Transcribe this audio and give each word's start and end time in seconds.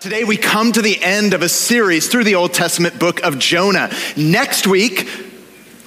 Today, 0.00 0.22
we 0.22 0.36
come 0.36 0.70
to 0.70 0.80
the 0.80 1.02
end 1.02 1.34
of 1.34 1.42
a 1.42 1.48
series 1.48 2.06
through 2.06 2.22
the 2.22 2.36
Old 2.36 2.54
Testament 2.54 3.00
book 3.00 3.20
of 3.24 3.36
Jonah. 3.36 3.90
Next 4.16 4.64
week, 4.68 5.00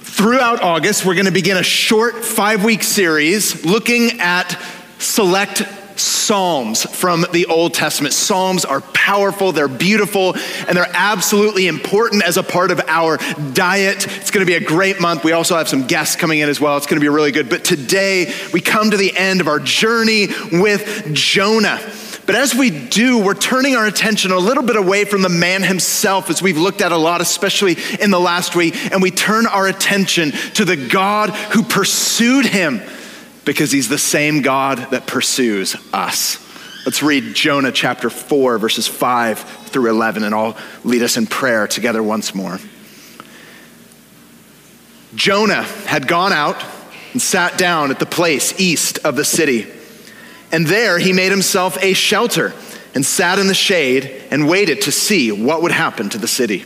throughout 0.02 0.60
August, 0.60 1.06
we're 1.06 1.14
going 1.14 1.24
to 1.24 1.32
begin 1.32 1.56
a 1.56 1.62
short 1.62 2.22
five 2.22 2.62
week 2.62 2.82
series 2.82 3.64
looking 3.64 4.20
at 4.20 4.60
select 4.98 5.62
Psalms 5.98 6.84
from 6.84 7.24
the 7.32 7.46
Old 7.46 7.72
Testament. 7.72 8.12
Psalms 8.12 8.66
are 8.66 8.82
powerful, 8.82 9.50
they're 9.50 9.66
beautiful, 9.66 10.34
and 10.68 10.76
they're 10.76 10.92
absolutely 10.92 11.66
important 11.66 12.22
as 12.22 12.36
a 12.36 12.42
part 12.42 12.70
of 12.70 12.82
our 12.88 13.16
diet. 13.54 14.06
It's 14.18 14.30
going 14.30 14.44
to 14.44 14.50
be 14.50 14.62
a 14.62 14.68
great 14.68 15.00
month. 15.00 15.24
We 15.24 15.32
also 15.32 15.56
have 15.56 15.70
some 15.70 15.86
guests 15.86 16.16
coming 16.16 16.40
in 16.40 16.50
as 16.50 16.60
well. 16.60 16.76
It's 16.76 16.86
going 16.86 17.00
to 17.00 17.04
be 17.04 17.08
really 17.08 17.32
good. 17.32 17.48
But 17.48 17.64
today, 17.64 18.30
we 18.52 18.60
come 18.60 18.90
to 18.90 18.98
the 18.98 19.16
end 19.16 19.40
of 19.40 19.48
our 19.48 19.58
journey 19.58 20.28
with 20.52 21.14
Jonah. 21.14 21.80
But 22.24 22.36
as 22.36 22.54
we 22.54 22.70
do, 22.70 23.18
we're 23.18 23.34
turning 23.34 23.74
our 23.74 23.86
attention 23.86 24.30
a 24.30 24.38
little 24.38 24.62
bit 24.62 24.76
away 24.76 25.04
from 25.04 25.22
the 25.22 25.28
man 25.28 25.62
himself, 25.62 26.30
as 26.30 26.40
we've 26.40 26.56
looked 26.56 26.80
at 26.80 26.92
a 26.92 26.96
lot, 26.96 27.20
especially 27.20 27.76
in 28.00 28.10
the 28.10 28.20
last 28.20 28.54
week, 28.54 28.74
and 28.92 29.02
we 29.02 29.10
turn 29.10 29.46
our 29.46 29.66
attention 29.66 30.30
to 30.54 30.64
the 30.64 30.76
God 30.76 31.30
who 31.30 31.62
pursued 31.62 32.46
him 32.46 32.80
because 33.44 33.72
he's 33.72 33.88
the 33.88 33.98
same 33.98 34.42
God 34.42 34.78
that 34.92 35.06
pursues 35.06 35.76
us. 35.92 36.38
Let's 36.86 37.02
read 37.02 37.34
Jonah 37.34 37.72
chapter 37.72 38.10
4, 38.10 38.58
verses 38.58 38.86
5 38.86 39.38
through 39.38 39.90
11, 39.90 40.24
and 40.24 40.34
I'll 40.34 40.56
lead 40.84 41.02
us 41.02 41.16
in 41.16 41.26
prayer 41.26 41.66
together 41.66 42.02
once 42.02 42.34
more. 42.34 42.58
Jonah 45.14 45.62
had 45.62 46.08
gone 46.08 46.32
out 46.32 46.64
and 47.12 47.20
sat 47.20 47.58
down 47.58 47.90
at 47.90 47.98
the 47.98 48.06
place 48.06 48.58
east 48.58 48.98
of 49.04 49.16
the 49.16 49.24
city. 49.24 49.66
And 50.52 50.66
there 50.66 50.98
he 50.98 51.12
made 51.12 51.32
himself 51.32 51.82
a 51.82 51.94
shelter 51.94 52.52
and 52.94 53.04
sat 53.04 53.38
in 53.38 53.46
the 53.46 53.54
shade 53.54 54.22
and 54.30 54.48
waited 54.48 54.82
to 54.82 54.92
see 54.92 55.32
what 55.32 55.62
would 55.62 55.72
happen 55.72 56.10
to 56.10 56.18
the 56.18 56.28
city. 56.28 56.64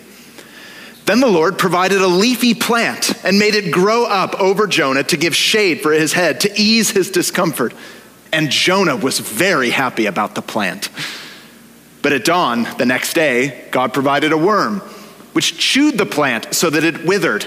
Then 1.06 1.20
the 1.20 1.28
Lord 1.28 1.56
provided 1.56 2.02
a 2.02 2.08
leafy 2.08 2.52
plant 2.52 3.12
and 3.24 3.38
made 3.38 3.55
it 3.55 3.70
grow 3.70 4.05
up 4.05 4.34
over 4.41 4.66
Jonah 4.66 5.05
to 5.05 5.16
give 5.16 5.36
shade 5.36 5.80
for 5.80 5.92
his 5.92 6.12
head, 6.12 6.41
to 6.41 6.52
ease 6.61 6.91
his 6.91 7.12
discomfort. 7.12 7.72
And 8.33 8.50
Jonah 8.50 8.96
was 8.96 9.20
very 9.20 9.70
happy 9.70 10.06
about 10.06 10.34
the 10.34 10.42
plant. 10.42 10.91
But 12.02 12.12
at 12.12 12.24
dawn 12.24 12.66
the 12.77 12.86
next 12.86 13.14
day, 13.14 13.68
God 13.70 13.94
provided 13.94 14.33
a 14.33 14.36
worm, 14.36 14.80
which 15.33 15.58
chewed 15.58 15.96
the 15.96 16.06
plant 16.06 16.55
so 16.55 16.70
that 16.70 16.83
it 16.83 17.05
withered. 17.05 17.46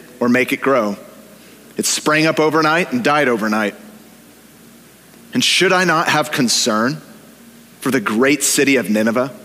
or 0.21 0.29
make 0.29 0.53
it 0.53 0.61
grow. 0.61 0.95
It 1.75 1.85
sprang 1.85 2.27
up 2.27 2.39
overnight 2.39 2.93
and 2.93 3.03
died 3.03 3.27
overnight. 3.27 3.75
And 5.33 5.43
should 5.43 5.73
I 5.73 5.83
not 5.83 6.07
have 6.07 6.31
concern 6.31 7.01
for 7.79 7.89
the 7.91 7.99
great 7.99 8.43
city 8.43 8.75
of 8.75 8.89
Nineveh, 8.89 9.37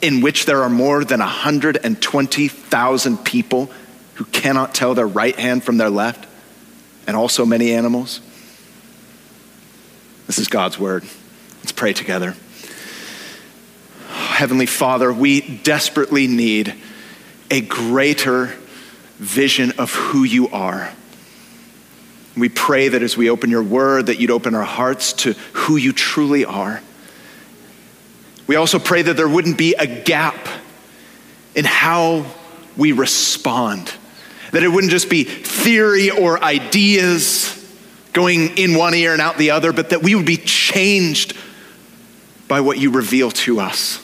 in 0.00 0.20
which 0.20 0.46
there 0.46 0.62
are 0.62 0.70
more 0.70 1.04
than 1.04 1.20
120,000 1.20 3.18
people 3.24 3.70
who 4.14 4.24
cannot 4.26 4.72
tell 4.74 4.94
their 4.94 5.08
right 5.08 5.34
hand 5.34 5.64
from 5.64 5.78
their 5.78 5.90
left, 5.90 6.28
and 7.06 7.16
also 7.16 7.44
many 7.44 7.72
animals? 7.72 8.20
This 10.28 10.38
is 10.38 10.46
God's 10.46 10.78
word. 10.78 11.02
Let's 11.58 11.72
pray 11.72 11.92
together. 11.92 12.36
Heavenly 14.10 14.66
Father, 14.66 15.12
we 15.12 15.40
desperately 15.40 16.28
need 16.28 16.74
a 17.50 17.60
greater 17.62 18.54
vision 19.18 19.72
of 19.78 19.92
who 19.94 20.24
you 20.24 20.48
are. 20.48 20.92
We 22.36 22.48
pray 22.48 22.88
that 22.88 23.02
as 23.02 23.16
we 23.16 23.30
open 23.30 23.50
your 23.50 23.62
word, 23.62 24.06
that 24.06 24.18
you'd 24.18 24.30
open 24.30 24.54
our 24.54 24.64
hearts 24.64 25.12
to 25.14 25.34
who 25.52 25.76
you 25.76 25.92
truly 25.92 26.44
are. 26.44 26.82
We 28.46 28.56
also 28.56 28.78
pray 28.78 29.02
that 29.02 29.16
there 29.16 29.28
wouldn't 29.28 29.56
be 29.56 29.74
a 29.74 29.86
gap 29.86 30.48
in 31.54 31.64
how 31.64 32.26
we 32.76 32.92
respond, 32.92 33.92
that 34.50 34.62
it 34.62 34.68
wouldn't 34.68 34.90
just 34.90 35.08
be 35.08 35.24
theory 35.24 36.10
or 36.10 36.42
ideas 36.42 37.60
going 38.12 38.58
in 38.58 38.74
one 38.74 38.94
ear 38.94 39.12
and 39.12 39.22
out 39.22 39.38
the 39.38 39.52
other, 39.52 39.72
but 39.72 39.90
that 39.90 40.02
we 40.02 40.14
would 40.14 40.26
be 40.26 40.36
changed 40.36 41.36
by 42.48 42.60
what 42.60 42.78
you 42.78 42.90
reveal 42.90 43.30
to 43.30 43.60
us. 43.60 44.00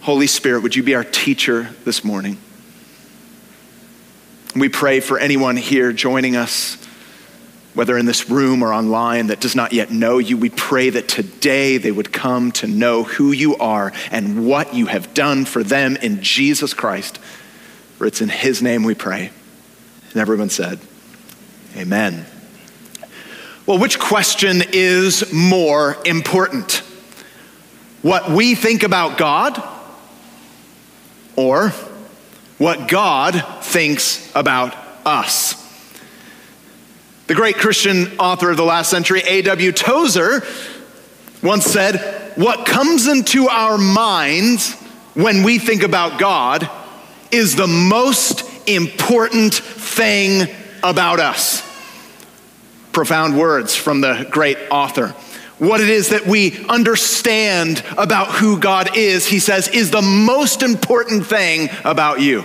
Holy 0.00 0.26
Spirit, 0.26 0.62
would 0.62 0.74
you 0.74 0.82
be 0.82 0.94
our 0.94 1.04
teacher 1.04 1.70
this 1.84 2.02
morning? 2.02 2.38
We 4.54 4.68
pray 4.68 5.00
for 5.00 5.18
anyone 5.18 5.56
here 5.56 5.92
joining 5.92 6.36
us, 6.36 6.76
whether 7.72 7.96
in 7.96 8.04
this 8.04 8.28
room 8.28 8.62
or 8.62 8.72
online, 8.74 9.28
that 9.28 9.40
does 9.40 9.56
not 9.56 9.72
yet 9.72 9.90
know 9.90 10.18
you. 10.18 10.36
We 10.36 10.50
pray 10.50 10.90
that 10.90 11.08
today 11.08 11.78
they 11.78 11.90
would 11.90 12.12
come 12.12 12.52
to 12.52 12.66
know 12.66 13.02
who 13.02 13.32
you 13.32 13.56
are 13.56 13.92
and 14.10 14.46
what 14.46 14.74
you 14.74 14.86
have 14.86 15.14
done 15.14 15.46
for 15.46 15.62
them 15.62 15.96
in 15.96 16.22
Jesus 16.22 16.74
Christ. 16.74 17.16
For 17.96 18.06
it's 18.06 18.20
in 18.20 18.28
his 18.28 18.60
name 18.60 18.84
we 18.84 18.94
pray. 18.94 19.30
And 20.10 20.20
everyone 20.20 20.50
said, 20.50 20.80
Amen. 21.74 22.26
Well, 23.64 23.78
which 23.78 23.98
question 23.98 24.62
is 24.72 25.32
more 25.32 25.96
important? 26.04 26.82
What 28.02 28.30
we 28.30 28.54
think 28.54 28.82
about 28.82 29.16
God 29.16 29.62
or 31.36 31.72
what 32.62 32.86
God 32.86 33.44
thinks 33.64 34.30
about 34.36 34.76
us. 35.04 35.56
The 37.26 37.34
great 37.34 37.56
Christian 37.56 38.16
author 38.20 38.52
of 38.52 38.56
the 38.56 38.62
last 38.62 38.88
century, 38.88 39.20
A.W. 39.26 39.72
Tozer, 39.72 40.44
once 41.42 41.64
said, 41.64 41.96
What 42.36 42.64
comes 42.64 43.08
into 43.08 43.48
our 43.48 43.76
minds 43.78 44.74
when 45.14 45.42
we 45.42 45.58
think 45.58 45.82
about 45.82 46.20
God 46.20 46.70
is 47.32 47.56
the 47.56 47.66
most 47.66 48.48
important 48.68 49.54
thing 49.54 50.48
about 50.84 51.18
us. 51.18 51.62
Profound 52.92 53.36
words 53.36 53.74
from 53.74 54.02
the 54.02 54.24
great 54.30 54.58
author 54.70 55.16
what 55.62 55.80
it 55.80 55.90
is 55.90 56.08
that 56.08 56.26
we 56.26 56.66
understand 56.66 57.84
about 57.96 58.32
who 58.32 58.58
God 58.58 58.96
is, 58.96 59.28
he 59.28 59.38
says, 59.38 59.68
is 59.68 59.92
the 59.92 60.02
most 60.02 60.60
important 60.60 61.24
thing 61.24 61.70
about 61.84 62.20
you. 62.20 62.44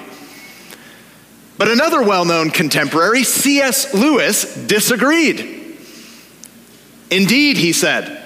But 1.58 1.68
another 1.68 2.04
well 2.04 2.26
known 2.26 2.52
contemporary, 2.52 3.24
C.S. 3.24 3.92
Lewis, 3.96 4.54
disagreed. 4.68 5.80
Indeed, 7.10 7.58
he 7.58 7.74
said, 7.74 8.22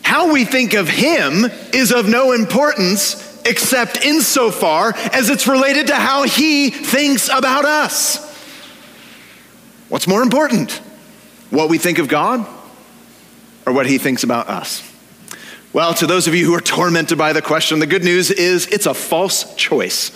how 0.00 0.32
we 0.32 0.46
think 0.46 0.72
of 0.72 0.88
him 0.88 1.44
is 1.74 1.92
of 1.92 2.08
no 2.08 2.32
importance 2.32 3.42
except 3.44 4.02
insofar 4.06 4.94
as 5.12 5.28
it's 5.28 5.48
related 5.48 5.88
to 5.88 5.94
how 5.96 6.22
he 6.22 6.70
thinks 6.70 7.28
about 7.28 7.66
us. 7.66 8.16
What's 9.90 10.06
more 10.06 10.22
important? 10.22 10.80
What 11.50 11.68
we 11.68 11.76
think 11.76 11.98
of 11.98 12.08
God 12.08 12.46
or 13.70 13.72
what 13.72 13.86
he 13.86 13.98
thinks 13.98 14.24
about 14.24 14.48
us? 14.48 14.82
Well, 15.72 15.94
to 15.94 16.06
those 16.06 16.26
of 16.26 16.34
you 16.34 16.44
who 16.44 16.54
are 16.54 16.60
tormented 16.60 17.16
by 17.16 17.32
the 17.32 17.40
question, 17.40 17.78
the 17.78 17.86
good 17.86 18.02
news 18.02 18.30
is 18.32 18.66
it's 18.66 18.86
a 18.86 18.94
false 18.94 19.54
choice 19.54 20.10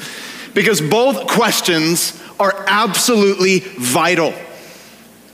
because 0.52 0.80
both 0.80 1.28
questions 1.28 2.20
are 2.40 2.64
absolutely 2.66 3.60
vital. 3.60 4.34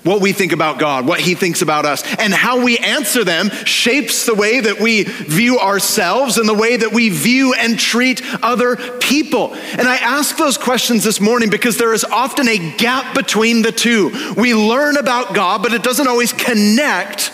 What 0.03 0.21
we 0.21 0.33
think 0.33 0.53
about 0.53 0.79
God, 0.79 1.07
what 1.07 1.21
He 1.21 1.35
thinks 1.35 1.63
about 1.63 1.87
us, 1.87 2.03
and 2.17 2.35
how 2.35 2.63
we 2.63 2.77
answer 2.79 3.25
them 3.25 3.51
shapes 3.65 4.27
the 4.27 4.35
way 4.35 4.61
that 4.61 4.81
we 4.81 5.05
view 5.05 5.59
ourselves 5.59 6.37
and 6.37 6.49
the 6.49 6.55
way 6.55 6.77
that 6.77 6.93
we 6.93 7.09
view 7.09 7.55
and 7.55 7.79
treat 7.79 8.23
other 8.43 8.77
people. 8.99 9.55
And 9.55 9.83
I 9.83 9.97
ask 9.97 10.37
those 10.37 10.59
questions 10.59 11.05
this 11.05 11.21
morning 11.21 11.49
because 11.49 11.79
there 11.79 11.95
is 11.95 12.05
often 12.05 12.49
a 12.49 12.77
gap 12.77 13.15
between 13.15 13.63
the 13.63 13.73
two. 13.73 14.35
We 14.37 14.55
learn 14.55 14.99
about 14.99 15.35
God, 15.35 15.63
but 15.63 15.73
it 15.73 15.83
doesn't 15.83 16.09
always 16.09 16.33
connect 16.35 17.33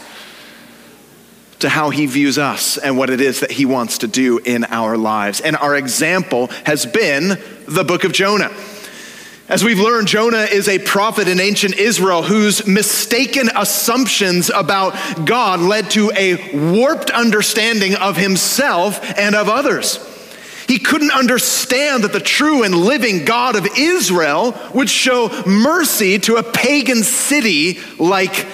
to 1.61 1.69
how 1.69 1.91
he 1.91 2.07
views 2.07 2.39
us 2.39 2.77
and 2.79 2.99
what 2.99 3.11
it 3.11 3.21
is 3.21 3.41
that 3.41 3.51
he 3.51 3.65
wants 3.65 3.99
to 3.99 4.07
do 4.07 4.39
in 4.39 4.65
our 4.65 4.97
lives. 4.97 5.41
And 5.41 5.57
our 5.57 5.75
example 5.77 6.49
has 6.65 6.87
been 6.87 7.39
the 7.67 7.85
book 7.85 8.05
of 8.05 8.13
Jonah. 8.13 8.53
As 9.49 9.63
we've 9.63 9.79
learned, 9.79 10.09
Jonah 10.09 10.43
is 10.43 10.69
a 10.69 10.81
prophet 10.81 11.29
in 11.29 11.39
ancient 11.39 11.77
Israel 11.77 12.25
whose 12.25 12.67
mistaken 12.67 13.49
assumptions 13.55 14.51
about 14.51 15.25
God 15.25 15.61
led 15.61 15.89
to 15.93 16.11
a 16.17 16.73
warped 16.73 17.11
understanding 17.11 17.95
of 17.95 18.17
himself 18.17 19.01
and 19.17 19.37
of 19.37 19.49
others. 19.49 20.01
He 20.67 20.81
couldn't 20.81 21.13
understand 21.13 22.03
that 22.03 22.13
the 22.13 22.19
true 22.19 22.65
and 22.65 22.75
living 22.75 23.25
God 23.25 23.55
of 23.55 23.69
Israel 23.79 24.53
would 24.75 24.91
show 24.91 25.29
mercy 25.47 26.19
to 26.21 26.37
a 26.37 26.43
pagan 26.43 27.05
city 27.05 27.79
like 28.01 28.47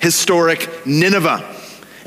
historic 0.00 0.86
Nineveh. 0.86 1.56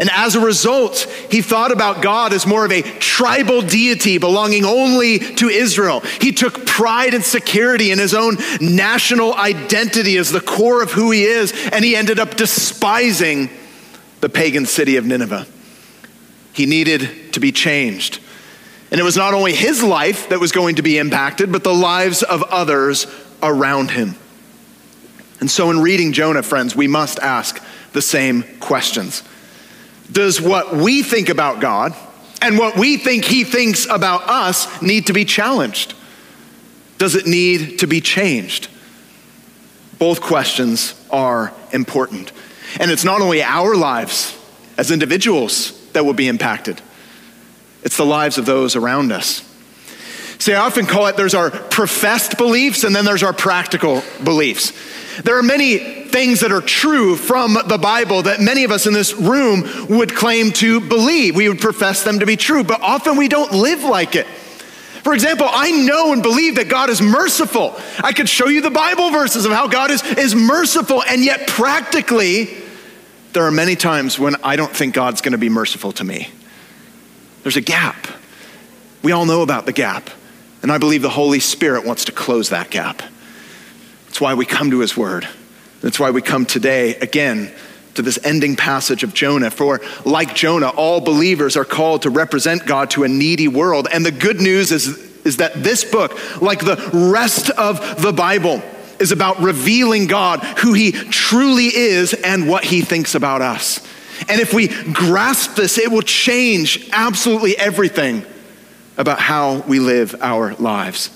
And 0.01 0.09
as 0.09 0.33
a 0.33 0.39
result, 0.39 1.01
he 1.29 1.43
thought 1.43 1.71
about 1.71 2.01
God 2.01 2.33
as 2.33 2.47
more 2.47 2.65
of 2.65 2.71
a 2.71 2.81
tribal 2.81 3.61
deity 3.61 4.17
belonging 4.17 4.65
only 4.65 5.19
to 5.19 5.47
Israel. 5.47 5.99
He 5.99 6.31
took 6.31 6.65
pride 6.65 7.13
and 7.13 7.23
security 7.23 7.91
in 7.91 7.99
his 7.99 8.15
own 8.15 8.37
national 8.59 9.35
identity 9.35 10.17
as 10.17 10.31
the 10.31 10.41
core 10.41 10.81
of 10.81 10.91
who 10.91 11.11
he 11.11 11.25
is, 11.25 11.53
and 11.71 11.85
he 11.85 11.95
ended 11.95 12.17
up 12.17 12.33
despising 12.33 13.51
the 14.21 14.29
pagan 14.29 14.65
city 14.65 14.97
of 14.97 15.05
Nineveh. 15.05 15.45
He 16.53 16.65
needed 16.65 17.33
to 17.33 17.39
be 17.39 17.51
changed. 17.51 18.21
And 18.89 18.99
it 18.99 19.03
was 19.03 19.15
not 19.15 19.35
only 19.35 19.53
his 19.53 19.83
life 19.83 20.29
that 20.29 20.39
was 20.39 20.51
going 20.51 20.77
to 20.77 20.81
be 20.81 20.97
impacted, 20.97 21.51
but 21.51 21.63
the 21.63 21.75
lives 21.75 22.23
of 22.23 22.41
others 22.41 23.05
around 23.43 23.91
him. 23.91 24.15
And 25.39 25.49
so, 25.49 25.69
in 25.69 25.79
reading 25.79 26.11
Jonah, 26.11 26.41
friends, 26.41 26.75
we 26.75 26.87
must 26.87 27.19
ask 27.19 27.63
the 27.93 28.01
same 28.01 28.41
questions 28.59 29.21
does 30.11 30.41
what 30.41 30.75
we 30.75 31.03
think 31.03 31.29
about 31.29 31.59
God 31.59 31.95
and 32.41 32.57
what 32.57 32.75
we 32.75 32.97
think 32.97 33.23
He 33.23 33.43
thinks 33.43 33.85
about 33.85 34.27
us 34.27 34.81
need 34.81 35.07
to 35.07 35.13
be 35.13 35.25
challenged? 35.25 35.93
Does 36.97 37.15
it 37.15 37.25
need 37.25 37.79
to 37.79 37.87
be 37.87 38.01
changed? 38.01 38.67
Both 39.97 40.21
questions 40.21 40.95
are 41.11 41.53
important. 41.71 42.31
And 42.79 42.89
it's 42.89 43.03
not 43.03 43.21
only 43.21 43.43
our 43.43 43.75
lives 43.75 44.37
as 44.77 44.91
individuals 44.91 45.79
that 45.91 46.05
will 46.05 46.13
be 46.13 46.27
impacted, 46.27 46.81
it's 47.83 47.97
the 47.97 48.05
lives 48.05 48.37
of 48.37 48.45
those 48.45 48.75
around 48.75 49.11
us. 49.11 49.47
See, 50.41 50.55
I 50.55 50.65
often 50.65 50.87
call 50.87 51.05
it 51.05 51.17
there's 51.17 51.35
our 51.35 51.51
professed 51.51 52.35
beliefs 52.35 52.83
and 52.83 52.95
then 52.95 53.05
there's 53.05 53.21
our 53.21 53.31
practical 53.31 54.01
beliefs. 54.23 54.73
There 55.21 55.37
are 55.37 55.43
many 55.43 55.77
things 55.77 56.39
that 56.39 56.51
are 56.51 56.61
true 56.61 57.15
from 57.15 57.59
the 57.67 57.77
Bible 57.77 58.23
that 58.23 58.39
many 58.39 58.63
of 58.63 58.71
us 58.71 58.87
in 58.87 58.93
this 58.93 59.13
room 59.13 59.63
would 59.87 60.15
claim 60.15 60.51
to 60.53 60.79
believe. 60.79 61.35
We 61.35 61.47
would 61.47 61.59
profess 61.59 62.03
them 62.03 62.21
to 62.21 62.25
be 62.25 62.37
true, 62.37 62.63
but 62.63 62.81
often 62.81 63.17
we 63.17 63.27
don't 63.27 63.51
live 63.51 63.83
like 63.83 64.15
it. 64.15 64.25
For 65.03 65.13
example, 65.13 65.45
I 65.47 65.69
know 65.69 66.11
and 66.11 66.23
believe 66.23 66.55
that 66.55 66.69
God 66.69 66.89
is 66.89 67.03
merciful. 67.03 67.75
I 68.03 68.11
could 68.11 68.27
show 68.27 68.47
you 68.47 68.61
the 68.61 68.71
Bible 68.71 69.11
verses 69.11 69.45
of 69.45 69.51
how 69.51 69.67
God 69.67 69.91
is, 69.91 70.01
is 70.03 70.33
merciful, 70.33 71.03
and 71.03 71.23
yet 71.23 71.45
practically, 71.49 72.49
there 73.33 73.43
are 73.43 73.51
many 73.51 73.75
times 73.75 74.17
when 74.17 74.35
I 74.43 74.55
don't 74.55 74.75
think 74.75 74.95
God's 74.95 75.21
to 75.21 75.37
be 75.37 75.49
merciful 75.49 75.91
to 75.91 76.03
me. 76.03 76.29
There's 77.43 77.57
a 77.57 77.61
gap. 77.61 78.07
We 79.03 79.11
all 79.11 79.27
know 79.27 79.43
about 79.43 79.67
the 79.67 79.71
gap, 79.71 80.09
and 80.61 80.71
I 80.71 80.77
believe 80.77 81.01
the 81.01 81.09
Holy 81.09 81.39
Spirit 81.39 81.85
wants 81.85 82.05
to 82.05 82.11
close 82.11 82.49
that 82.49 82.69
gap. 82.69 83.01
That's 84.05 84.21
why 84.21 84.33
we 84.33 84.45
come 84.45 84.71
to 84.71 84.79
his 84.79 84.95
word. 84.95 85.27
That's 85.81 85.99
why 85.99 86.11
we 86.11 86.21
come 86.21 86.45
today 86.45 86.95
again 86.95 87.51
to 87.95 88.01
this 88.01 88.19
ending 88.23 88.55
passage 88.55 89.03
of 89.03 89.13
Jonah. 89.13 89.49
For 89.49 89.81
like 90.05 90.35
Jonah, 90.35 90.69
all 90.69 91.01
believers 91.01 91.57
are 91.57 91.65
called 91.65 92.03
to 92.03 92.09
represent 92.09 92.65
God 92.65 92.91
to 92.91 93.03
a 93.03 93.07
needy 93.07 93.47
world. 93.47 93.87
And 93.91 94.05
the 94.05 94.11
good 94.11 94.39
news 94.39 94.71
is, 94.71 94.87
is 95.25 95.37
that 95.37 95.63
this 95.63 95.83
book, 95.83 96.41
like 96.41 96.59
the 96.59 96.89
rest 96.93 97.49
of 97.51 98.01
the 98.01 98.13
Bible, 98.13 98.61
is 98.99 99.11
about 99.11 99.39
revealing 99.41 100.05
God, 100.05 100.41
who 100.59 100.73
he 100.73 100.91
truly 100.91 101.65
is, 101.65 102.13
and 102.13 102.47
what 102.47 102.63
he 102.63 102.81
thinks 102.81 103.15
about 103.15 103.41
us. 103.41 103.79
And 104.29 104.39
if 104.39 104.53
we 104.53 104.67
grasp 104.67 105.55
this, 105.55 105.79
it 105.79 105.91
will 105.91 106.03
change 106.03 106.87
absolutely 106.91 107.57
everything 107.57 108.23
about 108.97 109.19
how 109.19 109.61
we 109.61 109.79
live 109.79 110.15
our 110.21 110.53
lives. 110.55 111.09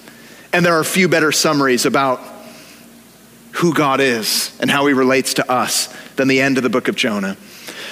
And 0.54 0.66
there 0.66 0.76
are 0.76 0.82
a 0.82 0.86
few 0.86 1.08
better 1.08 1.32
summaries 1.32 1.86
about 1.86 2.22
who 3.54 3.74
God 3.74 4.02
is 4.02 4.56
and 4.60 4.70
how 4.70 4.86
he 4.88 4.94
relates 4.94 5.36
to 5.36 5.52
us 5.52 5.88
than 6.16 6.28
the 6.28 6.42
end 6.42 6.58
of 6.58 6.64
the 6.64 6.70
book 6.70 6.88
of 6.88 6.96
Jonah. 6.96 7.38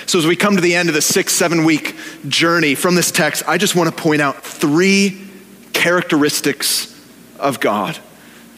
So, 0.05 0.19
as 0.19 0.27
we 0.27 0.35
come 0.35 0.55
to 0.55 0.61
the 0.61 0.75
end 0.75 0.89
of 0.89 0.95
the 0.95 1.01
six, 1.01 1.33
seven 1.33 1.63
week 1.63 1.95
journey 2.27 2.75
from 2.75 2.95
this 2.95 3.11
text, 3.11 3.43
I 3.47 3.57
just 3.57 3.75
want 3.75 3.95
to 3.95 4.01
point 4.01 4.21
out 4.21 4.43
three 4.43 5.21
characteristics 5.71 6.89
of 7.39 7.59
God, 7.59 7.97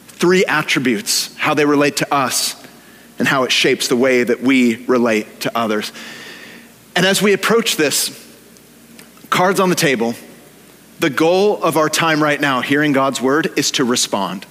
three 0.08 0.44
attributes, 0.44 1.34
how 1.36 1.54
they 1.54 1.64
relate 1.64 1.98
to 1.98 2.12
us, 2.12 2.60
and 3.18 3.28
how 3.28 3.44
it 3.44 3.52
shapes 3.52 3.88
the 3.88 3.96
way 3.96 4.24
that 4.24 4.40
we 4.40 4.84
relate 4.86 5.40
to 5.40 5.56
others. 5.56 5.92
And 6.96 7.06
as 7.06 7.22
we 7.22 7.32
approach 7.32 7.76
this, 7.76 8.10
cards 9.30 9.60
on 9.60 9.68
the 9.68 9.74
table, 9.74 10.14
the 10.98 11.10
goal 11.10 11.62
of 11.62 11.76
our 11.76 11.88
time 11.88 12.22
right 12.22 12.40
now, 12.40 12.60
hearing 12.60 12.92
God's 12.92 13.20
word, 13.20 13.58
is 13.58 13.72
to 13.72 13.84
respond 13.84 14.46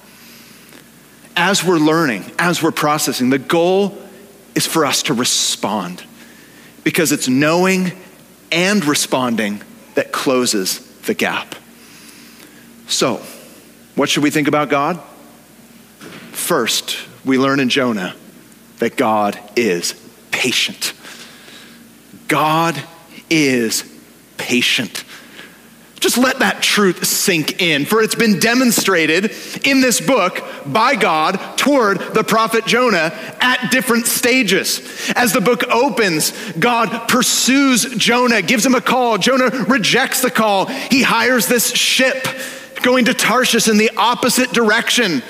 as 1.36 1.62
we're 1.62 1.78
learning, 1.78 2.24
as 2.38 2.62
we're 2.62 2.72
processing, 2.72 3.28
the 3.28 3.38
goal 3.38 3.96
is 4.54 4.66
for 4.66 4.86
us 4.86 5.02
to 5.04 5.14
respond 5.14 6.02
because 6.82 7.12
it's 7.12 7.28
knowing 7.28 7.92
and 8.50 8.84
responding 8.86 9.60
that 9.94 10.12
closes 10.12 10.78
the 11.02 11.14
gap. 11.14 11.54
So, 12.88 13.20
what 13.96 14.08
should 14.08 14.22
we 14.22 14.30
think 14.30 14.48
about 14.48 14.70
God? 14.70 15.00
First, 16.32 16.96
we 17.24 17.38
learn 17.38 17.60
in 17.60 17.68
Jonah 17.68 18.14
that 18.78 18.96
God 18.96 19.38
is 19.56 19.94
patient. 20.30 20.94
God 22.28 22.80
is 23.28 23.84
patient. 24.36 25.04
Just 26.00 26.18
let 26.18 26.40
that 26.40 26.62
truth 26.62 27.06
sink 27.06 27.62
in, 27.62 27.86
for 27.86 28.02
it's 28.02 28.14
been 28.14 28.38
demonstrated 28.38 29.32
in 29.64 29.80
this 29.80 30.00
book 30.00 30.44
by 30.66 30.94
God 30.94 31.36
toward 31.56 31.98
the 32.14 32.22
prophet 32.22 32.66
Jonah 32.66 33.12
at 33.40 33.70
different 33.70 34.06
stages. 34.06 35.10
As 35.16 35.32
the 35.32 35.40
book 35.40 35.64
opens, 35.68 36.32
God 36.52 37.08
pursues 37.08 37.86
Jonah, 37.96 38.42
gives 38.42 38.64
him 38.64 38.74
a 38.74 38.80
call. 38.80 39.16
Jonah 39.16 39.50
rejects 39.68 40.20
the 40.20 40.30
call. 40.30 40.66
He 40.66 41.02
hires 41.02 41.46
this 41.46 41.70
ship 41.70 42.26
going 42.82 43.06
to 43.06 43.14
Tarshish 43.14 43.68
in 43.68 43.78
the 43.78 43.90
opposite 43.96 44.52
direction 44.52 45.22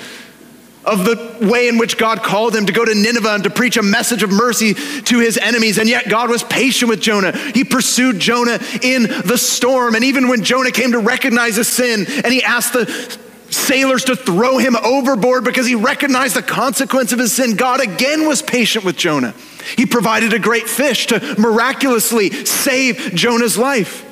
of 0.87 1.03
the 1.03 1.47
way 1.47 1.67
in 1.67 1.77
which 1.77 1.97
God 1.97 2.23
called 2.23 2.55
him 2.55 2.65
to 2.65 2.73
go 2.73 2.85
to 2.85 2.95
Nineveh 2.95 3.35
and 3.35 3.43
to 3.43 3.49
preach 3.49 3.77
a 3.77 3.83
message 3.83 4.23
of 4.23 4.31
mercy 4.31 4.73
to 4.73 5.19
his 5.19 5.37
enemies. 5.37 5.77
And 5.77 5.89
yet 5.89 6.07
God 6.07 6.29
was 6.29 6.43
patient 6.43 6.89
with 6.89 7.01
Jonah. 7.01 7.37
He 7.37 7.63
pursued 7.63 8.19
Jonah 8.19 8.59
in 8.81 9.03
the 9.03 9.37
storm. 9.37 9.95
And 9.95 10.05
even 10.05 10.29
when 10.29 10.43
Jonah 10.43 10.71
came 10.71 10.93
to 10.93 10.99
recognize 10.99 11.57
his 11.57 11.67
sin 11.67 12.05
and 12.07 12.33
he 12.33 12.41
asked 12.41 12.73
the 12.73 13.17
sailors 13.49 14.05
to 14.05 14.15
throw 14.15 14.57
him 14.57 14.75
overboard 14.77 15.43
because 15.43 15.67
he 15.67 15.75
recognized 15.75 16.35
the 16.35 16.41
consequence 16.41 17.11
of 17.11 17.19
his 17.19 17.33
sin, 17.33 17.55
God 17.55 17.81
again 17.81 18.25
was 18.25 18.41
patient 18.41 18.85
with 18.85 18.95
Jonah. 18.95 19.33
He 19.75 19.85
provided 19.85 20.33
a 20.33 20.39
great 20.39 20.69
fish 20.69 21.07
to 21.07 21.35
miraculously 21.37 22.29
save 22.45 23.13
Jonah's 23.13 23.57
life. 23.57 24.05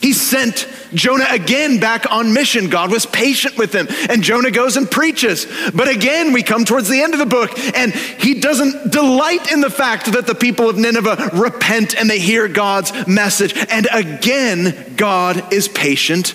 He 0.00 0.12
sent 0.12 0.68
Jonah 0.94 1.26
again 1.28 1.80
back 1.80 2.10
on 2.10 2.32
mission. 2.32 2.70
God 2.70 2.90
was 2.90 3.04
patient 3.04 3.58
with 3.58 3.74
him, 3.74 3.88
and 4.08 4.22
Jonah 4.22 4.50
goes 4.50 4.76
and 4.76 4.90
preaches. 4.90 5.46
But 5.74 5.88
again, 5.88 6.32
we 6.32 6.42
come 6.42 6.64
towards 6.64 6.88
the 6.88 7.02
end 7.02 7.14
of 7.14 7.18
the 7.18 7.26
book, 7.26 7.58
and 7.76 7.92
he 7.92 8.40
doesn't 8.40 8.92
delight 8.92 9.52
in 9.52 9.60
the 9.60 9.70
fact 9.70 10.12
that 10.12 10.26
the 10.26 10.34
people 10.34 10.68
of 10.68 10.76
Nineveh 10.76 11.30
repent 11.34 11.96
and 11.96 12.08
they 12.08 12.18
hear 12.18 12.48
God's 12.48 13.06
message. 13.06 13.54
And 13.70 13.88
again, 13.92 14.94
God 14.96 15.52
is 15.52 15.68
patient 15.68 16.34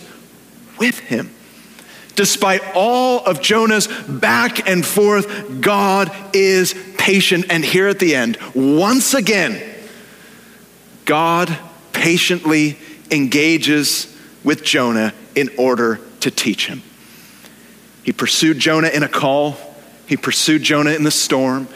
with 0.78 1.00
him. 1.00 1.34
Despite 2.16 2.62
all 2.76 3.26
of 3.26 3.42
Jonah's 3.42 3.88
back 3.88 4.70
and 4.70 4.86
forth, 4.86 5.62
God 5.62 6.12
is 6.36 6.76
patient. 6.98 7.46
And 7.50 7.66
here 7.66 7.88
at 7.88 8.00
the 8.00 8.14
end, 8.14 8.38
once 8.54 9.14
again, 9.14 9.62
God 11.06 11.58
patiently 11.92 12.78
engages 13.14 14.14
with 14.44 14.64
Jonah 14.64 15.14
in 15.36 15.50
order 15.58 16.02
to 16.22 16.32
teach 16.32 16.68
him. 16.68 16.82
He 18.04 18.12
pursued 18.12 18.60
Jonah 18.60 18.90
in 18.90 19.04
a 19.04 19.08
call, 19.08 19.56
he 20.08 20.18
pursued 20.18 20.64
Jonah 20.64 20.92
in 20.92 21.04
the 21.04 21.12
storm, 21.12 21.68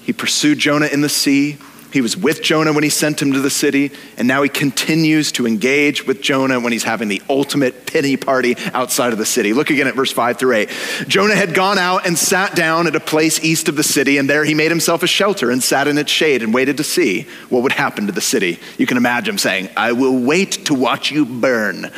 he 0.00 0.12
pursued 0.12 0.58
Jonah 0.58 0.86
in 0.86 1.00
the 1.00 1.08
sea. 1.08 1.58
He 1.94 2.00
was 2.00 2.16
with 2.16 2.42
Jonah 2.42 2.72
when 2.72 2.82
he 2.82 2.90
sent 2.90 3.22
him 3.22 3.34
to 3.34 3.40
the 3.40 3.48
city, 3.48 3.92
and 4.16 4.26
now 4.26 4.42
he 4.42 4.48
continues 4.48 5.30
to 5.30 5.46
engage 5.46 6.04
with 6.04 6.20
Jonah 6.20 6.58
when 6.58 6.72
he's 6.72 6.82
having 6.82 7.06
the 7.06 7.22
ultimate 7.30 7.86
pity 7.86 8.16
party 8.16 8.56
outside 8.72 9.12
of 9.12 9.18
the 9.20 9.24
city. 9.24 9.52
Look 9.52 9.70
again 9.70 9.86
at 9.86 9.94
verse 9.94 10.10
5 10.10 10.36
through 10.36 10.56
8. 10.56 10.70
Jonah 11.06 11.36
had 11.36 11.54
gone 11.54 11.78
out 11.78 12.04
and 12.04 12.18
sat 12.18 12.56
down 12.56 12.88
at 12.88 12.96
a 12.96 13.00
place 13.00 13.44
east 13.44 13.68
of 13.68 13.76
the 13.76 13.84
city, 13.84 14.18
and 14.18 14.28
there 14.28 14.44
he 14.44 14.54
made 14.54 14.72
himself 14.72 15.04
a 15.04 15.06
shelter 15.06 15.52
and 15.52 15.62
sat 15.62 15.86
in 15.86 15.96
its 15.96 16.10
shade 16.10 16.42
and 16.42 16.52
waited 16.52 16.78
to 16.78 16.82
see 16.82 17.28
what 17.48 17.62
would 17.62 17.70
happen 17.70 18.06
to 18.06 18.12
the 18.12 18.20
city. 18.20 18.58
You 18.76 18.86
can 18.86 18.96
imagine 18.96 19.38
saying, 19.38 19.68
I 19.76 19.92
will 19.92 20.18
wait 20.18 20.66
to 20.66 20.74
watch 20.74 21.12
you 21.12 21.24
burn. 21.24 21.92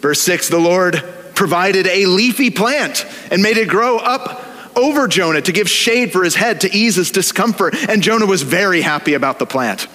Verse 0.00 0.22
6 0.22 0.48
The 0.48 0.58
Lord 0.58 1.04
provided 1.34 1.86
a 1.86 2.06
leafy 2.06 2.48
plant 2.48 3.04
and 3.30 3.42
made 3.42 3.58
it 3.58 3.68
grow 3.68 3.98
up 3.98 4.43
over 4.76 5.08
Jonah 5.08 5.40
to 5.42 5.52
give 5.52 5.68
shade 5.68 6.12
for 6.12 6.24
his 6.24 6.34
head 6.34 6.62
to 6.62 6.74
ease 6.74 6.96
his 6.96 7.10
discomfort. 7.10 7.74
And 7.88 8.02
Jonah 8.02 8.26
was 8.26 8.42
very 8.42 8.80
happy 8.80 9.14
about 9.14 9.38
the 9.38 9.46
plant. 9.46 9.86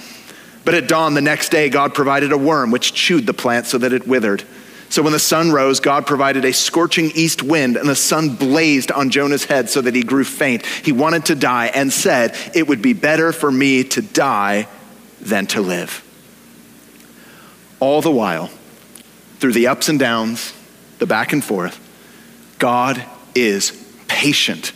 But 0.65 0.75
at 0.75 0.87
dawn 0.87 1.13
the 1.13 1.21
next 1.21 1.49
day, 1.49 1.69
God 1.69 1.93
provided 1.93 2.31
a 2.31 2.37
worm 2.37 2.71
which 2.71 2.93
chewed 2.93 3.25
the 3.25 3.33
plant 3.33 3.65
so 3.65 3.77
that 3.77 3.93
it 3.93 4.07
withered. 4.07 4.43
So 4.89 5.03
when 5.03 5.13
the 5.13 5.19
sun 5.19 5.51
rose, 5.51 5.79
God 5.79 6.07
provided 6.07 6.45
a 6.45 6.53
scorching 6.53 7.11
east 7.13 7.43
wind, 7.43 7.77
and 7.77 7.87
the 7.87 7.95
sun 7.95 8.35
blazed 8.35 8.91
on 8.91 9.11
Jonah's 9.11 9.45
head 9.45 9.69
so 9.69 9.81
that 9.81 9.95
he 9.95 10.01
grew 10.01 10.23
faint. 10.23 10.65
He 10.65 10.91
wanted 10.91 11.25
to 11.25 11.35
die 11.35 11.67
and 11.67 11.93
said, 11.93 12.35
It 12.55 12.67
would 12.67 12.81
be 12.81 12.93
better 12.93 13.31
for 13.31 13.51
me 13.51 13.83
to 13.85 14.01
die 14.01 14.67
than 15.21 15.45
to 15.47 15.61
live. 15.61 16.03
All 17.79 18.01
the 18.01 18.11
while, 18.11 18.49
through 19.37 19.53
the 19.53 19.67
ups 19.67 19.89
and 19.89 19.99
downs, 19.99 20.53
the 20.97 21.05
back 21.05 21.33
and 21.33 21.43
forth, 21.43 21.79
God 22.57 23.03
is 23.35 23.71
patient 24.19 24.73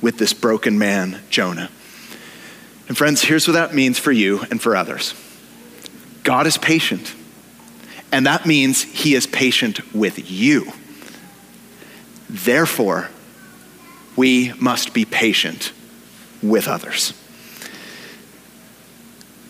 with 0.00 0.18
this 0.18 0.32
broken 0.32 0.78
man, 0.78 1.20
Jonah. 1.30 1.68
And 2.86 2.96
friends, 2.96 3.20
here's 3.20 3.48
what 3.48 3.54
that 3.54 3.74
means 3.74 3.98
for 3.98 4.12
you 4.12 4.40
and 4.52 4.62
for 4.62 4.76
others 4.76 5.14
God 6.22 6.46
is 6.46 6.56
patient. 6.56 7.14
And 8.12 8.24
that 8.26 8.46
means 8.46 8.82
he 8.82 9.14
is 9.14 9.26
patient 9.26 9.92
with 9.92 10.30
you. 10.30 10.72
Therefore, 12.30 13.10
we 14.16 14.52
must 14.60 14.94
be 14.94 15.04
patient 15.04 15.72
with 16.40 16.68
others. 16.68 17.12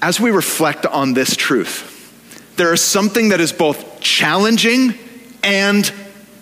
As 0.01 0.19
we 0.19 0.31
reflect 0.31 0.87
on 0.87 1.13
this 1.13 1.37
truth, 1.37 1.95
there 2.57 2.73
is 2.73 2.81
something 2.81 3.29
that 3.29 3.41
is 3.41 3.53
both 3.53 4.01
challenging 4.01 4.95
and 5.45 5.93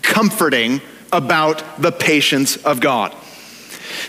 comforting 0.02 0.80
about 1.12 1.62
the 1.80 1.92
patience 1.92 2.56
of 2.56 2.80
God. 2.80 3.14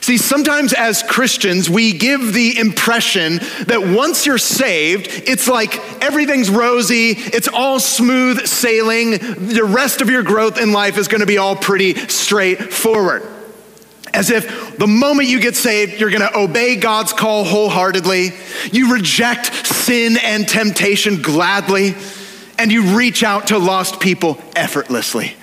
See, 0.02 0.18
sometimes 0.18 0.74
as 0.74 1.04
Christians, 1.04 1.70
we 1.70 1.94
give 1.94 2.34
the 2.34 2.58
impression 2.58 3.40
that 3.68 3.94
once 3.96 4.26
you're 4.26 4.38
saved, 4.38 5.08
it's 5.28 5.48
like 5.48 6.04
everything's 6.04 6.50
rosy, 6.50 7.12
it's 7.12 7.48
all 7.48 7.80
smooth 7.80 8.46
sailing, 8.46 9.12
the 9.12 9.64
rest 9.64 10.02
of 10.02 10.10
your 10.10 10.24
growth 10.24 10.60
in 10.60 10.72
life 10.72 10.98
is 10.98 11.08
to 11.22 11.26
be 11.26 11.38
all 11.38 11.56
pretty 11.56 11.96
straightforward. 12.08 13.24
As 14.14 14.30
if 14.30 14.78
the 14.78 14.88
moment 14.88 15.30
you 15.30 15.40
get 15.40 15.56
saved, 15.56 16.00
you're 16.00 16.10
to 16.22 16.38
obey 16.38 16.76
God's 16.76 17.14
call 17.14 17.44
wholeheartedly, 17.44 18.32
you 18.72 18.94
reject 18.94 19.54
sin 19.68 20.18
and 20.24 20.48
temptation 20.48 21.22
gladly, 21.22 21.96
and 22.58 22.72
you 22.72 22.98
reach 22.98 23.24
out 23.24 23.48
to 23.48 23.58
lost 23.58 24.00
people 24.00 24.42
effortlessly. 24.56 25.36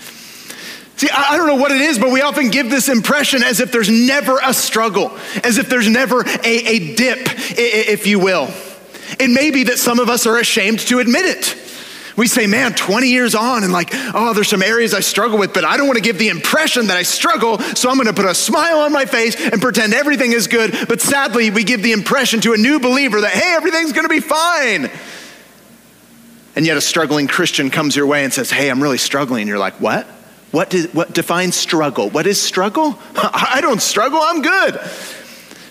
See, 0.96 1.08
I 1.10 1.36
don't 1.36 1.48
know 1.48 1.56
what 1.56 1.72
it 1.72 1.80
is, 1.80 1.98
but 1.98 2.12
we 2.12 2.22
often 2.22 2.50
give 2.50 2.70
this 2.70 2.88
impression 2.88 3.42
as 3.42 3.58
if 3.58 3.72
there's 3.72 3.90
never 3.90 4.38
a 4.42 4.54
struggle, 4.54 5.16
as 5.42 5.58
if 5.58 5.68
there's 5.68 5.88
never 5.88 6.20
a, 6.20 6.44
a 6.44 6.94
dip, 6.94 7.18
if 7.26 8.06
you 8.06 8.20
will. 8.20 8.48
It 9.18 9.28
may 9.28 9.50
be 9.50 9.64
that 9.64 9.78
some 9.78 9.98
of 9.98 10.08
us 10.08 10.26
are 10.26 10.38
ashamed 10.38 10.80
to 10.80 11.00
admit 11.00 11.24
it. 11.24 11.56
We 12.16 12.28
say, 12.28 12.46
man, 12.46 12.74
20 12.74 13.08
years 13.08 13.34
on, 13.34 13.64
and 13.64 13.72
like, 13.72 13.90
oh, 13.92 14.34
there's 14.34 14.48
some 14.48 14.62
areas 14.62 14.94
I 14.94 15.00
struggle 15.00 15.36
with, 15.36 15.52
but 15.52 15.64
I 15.64 15.76
don't 15.76 15.86
want 15.88 15.96
to 15.96 16.02
give 16.02 16.16
the 16.16 16.28
impression 16.28 16.86
that 16.86 16.96
I 16.96 17.02
struggle, 17.02 17.58
so 17.58 17.90
I'm 17.90 17.96
going 17.96 18.06
to 18.06 18.12
put 18.12 18.24
a 18.24 18.34
smile 18.34 18.78
on 18.80 18.92
my 18.92 19.04
face 19.04 19.34
and 19.34 19.60
pretend 19.60 19.94
everything 19.94 20.32
is 20.32 20.46
good. 20.46 20.76
But 20.88 21.00
sadly, 21.00 21.50
we 21.50 21.64
give 21.64 21.82
the 21.82 21.90
impression 21.90 22.40
to 22.42 22.52
a 22.52 22.56
new 22.56 22.78
believer 22.78 23.20
that, 23.20 23.32
hey, 23.32 23.54
everything's 23.56 23.92
going 23.92 24.04
to 24.04 24.08
be 24.08 24.20
fine. 24.20 24.92
And 26.54 26.64
yet 26.64 26.76
a 26.76 26.80
struggling 26.80 27.26
Christian 27.26 27.68
comes 27.68 27.96
your 27.96 28.06
way 28.06 28.22
and 28.22 28.32
says, 28.32 28.48
hey, 28.48 28.70
I'm 28.70 28.80
really 28.80 28.98
struggling. 28.98 29.42
And 29.42 29.48
you're 29.48 29.58
like, 29.58 29.80
what? 29.80 30.06
What, 30.54 30.72
what 30.92 31.12
defines 31.12 31.56
struggle? 31.56 32.10
What 32.10 32.28
is 32.28 32.40
struggle? 32.40 32.96
I 33.16 33.58
don't 33.60 33.82
struggle, 33.82 34.20
I'm 34.22 34.40
good. 34.40 34.80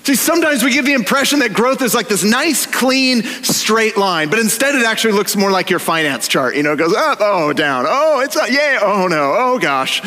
See, 0.04 0.16
sometimes 0.16 0.62
we 0.62 0.74
give 0.74 0.84
the 0.84 0.92
impression 0.92 1.40
that 1.40 1.54
growth 1.54 1.82
is 1.82 1.96
like 1.96 2.10
this 2.10 2.26
nice, 2.26 2.66
clean, 2.66 3.24
straight 3.24 3.96
line, 3.96 4.30
but 4.30 4.40
instead 4.40 4.76
it 4.76 4.86
actually 4.86 5.14
looks 5.14 5.38
more 5.38 5.52
like 5.52 5.70
your 5.70 5.80
finance 5.80 6.28
chart. 6.28 6.58
You 6.58 6.64
know, 6.64 6.74
it 6.74 6.76
goes 6.76 6.94
up, 6.94 7.20
oh, 7.22 7.54
down, 7.54 7.86
oh, 7.88 8.20
it's 8.20 8.36
up, 8.36 8.50
yeah, 8.52 8.80
oh 8.82 9.08
no, 9.08 9.34
oh 9.38 9.58
gosh. 9.58 10.02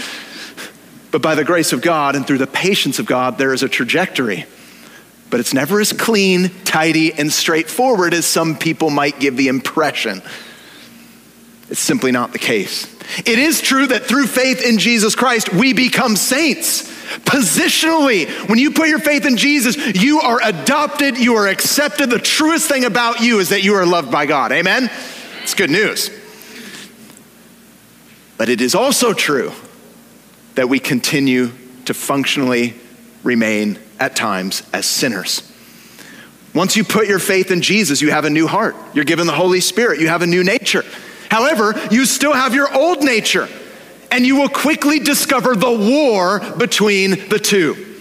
But 1.11 1.23
by 1.23 1.35
the 1.35 1.45
grace 1.45 1.73
of 1.73 1.81
God 1.81 2.15
and 2.15 2.27
through 2.27 2.37
the 2.37 2.47
patience 2.47 2.99
of 2.99 3.07
God, 3.07 3.39
there 3.39 3.55
is 3.55 3.63
a 3.63 3.71
trajectory. 3.71 4.45
But 5.31 5.41
it's 5.41 5.55
never 5.55 5.81
as 5.81 5.95
clean, 5.95 6.51
tidy, 6.65 7.15
and 7.15 7.33
straightforward 7.33 8.13
as 8.13 8.27
some 8.27 8.59
people 8.59 8.91
might 8.91 9.19
give 9.21 9.39
the 9.39 9.49
impression. 9.49 10.21
It's 11.69 11.81
simply 11.81 12.13
not 12.13 12.33
the 12.33 12.39
case. 12.39 12.93
It 13.25 13.39
is 13.39 13.61
true 13.61 13.87
that 13.87 14.05
through 14.05 14.27
faith 14.27 14.63
in 14.65 14.79
Jesus 14.79 15.15
Christ, 15.15 15.53
we 15.53 15.73
become 15.73 16.17
saints. 16.17 16.93
Positionally, 17.21 18.29
when 18.49 18.59
you 18.59 18.73
put 18.73 18.89
your 18.89 18.99
faith 18.99 19.27
in 19.27 19.37
Jesus, 19.37 19.77
you 19.95 20.21
are 20.21 20.41
adopted, 20.43 21.19
you 21.19 21.37
are 21.37 21.47
accepted. 21.47 22.11
The 22.11 22.19
truest 22.19 22.69
thing 22.69 22.85
about 22.85 23.21
you 23.21 23.39
is 23.39 23.51
that 23.51 23.63
you 23.63 23.75
are 23.75 23.87
loved 23.87 24.11
by 24.11 24.27
God. 24.27 24.53
Amen? 24.53 24.91
It's 25.43 25.55
good 25.55 25.71
news. 25.71 26.11
But 28.37 28.49
it 28.49 28.61
is 28.61 28.75
also 28.75 29.13
true 29.13 29.53
that 30.57 30.69
we 30.69 30.79
continue 30.79 31.53
to 31.87 31.95
functionally 31.95 32.75
remain 33.23 33.79
at 33.99 34.17
times 34.17 34.63
as 34.73 34.87
sinners. 34.87 35.53
Once 36.55 36.77
you 36.77 36.85
put 36.85 37.07
your 37.07 37.19
faith 37.19 37.51
in 37.51 37.61
Jesus, 37.61 38.01
you 38.01 38.11
have 38.11 38.25
a 38.25 38.31
new 38.31 38.47
heart. 38.47 38.75
You're 38.95 39.05
given 39.05 39.27
the 39.27 39.33
Holy 39.33 39.61
Spirit, 39.61 40.01
you 40.01 40.09
have 40.09 40.23
a 40.23 40.27
new 40.27 40.43
nature. 40.43 40.85
However, 41.31 41.75
you 41.91 42.07
still 42.07 42.33
have 42.33 42.55
your 42.55 42.73
old 42.75 43.03
nature, 43.03 43.49
and 44.11 44.25
you 44.25 44.37
will 44.37 44.49
quickly 44.49 44.99
discover 44.99 45.55
the 45.55 45.71
war 45.71 46.41
between 46.57 47.29
the 47.29 47.39
two. 47.39 47.95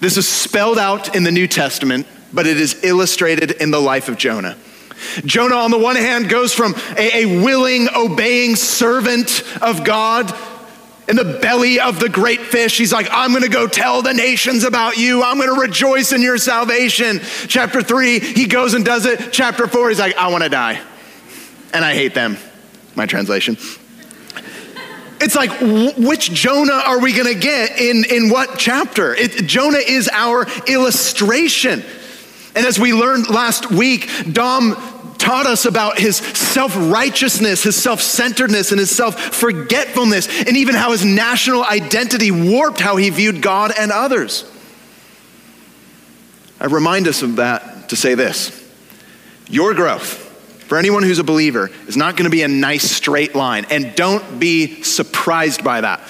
This 0.00 0.16
is 0.16 0.26
spelled 0.26 0.78
out 0.78 1.14
in 1.14 1.24
the 1.24 1.32
New 1.32 1.46
Testament, 1.46 2.06
but 2.32 2.46
it 2.46 2.58
is 2.58 2.84
illustrated 2.84 3.50
in 3.52 3.70
the 3.70 3.80
life 3.80 4.08
of 4.08 4.16
Jonah. 4.16 4.56
Jonah, 5.24 5.56
on 5.56 5.70
the 5.70 5.78
one 5.78 5.96
hand, 5.96 6.28
goes 6.28 6.54
from 6.54 6.74
a, 6.96 7.24
a 7.24 7.42
willing, 7.42 7.88
obeying 7.94 8.56
servant 8.56 9.42
of 9.60 9.84
God 9.84 10.34
in 11.08 11.16
the 11.16 11.38
belly 11.42 11.80
of 11.80 11.98
the 11.98 12.08
great 12.08 12.40
fish. 12.40 12.78
He's 12.78 12.92
like, 12.92 13.08
I'm 13.10 13.30
going 13.30 13.42
to 13.42 13.48
go 13.48 13.66
tell 13.66 14.00
the 14.00 14.14
nations 14.14 14.62
about 14.62 14.96
you. 14.96 15.22
I'm 15.22 15.38
going 15.38 15.52
to 15.52 15.60
rejoice 15.60 16.12
in 16.12 16.22
your 16.22 16.38
salvation. 16.38 17.20
Chapter 17.48 17.82
three, 17.82 18.20
he 18.20 18.46
goes 18.46 18.74
and 18.74 18.84
does 18.84 19.06
it. 19.06 19.32
Chapter 19.32 19.66
four, 19.66 19.88
he's 19.88 19.98
like, 19.98 20.16
I 20.16 20.28
want 20.28 20.44
to 20.44 20.50
die 20.50 20.80
and 21.72 21.84
I 21.84 21.94
hate 21.94 22.14
them, 22.14 22.36
my 22.94 23.06
translation. 23.06 23.56
It's 25.20 25.34
like, 25.34 25.50
which 25.98 26.32
Jonah 26.32 26.82
are 26.86 26.98
we 26.98 27.12
gonna 27.12 27.34
get 27.34 27.78
in, 27.78 28.04
in 28.04 28.30
what 28.30 28.58
chapter? 28.58 29.14
It, 29.14 29.46
Jonah 29.46 29.78
is 29.78 30.08
our 30.10 30.46
illustration. 30.66 31.84
And 32.54 32.66
as 32.66 32.78
we 32.78 32.94
learned 32.94 33.28
last 33.28 33.70
week, 33.70 34.08
Dom 34.32 34.74
taught 35.18 35.44
us 35.44 35.66
about 35.66 35.98
his 35.98 36.16
self 36.16 36.74
righteousness, 36.74 37.62
his 37.62 37.80
self 37.80 38.00
centeredness, 38.00 38.72
and 38.72 38.80
his 38.80 38.94
self 38.94 39.20
forgetfulness, 39.20 40.26
and 40.46 40.56
even 40.56 40.74
how 40.74 40.92
his 40.92 41.04
national 41.04 41.64
identity 41.64 42.30
warped 42.30 42.80
how 42.80 42.96
he 42.96 43.10
viewed 43.10 43.42
God 43.42 43.72
and 43.78 43.92
others. 43.92 44.50
I 46.58 46.66
remind 46.66 47.06
us 47.06 47.22
of 47.22 47.36
that 47.36 47.90
to 47.90 47.96
say 47.96 48.14
this 48.14 48.56
your 49.48 49.74
growth 49.74 50.29
for 50.70 50.78
anyone 50.78 51.02
who's 51.02 51.18
a 51.18 51.24
believer, 51.24 51.68
is 51.88 51.96
not 51.96 52.16
going 52.16 52.26
to 52.26 52.30
be 52.30 52.42
a 52.42 52.48
nice 52.48 52.88
straight 52.88 53.34
line. 53.34 53.66
And 53.70 53.92
don't 53.96 54.38
be 54.38 54.84
surprised 54.84 55.64
by 55.64 55.80
that. 55.80 56.00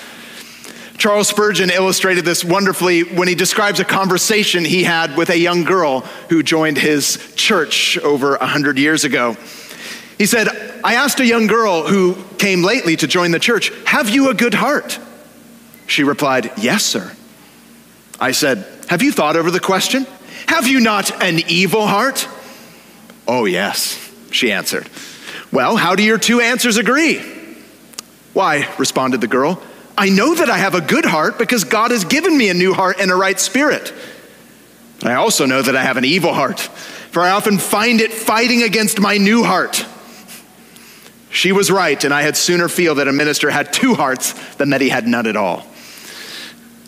Charles 0.99 1.29
Spurgeon 1.29 1.71
illustrated 1.71 2.27
this 2.27 2.45
wonderfully 2.45 3.05
when 3.05 3.27
he 3.27 3.35
describes 3.35 3.81
a 3.81 3.87
conversation 3.87 4.67
he 4.67 4.85
had 4.85 5.17
with 5.17 5.31
a 5.31 5.39
young 5.39 5.65
girl 5.65 6.01
who 6.29 6.43
joined 6.43 6.77
his 6.77 7.33
church 7.37 7.97
over 8.01 8.33
100 8.33 8.79
years 8.79 9.05
ago. 9.05 9.35
He 10.19 10.27
said, 10.27 10.49
I 10.85 10.97
asked 10.97 11.21
a 11.21 11.27
young 11.27 11.47
girl 11.47 11.87
who 11.87 12.23
came 12.37 12.63
lately 12.63 12.97
to 12.97 13.07
join 13.07 13.31
the 13.31 13.39
church, 13.39 13.73
Have 13.87 14.11
you 14.11 14.29
a 14.29 14.35
good 14.35 14.53
heart? 14.53 14.99
She 15.87 16.05
replied, 16.05 16.53
Yes, 16.59 16.85
sir. 16.85 17.11
I 18.21 18.33
said, 18.33 18.67
Have 18.91 19.03
you 19.03 19.11
thought 19.11 19.37
over 19.37 19.51
the 19.51 19.59
question? 19.59 20.07
Have 20.49 20.67
you 20.67 20.81
not 20.81 21.23
an 21.23 21.39
evil 21.49 21.87
heart? 21.87 22.29
Oh, 23.27 23.47
yes 23.47 24.10
she 24.31 24.53
answered. 24.53 24.89
Well, 25.53 25.77
how 25.77 25.97
do 25.97 26.03
your 26.03 26.19
two 26.19 26.41
answers 26.41 26.77
agree? 26.77 27.21
Why, 28.33 28.73
responded 28.79 29.21
the 29.21 29.27
girl, 29.27 29.63
I 29.99 30.09
know 30.09 30.35
that 30.35 30.49
I 30.49 30.59
have 30.59 30.75
a 30.75 30.81
good 30.81 31.05
heart 31.05 31.39
because 31.39 31.65
God 31.65 31.91
has 31.91 32.05
given 32.05 32.37
me 32.37 32.49
a 32.49 32.55
new 32.55 32.73
heart 32.73 32.97
and 33.01 33.11
a 33.11 33.17
right 33.17 33.39
spirit. 33.39 33.93
I 35.03 35.15
also 35.15 35.47
know 35.47 35.61
that 35.61 35.77
I 35.77 35.83
have 35.83 35.97
an 35.97 36.05
evil 36.05 36.33
heart, 36.33 36.61
for 36.61 37.23
I 37.23 37.31
often 37.31 37.59
find 37.59 38.01
it 38.01 38.13
fighting 38.13 38.63
against 38.63 39.01
my 39.01 39.17
new 39.17 39.43
heart. 39.43 39.85
She 41.31 41.53
was 41.53 41.71
right, 41.71 42.03
and 42.05 42.13
I 42.13 42.23
had 42.23 42.37
sooner 42.37 42.69
feel 42.69 42.97
that 42.97 43.09
a 43.09 43.13
minister 43.13 43.51
had 43.51 43.73
two 43.73 43.95
hearts 43.95 44.33
than 44.55 44.71
that 44.71 44.81
he 44.81 44.89
had 44.89 45.07
none 45.07 45.27
at 45.27 45.37
all. 45.37 45.67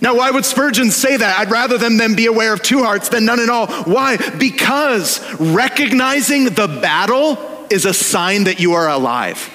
Now, 0.03 0.17
why 0.17 0.33
would 0.33 0.45
Spurgeon 0.45 0.91
say 0.91 1.17
that? 1.17 1.39
I'd 1.39 1.53
rather 1.53 1.79
them, 1.79 2.17
be 2.17 2.27
aware 2.27 2.53
of 2.53 2.61
two 2.61 2.83
hearts 2.83 3.09
than 3.09 3.25
none 3.25 3.39
at 3.39 3.49
all. 3.49 3.69
Why? 3.85 4.17
Because 4.37 5.23
recognizing 5.41 6.47
the 6.47 6.67
battle 6.67 7.39
is 7.71 7.85
a 7.85 7.95
sign 7.95 8.45
that 8.45 8.59
you 8.59 8.73
are 8.73 8.89
alive. 8.89 9.49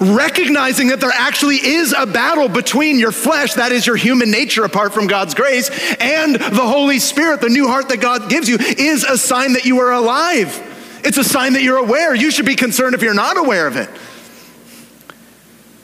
Recognizing 0.00 0.88
that 0.88 1.00
there 1.00 1.12
actually 1.12 1.56
is 1.56 1.94
a 1.96 2.06
battle 2.06 2.48
between 2.48 2.98
your 2.98 3.12
flesh, 3.12 3.52
that 3.54 3.70
is 3.70 3.86
your 3.86 3.96
human 3.96 4.30
nature 4.30 4.64
apart 4.64 4.94
from 4.94 5.08
God's 5.08 5.34
grace, 5.34 5.68
and 6.00 6.36
the 6.36 6.66
Holy 6.66 6.98
Spirit, 6.98 7.42
the 7.42 7.50
new 7.50 7.68
heart 7.68 7.90
that 7.90 8.00
God 8.00 8.30
gives 8.30 8.48
you, 8.48 8.56
is 8.58 9.04
a 9.04 9.18
sign 9.18 9.52
that 9.52 9.66
you 9.66 9.78
are 9.80 9.92
alive. 9.92 10.58
It's 11.04 11.18
a 11.18 11.22
sign 11.22 11.52
that 11.52 11.62
you're 11.62 11.76
aware. 11.76 12.14
You 12.14 12.30
should 12.30 12.46
be 12.46 12.56
concerned 12.56 12.94
if 12.94 13.02
you're 13.02 13.12
not 13.12 13.36
aware 13.36 13.66
of 13.66 13.76
it. 13.76 13.90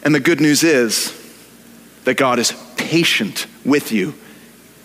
And 0.03 0.15
the 0.15 0.21
good 0.21 0.41
news 0.41 0.65
is 0.65 1.15
that 2.05 2.15
God 2.15 2.39
is 2.39 2.53
patient 2.91 3.47
with 3.65 3.93
you 3.93 4.13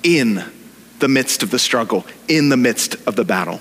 in 0.03 0.43
the 0.99 1.07
midst 1.07 1.41
of 1.41 1.49
the 1.49 1.57
struggle, 1.57 2.05
in 2.27 2.49
the 2.49 2.57
midst 2.57 2.95
of 3.07 3.15
the 3.15 3.25
battle. 3.25 3.59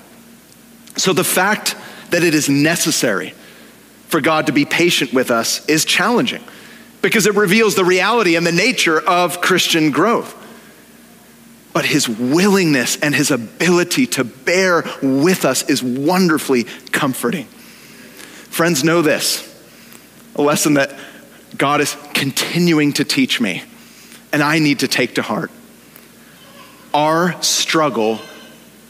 So 0.98 1.14
the 1.14 1.24
fact 1.24 1.74
that 2.10 2.22
it 2.22 2.34
is 2.34 2.50
necessary 2.50 3.30
for 4.08 4.20
God 4.20 4.48
to 4.48 4.52
be 4.52 4.66
patient 4.66 5.14
with 5.14 5.30
us 5.30 5.66
is 5.66 5.86
challenging 5.86 6.44
because 7.00 7.26
it 7.26 7.34
reveals 7.34 7.74
the 7.74 7.86
reality 7.86 8.36
and 8.36 8.46
the 8.46 8.52
nature 8.52 9.00
of 9.00 9.40
Christian 9.40 9.90
growth. 9.90 10.36
But 11.72 11.86
his 11.86 12.06
willingness 12.06 12.98
and 12.98 13.14
his 13.14 13.30
ability 13.30 14.08
to 14.08 14.24
bear 14.24 14.84
with 15.02 15.46
us 15.46 15.62
is 15.70 15.82
wonderfully 15.82 16.64
comforting. 16.92 17.46
Friends, 17.46 18.84
know 18.84 19.00
this 19.00 19.50
a 20.36 20.42
lesson 20.42 20.74
that 20.74 20.94
God 21.56 21.80
is 21.80 21.96
continuing 22.12 22.92
to 22.94 23.04
teach 23.04 23.40
me, 23.40 23.62
and 24.34 24.42
I 24.42 24.58
need 24.58 24.80
to 24.80 24.88
take 24.88 25.14
to 25.14 25.22
heart. 25.22 25.52
Our 26.92 27.40
struggle 27.40 28.18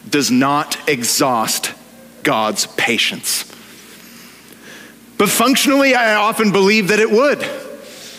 does 0.09 0.31
not 0.31 0.89
exhaust 0.89 1.75
God's 2.23 2.67
patience. 2.67 3.45
But 5.19 5.29
functionally, 5.29 5.95
I 5.95 6.15
often 6.15 6.51
believe 6.51 6.89
that 6.89 6.99
it 6.99 7.11
would. 7.11 7.47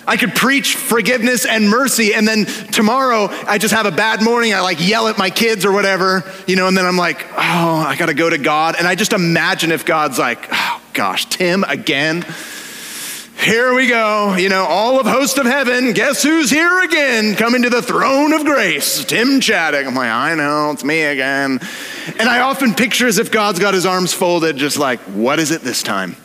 I 0.08 0.18
could 0.18 0.36
preach 0.36 0.76
forgiveness 0.76 1.48
and 1.48 1.68
mercy, 1.68 2.14
and 2.14 2.28
then 2.28 2.46
tomorrow 2.46 3.28
I 3.48 3.58
just 3.58 3.74
have 3.74 3.88
a 3.88 3.92
bad 3.92 4.22
morning. 4.24 4.54
I 4.54 4.62
like 4.62 4.88
yell 4.88 5.08
at 5.08 5.18
my 5.18 5.32
kids 5.32 5.66
or 5.66 5.72
whatever, 5.72 6.32
you 6.46 6.56
know, 6.56 6.68
and 6.68 6.78
then 6.78 6.86
I'm 6.86 6.96
like, 6.96 7.26
oh, 7.32 7.86
I 7.88 7.96
got 7.98 8.06
to 8.06 8.14
go 8.14 8.30
to 8.30 8.38
God. 8.38 8.76
And 8.78 8.88
I 8.88 8.94
just 8.94 9.14
imagine 9.14 9.72
if 9.72 9.84
God's 9.84 10.20
like, 10.20 10.48
oh 10.52 10.80
gosh, 10.94 11.26
Tim 11.26 11.64
again. 11.64 12.24
Here 13.38 13.74
we 13.76 13.88
go, 13.88 14.36
you 14.36 14.50
know, 14.50 14.64
all 14.64 15.00
of 15.00 15.06
host 15.06 15.38
of 15.38 15.46
heaven. 15.46 15.94
Guess 15.94 16.24
who's 16.24 16.50
here 16.50 16.84
again? 16.84 17.36
Coming 17.36 17.62
to 17.62 17.70
the 17.70 17.82
throne 17.82 18.34
of 18.34 18.44
grace, 18.44 19.06
Tim 19.06 19.40
Chaddick. 19.40 19.86
I'm 19.86 19.94
like, 19.94 20.10
I 20.10 20.34
know, 20.36 20.72
it's 20.72 20.84
me 20.84 21.04
again. 21.04 21.60
And 22.18 22.30
I 22.30 22.40
often 22.40 22.74
picture 22.74 23.08
as 23.08 23.20
if 23.20 23.32
God's 23.32 23.60
got 23.60 23.74
his 23.74 23.86
arms 23.86 24.14
folded, 24.14 24.58
just 24.58 24.78
like, 24.78 25.00
what 25.02 25.38
is 25.38 25.52
it 25.52 25.62
this 25.62 25.84
time? 25.84 26.16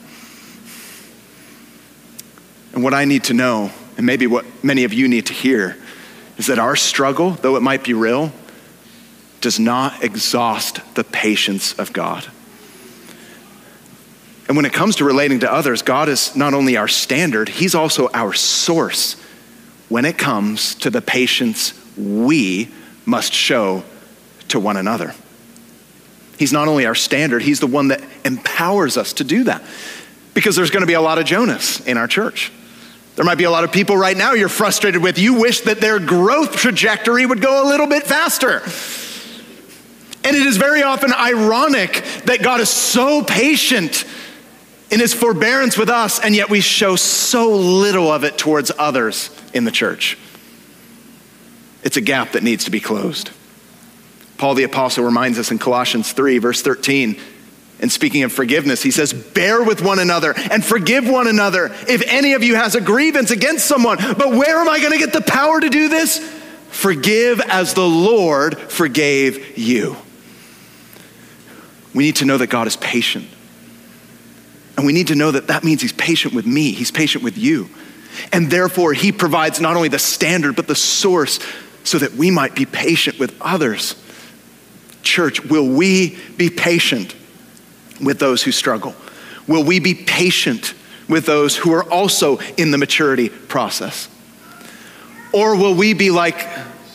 And 2.73 2.83
what 2.83 2.95
I 2.95 3.05
need 3.05 3.25
to 3.25 3.35
know, 3.35 3.71
and 3.97 4.07
maybe 4.07 4.27
what 4.27 4.47
many 4.65 4.85
of 4.85 4.95
you 4.95 5.07
need 5.09 5.27
to 5.27 5.35
hear, 5.35 5.77
is 6.39 6.47
that 6.47 6.59
our 6.59 6.77
struggle, 6.77 7.33
though 7.33 7.57
it 7.57 7.63
might 7.63 7.85
be 7.85 7.93
real, 7.93 8.33
does 9.41 9.59
not 9.59 10.03
exhaust 10.03 10.81
the 10.95 11.05
patience 11.05 11.79
of 11.79 11.93
God. 11.93 12.31
And 14.51 14.57
when 14.57 14.67
it 14.67 14.73
comes 14.73 14.97
to 14.97 15.05
relating 15.05 15.39
to 15.41 15.53
others, 15.53 15.83
God 15.83 16.09
is 16.09 16.35
not 16.35 16.55
only 16.55 16.77
our 16.77 16.89
standard, 16.89 17.49
He's 17.49 17.77
also 17.77 18.09
our 18.13 18.33
source 18.33 19.15
when 19.89 20.05
it 20.05 20.19
comes 20.19 20.75
to 20.75 20.91
the 20.91 21.01
patience 21.01 21.73
we 21.97 22.69
must 23.07 23.33
show 23.33 23.85
to 24.49 24.59
one 24.59 24.77
another. 24.77 25.15
He's 26.37 26.53
not 26.53 26.67
only 26.67 26.85
our 26.85 26.97
standard, 26.97 27.43
He's 27.43 27.61
the 27.61 27.69
one 27.69 27.89
that 27.89 28.03
empowers 28.25 28.97
us 28.97 29.13
to 29.13 29.25
do 29.25 29.45
that. 29.45 29.63
Because 30.35 30.57
there's 30.57 30.73
going 30.73 30.81
to 30.81 30.89
be 30.89 30.95
a 30.95 31.01
lot 31.01 31.19
of 31.19 31.27
Jonahs 31.27 31.87
in 31.87 31.97
our 31.97 32.09
church. 32.09 32.51
There 33.15 33.25
might 33.25 33.39
be 33.39 33.45
a 33.45 33.53
lot 33.53 33.63
of 33.63 33.71
people 33.71 33.97
right 33.97 34.17
now 34.17 34.33
you're 34.33 34.49
frustrated 34.49 35.01
with. 35.01 35.17
You 35.17 35.35
wish 35.35 35.61
that 35.61 35.81
their 35.81 36.01
growth 36.01 36.57
trajectory 36.57 37.25
would 37.25 37.41
go 37.41 37.65
a 37.65 37.67
little 37.69 37.87
bit 37.87 38.03
faster. 38.03 38.63
And 40.25 40.37
it 40.37 40.45
is 40.45 40.57
very 40.57 40.83
often 40.83 41.13
ironic 41.13 42.03
that 42.25 42.43
God 42.43 42.59
is 42.59 42.69
so 42.69 43.23
patient 43.23 44.05
in 44.91 45.01
his 45.01 45.15
forbearance 45.15 45.79
with 45.79 45.89
us, 45.89 46.19
and 46.19 46.35
yet 46.35 46.51
we 46.51 46.61
show 46.61 46.97
so 46.97 47.51
little 47.51 48.11
of 48.11 48.25
it 48.25 48.37
towards 48.39 48.73
others 48.79 49.31
in 49.55 49.65
the 49.65 49.71
church. 49.71 50.19
It's 51.83 51.97
a 51.97 52.01
gap 52.01 52.33
that 52.33 52.43
needs 52.43 52.65
to 52.65 52.71
be 52.71 52.81
closed. 52.81 53.31
Paul 54.39 54.55
the 54.55 54.65
Apostle 54.65 55.05
reminds 55.05 55.39
us 55.39 55.51
in 55.51 55.59
Colossians 55.59 56.13
3, 56.13 56.39
verse 56.39 56.63
13 56.63 57.19
and 57.81 57.91
speaking 57.91 58.25
of 58.25 58.33
forgiveness, 58.33 58.83
he 58.83 58.91
says, 58.91 59.13
Bear 59.13 59.63
with 59.63 59.81
one 59.81 59.99
another 59.99 60.35
and 60.37 60.63
forgive 60.65 61.09
one 61.09 61.27
another 61.27 61.75
if 61.89 62.03
any 62.07 62.35
of 62.35 62.43
you 62.43 62.55
has 62.55 62.75
a 62.75 62.81
grievance 62.81 63.31
against 63.31 63.67
someone. 63.67 63.97
But 63.97 64.33
where 64.33 64.59
am 64.59 64.69
I 64.69 64.81
going 64.81 64.93
to 64.93 64.99
get 64.99 65.15
the 65.15 65.23
power 65.23 65.59
to 65.59 65.69
do 65.71 65.89
this? 65.89 66.19
Forgive 66.69 67.41
as 67.41 67.73
the 67.73 67.87
Lord 67.87 68.59
forgave 68.59 69.57
you. 69.59 69.97
We 71.95 72.05
need 72.05 72.17
to 72.17 72.27
know 72.27 72.37
that 72.37 72.49
God 72.49 72.67
is 72.67 72.77
patient. 72.77 73.27
And 74.81 74.87
we 74.87 74.95
need 74.95 75.09
to 75.09 75.15
know 75.15 75.31
that 75.31 75.49
that 75.49 75.63
means 75.63 75.83
He's 75.83 75.93
patient 75.93 76.33
with 76.33 76.47
me, 76.47 76.73
He's 76.73 76.91
patient 76.91 77.23
with 77.23 77.37
you. 77.37 77.69
And 78.33 78.51
therefore, 78.51 78.95
He 78.95 79.13
provides 79.13 79.61
not 79.61 79.77
only 79.77 79.91
the 79.91 79.99
standard, 79.99 80.57
but 80.57 80.69
the 80.69 80.75
source 80.75 81.39
so 81.85 81.99
that 81.99 82.15
we 82.15 82.31
might 82.31 82.55
be 82.55 82.65
patient 82.65 83.19
with 83.19 83.39
others. 83.43 83.95
Church, 85.03 85.45
will 85.45 85.69
we 85.69 86.19
be 86.39 86.49
patient 86.49 87.15
with 88.01 88.21
those 88.21 88.43
who 88.43 88.53
struggle? 88.53 88.95
Will 89.47 89.65
we 89.65 89.81
be 89.81 89.93
patient 89.93 90.73
with 91.11 91.27
those 91.27 91.59
who 91.59 91.75
are 91.75 91.85
also 91.85 92.39
in 92.57 92.71
the 92.71 92.79
maturity 92.79 93.29
process? 93.29 94.09
Or 95.35 95.57
will 95.57 95.75
we 95.75 95.93
be 95.93 96.11
like 96.11 96.49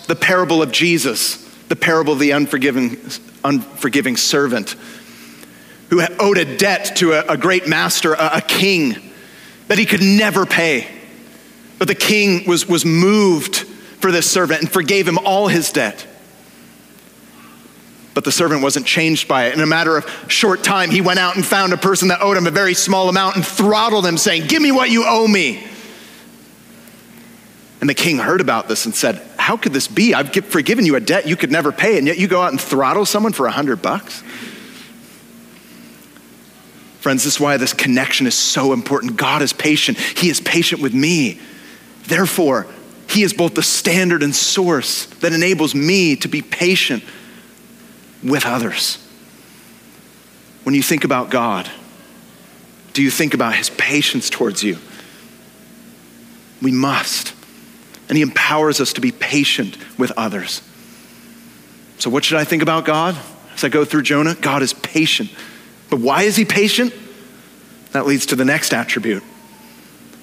the 0.08 0.16
parable 0.16 0.64
of 0.64 0.72
Jesus, 0.72 1.38
the 1.68 1.76
parable 1.76 2.14
of 2.14 2.20
the 2.20 2.32
unforgiving, 2.32 2.98
unforgiving 3.44 4.18
servant, 4.18 4.76
who 6.00 6.16
owed 6.20 6.38
a 6.38 6.58
debt 6.58 6.98
to 6.98 7.14
a, 7.14 7.34
a 7.34 7.38
great 7.38 7.68
master, 7.68 8.14
a, 8.14 8.38
a 8.38 8.42
king, 8.42 8.96
that 9.68 9.78
he 9.78 9.86
could 9.86 10.02
never 10.02 10.46
pay? 10.46 10.88
But 11.78 11.88
the 11.88 11.96
king 11.96 12.48
was, 12.48 12.68
was 12.68 12.86
moved 12.86 13.58
for 13.58 14.12
this 14.12 14.30
servant 14.30 14.62
and 14.62 14.72
forgave 14.72 15.08
him 15.08 15.18
all 15.20 15.48
his 15.48 15.72
debt. 15.72 16.06
But 18.14 18.24
the 18.24 18.32
servant 18.32 18.62
wasn't 18.62 18.86
changed 18.86 19.28
by 19.28 19.48
it. 19.48 19.56
In 19.56 19.62
a 19.62 19.66
matter 19.66 19.98
of 19.98 20.10
short 20.32 20.64
time, 20.64 20.90
he 20.90 21.02
went 21.02 21.20
out 21.20 21.36
and 21.36 21.46
found 21.46 21.74
a 21.74 21.78
person 21.78 22.08
that 22.08 22.22
owed 22.22 22.38
him 22.38 22.48
a 22.48 22.52
very 22.52 22.74
small 22.74 23.10
amount 23.10 23.36
and 23.36 23.46
throttled 23.46 24.06
him, 24.06 24.18
saying, 24.18 24.48
Give 24.48 24.62
me 24.62 24.72
what 24.72 24.90
you 24.90 25.04
owe 25.06 25.28
me. 25.28 25.68
And 27.82 27.90
the 27.90 27.94
king 27.94 28.18
heard 28.18 28.40
about 28.40 28.70
this 28.70 28.86
and 28.86 28.96
said, 28.96 29.22
How 29.38 29.58
could 29.58 29.74
this 29.74 29.90
be? 29.90 30.14
I've 30.14 30.34
forgiven 30.46 30.86
you 30.86 30.96
a 30.96 31.02
debt 31.02 31.28
you 31.28 31.36
could 31.36 31.52
never 31.52 31.74
pay, 31.74 31.98
and 31.98 32.08
yet 32.08 32.18
you 32.18 32.28
go 32.28 32.42
out 32.42 32.52
and 32.52 32.60
throttle 32.60 33.06
someone 33.06 33.34
for 33.34 33.48
a 33.48 33.52
hundred 33.52 33.82
bucks? 33.82 34.24
Friends, 37.06 37.24
this 37.24 37.36
is 37.36 37.40
why 37.40 37.58
this 37.58 37.72
connection 37.72 38.26
is 38.26 38.34
so 38.34 38.74
important. 38.74 39.16
God 39.16 39.44
is 39.44 39.54
patient, 39.54 40.00
He 40.00 40.28
is 40.28 40.42
patient 40.42 40.82
with 40.82 40.92
me. 40.92 41.40
Therefore, 42.08 42.66
He 43.08 43.22
is 43.22 43.32
both 43.32 43.54
the 43.54 43.62
standard 43.62 44.24
and 44.24 44.36
source 44.36 45.06
that 45.18 45.32
enables 45.32 45.76
me 45.76 46.16
to 46.16 46.28
be 46.28 46.42
patient 46.42 47.04
with 48.24 48.44
others. 48.44 48.98
When 50.64 50.74
you 50.74 50.82
think 50.82 51.04
about 51.04 51.30
God, 51.30 51.70
do 52.94 53.04
you 53.04 53.12
think 53.12 53.36
about 53.36 53.54
his 53.54 53.70
patience 53.70 54.32
towards 54.32 54.64
you? 54.64 54.80
We 56.60 56.72
must. 56.72 57.36
And 58.10 58.18
he 58.18 58.24
empowers 58.24 58.82
us 58.82 58.94
to 58.94 59.02
be 59.02 59.12
patient 59.12 59.78
with 60.00 60.12
others. 60.18 60.64
So, 62.00 62.10
what 62.10 62.26
should 62.26 62.40
I 62.40 62.46
think 62.46 62.64
about 62.64 62.84
God 62.84 63.16
as 63.54 63.64
I 63.64 63.70
go 63.70 63.86
through 63.86 64.02
Jonah? 64.02 64.34
God 64.34 64.64
is 64.64 64.74
patient. 64.74 65.30
But 65.96 66.02
why 66.02 66.24
is 66.24 66.36
he 66.36 66.44
patient? 66.44 66.94
That 67.94 68.06
leads 68.06 68.26
to 68.26 68.36
the 68.36 68.44
next 68.44 68.74
attribute 68.74 69.24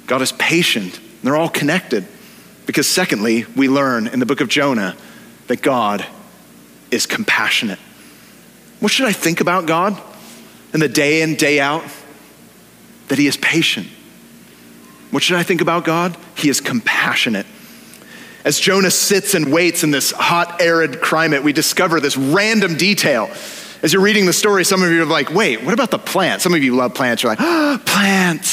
God 0.07 0.21
is 0.21 0.31
patient. 0.33 1.01
They're 1.23 1.35
all 1.35 1.49
connected. 1.49 2.07
Because, 2.67 2.87
secondly, 2.87 3.47
we 3.57 3.71
learn 3.71 4.07
in 4.07 4.21
the 4.21 4.27
book 4.27 4.43
of 4.43 4.49
Jonah 4.49 4.95
that 5.47 5.63
God 5.63 6.05
is 6.91 7.07
compassionate. 7.07 7.79
What 8.81 8.93
should 8.93 9.07
I 9.07 9.13
think 9.13 9.41
about 9.41 9.65
God 9.65 9.99
in 10.75 10.81
the 10.81 10.91
day 10.91 11.23
in, 11.23 11.37
day 11.37 11.59
out? 11.59 11.85
That 13.09 13.17
He 13.17 13.27
is 13.27 13.39
patient. 13.39 13.87
What 15.11 15.23
should 15.23 15.39
I 15.39 15.43
think 15.43 15.63
about 15.63 15.87
God? 15.87 16.19
He 16.37 16.51
is 16.51 16.61
compassionate. 16.61 17.47
As 18.45 18.61
Jonah 18.61 18.91
sits 18.91 19.33
and 19.33 19.51
waits 19.51 19.85
in 19.85 19.91
this 19.91 20.11
hot, 20.11 20.61
arid 20.61 21.01
climate, 21.01 21.43
we 21.43 21.55
discover 21.55 21.99
this 21.99 22.19
random 22.19 22.77
detail. 22.77 23.31
As 23.83 23.93
you're 23.93 24.03
reading 24.03 24.27
the 24.27 24.33
story, 24.33 24.65
some 24.65 24.81
of 24.83 24.93
you 24.93 25.03
are 25.03 25.07
like, 25.07 25.35
wait, 25.35 25.65
what 25.65 25.75
about 25.75 25.91
the 25.91 25.99
plant? 25.99 26.41
Some 26.41 26.55
of 26.55 26.63
you 26.63 26.77
love 26.77 26.95
plants. 26.95 27.25
You're 27.25 27.33
like, 27.33 27.41
oh, 27.43 27.81
plants. 27.85 28.49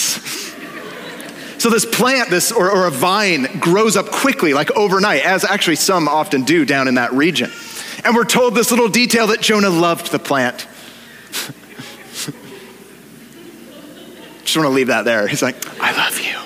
so 1.60 1.70
this 1.70 1.86
plant, 1.86 2.32
this 2.32 2.52
or, 2.52 2.72
or 2.72 2.88
a 2.88 2.92
vine, 2.92 3.60
grows 3.60 3.96
up 3.96 4.08
quickly, 4.08 4.56
like 4.56 4.72
overnight, 4.72 5.24
as 5.24 5.44
actually 5.44 5.76
some 5.76 6.08
often 6.08 6.46
do 6.46 6.66
down 6.66 6.88
in 6.88 6.96
that 6.96 7.14
region. 7.14 7.52
And 8.04 8.16
we're 8.16 8.26
told 8.26 8.56
this 8.56 8.72
little 8.72 8.90
detail 8.90 9.28
that 9.28 9.40
Jonah 9.40 9.70
loved 9.70 10.12
the 10.12 10.18
plant. 10.18 10.66
Just 14.44 14.58
want 14.58 14.66
to 14.66 14.70
leave 14.70 14.88
that 14.88 15.06
there. 15.06 15.28
He's 15.28 15.44
like, 15.44 15.56
I 15.80 15.96
love 15.96 16.20
you. 16.20 16.40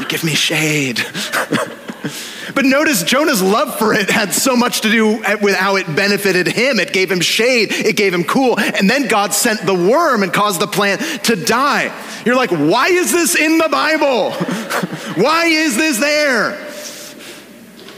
You 0.00 0.08
give 0.08 0.24
me 0.24 0.34
shade. 0.34 1.04
but 2.54 2.64
notice 2.64 3.02
Jonah's 3.02 3.42
love 3.42 3.78
for 3.78 3.94
it 3.94 4.10
had 4.10 4.32
so 4.32 4.56
much 4.56 4.82
to 4.82 4.90
do 4.90 5.22
with 5.40 5.54
how 5.54 5.76
it 5.76 5.86
benefited 5.94 6.46
him. 6.46 6.78
It 6.78 6.92
gave 6.92 7.10
him 7.10 7.20
shade, 7.20 7.72
it 7.72 7.96
gave 7.96 8.12
him 8.12 8.24
cool. 8.24 8.58
And 8.58 8.88
then 8.88 9.08
God 9.08 9.34
sent 9.34 9.62
the 9.62 9.74
worm 9.74 10.22
and 10.22 10.32
caused 10.32 10.60
the 10.60 10.66
plant 10.66 11.00
to 11.24 11.36
die. 11.36 11.92
You're 12.24 12.36
like, 12.36 12.50
why 12.50 12.88
is 12.88 13.12
this 13.12 13.36
in 13.36 13.58
the 13.58 13.68
Bible? 13.68 14.32
Why 15.16 15.46
is 15.46 15.76
this 15.76 15.98
there? 15.98 16.52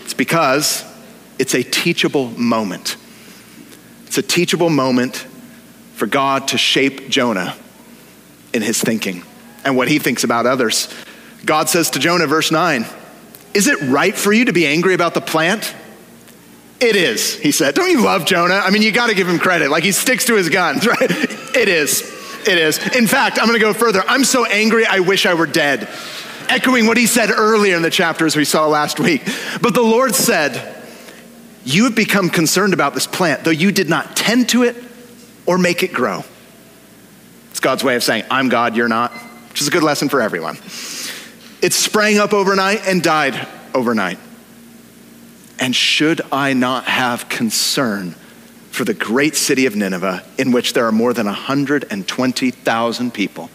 It's 0.05 0.15
because 0.15 0.85
it's 1.37 1.55
a 1.55 1.65
teachable 1.65 2.29
moment. 2.31 2.97
It's 4.07 4.19
a 4.19 4.23
teachable 4.23 4.71
moment 4.71 5.27
for 5.95 6.07
God 6.07 6.49
to 6.49 6.59
shape 6.59 7.09
Jonah 7.09 7.57
in 8.53 8.63
his 8.63 8.81
thinking 8.81 9.25
and 9.65 9.77
what 9.77 9.89
he 9.89 9.99
thinks 9.99 10.23
about 10.23 10.47
others. 10.47 10.95
God 11.45 11.69
says 11.69 11.91
to 11.91 11.99
Jonah, 11.99 12.27
verse 12.27 12.53
9, 12.53 12.87
Is 13.55 13.67
it 13.67 13.81
right 13.83 14.17
for 14.17 14.33
you 14.33 14.47
to 14.47 14.53
be 14.53 14.67
angry 14.67 14.95
about 14.95 15.15
the 15.15 15.21
plant? 15.21 15.75
It 16.81 16.95
is, 16.95 17.39
he 17.39 17.51
said. 17.51 17.75
Don't 17.75 17.91
you 17.91 18.05
love 18.05 18.25
Jonah? 18.25 18.55
I 18.55 18.71
mean, 18.71 18.83
you 18.83 18.93
got 18.93 19.09
to 19.09 19.15
give 19.15 19.29
him 19.29 19.39
credit. 19.39 19.71
Like 19.71 19.83
he 19.83 19.93
sticks 19.93 20.27
to 20.27 20.37
his 20.37 20.49
guns, 20.49 20.87
right? 20.87 21.11
It 21.11 21.69
is. 21.69 22.03
It 22.47 22.59
is. 22.59 22.79
In 22.95 23.07
fact, 23.07 23.39
I'm 23.39 23.47
going 23.47 23.59
to 23.59 23.65
go 23.65 23.73
further. 23.73 24.03
I'm 24.07 24.25
so 24.25 24.45
angry, 24.45 24.87
I 24.87 25.01
wish 25.01 25.27
I 25.27 25.35
were 25.35 25.47
dead. 25.47 25.89
Echoing 26.49 26.87
what 26.87 26.97
he 26.97 27.07
said 27.07 27.31
earlier 27.31 27.77
in 27.77 27.83
the 27.83 27.91
chapters 27.91 28.37
we 28.37 28.45
saw 28.45 28.67
last 28.69 29.01
week. 29.01 29.23
But 29.61 29.75
the 29.75 29.83
Lord 29.83 30.15
said, 30.15 30.83
You 31.65 31.85
have 31.85 31.97
become 31.97 32.31
concerned 32.31 32.75
about 32.75 32.95
this 32.95 33.07
plant, 33.07 33.45
though 33.45 33.51
you 33.51 33.73
did 33.73 33.89
not 33.89 34.17
tend 34.17 34.49
to 34.51 34.63
it 34.63 34.77
or 35.47 35.59
make 35.59 35.83
it 35.83 35.93
grow. 35.93 36.25
It's 37.51 37.61
God's 37.61 37.83
way 37.83 37.97
of 37.97 38.05
saying, 38.05 38.25
I'm 38.31 38.49
God, 38.49 38.77
you're 38.77 38.89
not, 38.89 39.13
which 39.51 39.61
is 39.61 39.69
a 39.69 39.71
good 39.71 39.83
lesson 39.83 40.09
for 40.09 40.21
everyone. 40.21 40.57
It 41.61 41.73
sprang 41.73 42.19
up 42.19 42.33
overnight 42.33 42.87
and 42.87 43.03
died 43.03 43.49
overnight. 43.75 44.19
And 45.59 45.75
should 45.75 46.21
I 46.31 46.53
not 46.53 46.85
have 46.85 47.29
concern 47.29 48.15
for 48.71 48.85
the 48.85 48.95
great 48.95 49.35
city 49.35 49.67
of 49.67 49.75
Nineveh, 49.75 50.23
in 50.39 50.53
which 50.53 50.73
there 50.73 50.87
are 50.87 50.93
more 50.93 51.13
than 51.13 51.27
120,000 51.27 53.15
people 53.15 53.51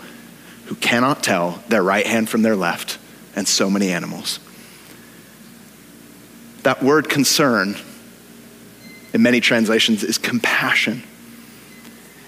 who 0.65 0.75
cannot 0.75 1.23
tell 1.23 1.63
their 1.69 1.81
right 1.81 2.05
hand 2.05 2.27
from 2.27 2.41
their 2.41 2.57
left, 2.57 2.97
and 3.35 3.47
so 3.47 3.69
many 3.69 3.89
animals? 3.89 4.39
That 6.63 6.83
word 6.83 7.09
concern, 7.09 7.77
in 9.13 9.21
many 9.21 9.39
translations, 9.39 10.03
is 10.03 10.17
compassion. 10.17 11.03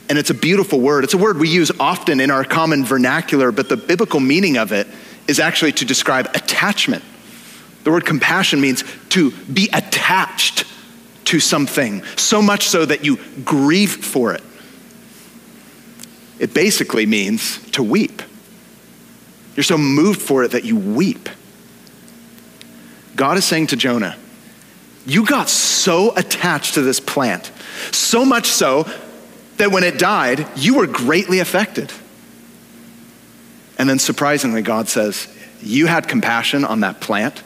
And 0.07 0.17
it's 0.17 0.29
a 0.29 0.35
beautiful 0.35 0.79
word. 0.79 1.03
It's 1.03 1.13
a 1.13 1.17
word 1.17 1.37
we 1.37 1.49
use 1.49 1.71
often 1.79 2.19
in 2.19 2.31
our 2.31 2.45
common 2.45 2.85
vernacular, 2.85 3.51
but 3.51 3.67
the 3.67 3.77
biblical 3.77 4.19
meaning 4.19 4.57
of 4.57 4.71
it 4.71 4.87
is 5.27 5.39
actually 5.39 5.71
to 5.73 5.85
describe 5.85 6.27
attachment. 6.33 7.03
The 7.83 7.91
word 7.91 8.05
compassion 8.05 8.61
means 8.61 8.83
to 9.09 9.31
be 9.31 9.69
attached 9.73 10.65
to 11.25 11.39
something, 11.39 12.03
so 12.15 12.41
much 12.41 12.67
so 12.67 12.85
that 12.85 13.03
you 13.03 13.17
grieve 13.43 13.91
for 13.91 14.33
it. 14.33 14.43
It 16.39 16.53
basically 16.53 17.05
means 17.05 17.59
to 17.71 17.83
weep. 17.83 18.21
You're 19.55 19.63
so 19.63 19.77
moved 19.77 20.21
for 20.21 20.43
it 20.43 20.51
that 20.51 20.65
you 20.65 20.75
weep. 20.75 21.29
God 23.15 23.37
is 23.37 23.45
saying 23.45 23.67
to 23.67 23.75
Jonah, 23.75 24.17
You 25.05 25.25
got 25.25 25.49
so 25.49 26.15
attached 26.15 26.73
to 26.73 26.81
this 26.81 26.99
plant, 26.99 27.51
so 27.91 28.25
much 28.25 28.47
so 28.47 28.89
that 29.57 29.71
when 29.71 29.83
it 29.83 29.97
died, 29.97 30.45
you 30.57 30.75
were 30.75 30.87
greatly 30.87 31.39
affected. 31.39 31.91
And 33.77 33.89
then 33.89 33.99
surprisingly, 33.99 34.61
God 34.61 34.87
says, 34.87 35.27
You 35.61 35.87
had 35.87 36.07
compassion 36.07 36.63
on 36.63 36.81
that 36.81 37.01
plant. 37.01 37.43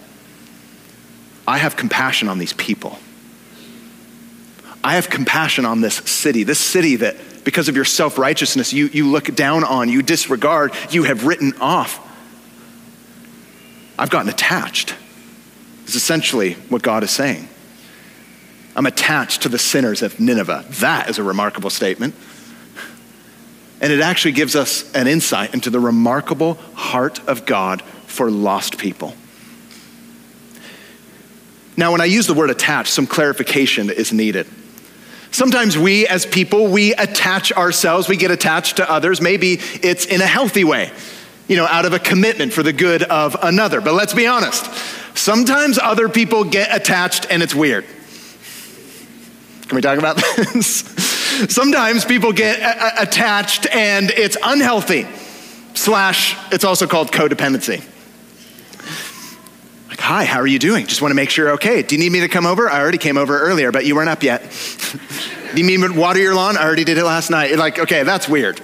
I 1.48 1.58
have 1.58 1.76
compassion 1.76 2.28
on 2.28 2.38
these 2.38 2.54
people. 2.54 3.00
I 4.84 4.96
have 4.96 5.10
compassion 5.10 5.66
on 5.66 5.82
this 5.82 5.96
city, 5.96 6.44
this 6.44 6.60
city 6.60 6.98
that 6.98 7.44
because 7.44 7.68
of 7.68 7.76
your 7.76 7.86
self 7.86 8.18
righteousness 8.18 8.72
you, 8.72 8.88
you 8.88 9.08
look 9.08 9.34
down 9.36 9.64
on, 9.64 9.90
you 9.90 10.02
disregard, 10.02 10.74
you 10.92 11.04
have 11.04 11.26
written 11.26 11.54
off. 11.60 12.06
I've 13.98 14.10
gotten 14.10 14.30
attached, 14.30 14.96
is 15.86 15.96
essentially 15.96 16.54
what 16.70 16.82
God 16.82 17.04
is 17.04 17.12
saying. 17.12 17.50
I'm 18.76 18.86
attached 18.86 19.42
to 19.42 19.50
the 19.50 19.60
sinners 19.60 20.02
of 20.02 20.20
Nineveh. 20.20 20.66
That 20.80 21.10
is 21.10 21.18
a 21.18 21.24
remarkable 21.24 21.70
statement. 21.70 22.16
And 23.82 23.94
it 23.94 24.02
actually 24.02 24.34
gives 24.34 24.56
us 24.56 24.92
an 24.94 25.08
insight 25.08 25.54
into 25.54 25.70
the 25.70 25.80
remarkable 25.80 26.56
heart 26.74 27.20
of 27.28 27.46
God 27.46 27.82
for 28.08 28.30
lost 28.30 28.78
people. 28.78 29.16
Now, 31.78 31.94
when 31.94 32.02
I 32.02 32.06
use 32.06 32.28
the 32.28 32.34
word 32.34 32.50
attached, 32.50 32.92
some 32.92 33.08
clarification 33.08 33.90
is 33.90 34.12
needed. 34.12 34.48
Sometimes 35.32 35.78
we, 35.78 36.06
as 36.08 36.26
people, 36.26 36.68
we 36.68 36.94
attach 36.94 37.54
ourselves, 37.54 38.10
we 38.10 38.18
get 38.18 38.32
attached 38.32 38.78
to 38.78 38.92
others. 38.92 39.22
Maybe 39.22 39.60
it's 39.82 40.06
in 40.06 40.20
a 40.20 40.26
healthy 40.26 40.66
way, 40.66 40.92
you 41.48 41.56
know, 41.56 41.66
out 41.66 41.86
of 41.86 41.94
a 41.94 42.00
commitment 42.00 42.52
for 42.52 42.64
the 42.64 42.74
good 42.74 43.04
of 43.04 43.38
another. 43.42 43.80
But 43.80 43.94
let's 43.94 44.14
be 44.14 44.28
honest, 44.28 44.66
sometimes 45.16 45.80
other 45.80 46.10
people 46.10 46.44
get 46.44 46.76
attached 46.76 47.28
and 47.30 47.42
it's 47.42 47.56
weird. 47.56 47.86
Can 49.68 49.76
we 49.76 49.82
talk 49.82 50.00
about 50.00 50.18
this? 50.36 51.09
Sometimes 51.48 52.06
people 52.06 52.34
get 52.34 52.60
a- 52.60 53.02
attached 53.04 53.68
and 53.68 54.12
it's 54.12 54.38
unhealthy, 54.44 55.08
slash, 55.74 56.36
it's 56.52 56.64
also 56.64 56.88
called 56.88 57.12
codependency. 57.12 57.84
Like, 59.90 60.00
hi, 60.00 60.26
how 60.26 60.40
are 60.40 60.48
you 60.48 60.60
doing? 60.60 60.88
Just 60.88 61.02
want 61.02 61.12
to 61.12 61.16
make 61.16 61.30
sure 61.30 61.46
you're 61.46 61.54
okay. 61.56 61.82
Do 61.84 61.96
you 61.96 62.02
need 62.02 62.12
me 62.12 62.22
to 62.22 62.28
come 62.28 62.46
over? 62.46 62.70
I 62.70 62.80
already 62.80 62.98
came 62.98 63.18
over 63.18 63.40
earlier, 63.40 63.72
but 63.72 63.86
you 63.86 63.96
weren't 63.96 64.10
up 64.10 64.24
yet. 64.24 64.42
Do 65.54 65.62
you 65.62 65.66
mean 65.66 65.96
water 65.96 66.20
your 66.20 66.36
lawn? 66.36 66.58
I 66.58 66.64
already 66.64 66.84
did 66.84 66.98
it 66.98 67.04
last 67.04 67.32
night. 67.32 67.50
You're 67.50 67.58
like, 67.58 67.80
okay, 67.80 68.04
that's 68.04 68.30
weird. 68.30 68.62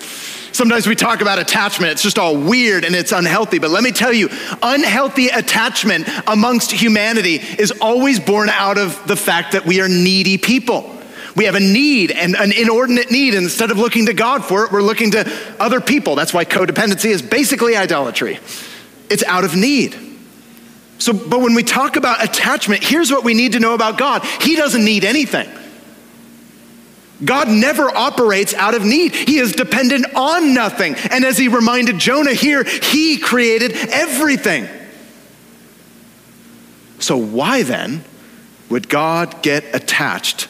Sometimes 0.56 0.88
we 0.88 0.96
talk 0.96 1.20
about 1.20 1.38
attachment, 1.38 1.92
it's 1.92 2.02
just 2.02 2.18
all 2.18 2.38
weird 2.38 2.86
and 2.86 2.96
it's 2.96 3.12
unhealthy. 3.12 3.60
But 3.60 3.72
let 3.72 3.84
me 3.84 3.92
tell 3.92 4.14
you, 4.14 4.30
unhealthy 4.62 5.28
attachment 5.28 6.08
amongst 6.28 6.72
humanity 6.72 7.36
is 7.36 7.72
always 7.82 8.22
born 8.22 8.48
out 8.48 8.78
of 8.78 9.06
the 9.06 9.18
fact 9.18 9.52
that 9.52 9.66
we 9.66 9.82
are 9.82 9.90
needy 9.90 10.38
people. 10.38 10.95
We 11.36 11.46
have 11.46 11.56
a 11.56 11.60
need 11.60 12.12
and 12.12 12.36
an 12.36 12.52
inordinate 12.54 13.12
need. 13.12 13.34
And 13.34 13.44
instead 13.44 13.72
of 13.72 13.78
looking 13.78 14.06
to 14.06 14.14
God 14.14 14.46
for 14.46 14.66
it, 14.66 14.72
we're 14.72 14.82
looking 14.82 15.12
to 15.12 15.30
other 15.60 15.82
people. 15.82 16.16
That's 16.16 16.34
why 16.34 16.46
codependency 16.46 17.10
is 17.10 17.22
basically 17.22 17.76
idolatry. 17.76 18.40
It's 19.10 19.24
out 19.24 19.44
of 19.44 19.56
need. 19.56 19.96
So, 20.98 21.12
but 21.12 21.42
when 21.42 21.56
we 21.56 21.64
talk 21.64 21.98
about 21.98 22.24
attachment, 22.24 22.84
here's 22.84 23.12
what 23.12 23.26
we 23.26 23.34
need 23.34 23.52
to 23.52 23.60
know 23.60 23.74
about 23.74 23.98
God 23.98 24.24
He 24.24 24.56
doesn't 24.56 24.84
need 24.84 25.04
anything. 25.04 25.50
God 27.24 27.48
never 27.48 27.90
operates 27.90 28.54
out 28.54 28.76
of 28.76 28.84
need. 28.84 29.16
He 29.16 29.38
is 29.38 29.54
dependent 29.54 30.06
on 30.16 30.54
nothing. 30.54 30.96
And 30.96 31.24
as 31.24 31.38
he 31.38 31.48
reminded 31.48 31.98
Jonah 31.98 32.34
here, 32.34 32.64
he 32.64 33.18
created 33.18 33.72
everything. 33.74 34.68
So, 37.00 37.18
why 37.18 37.64
then 37.64 38.04
would 38.70 38.90
God 38.90 39.42
get 39.42 39.64
attached 39.74 40.50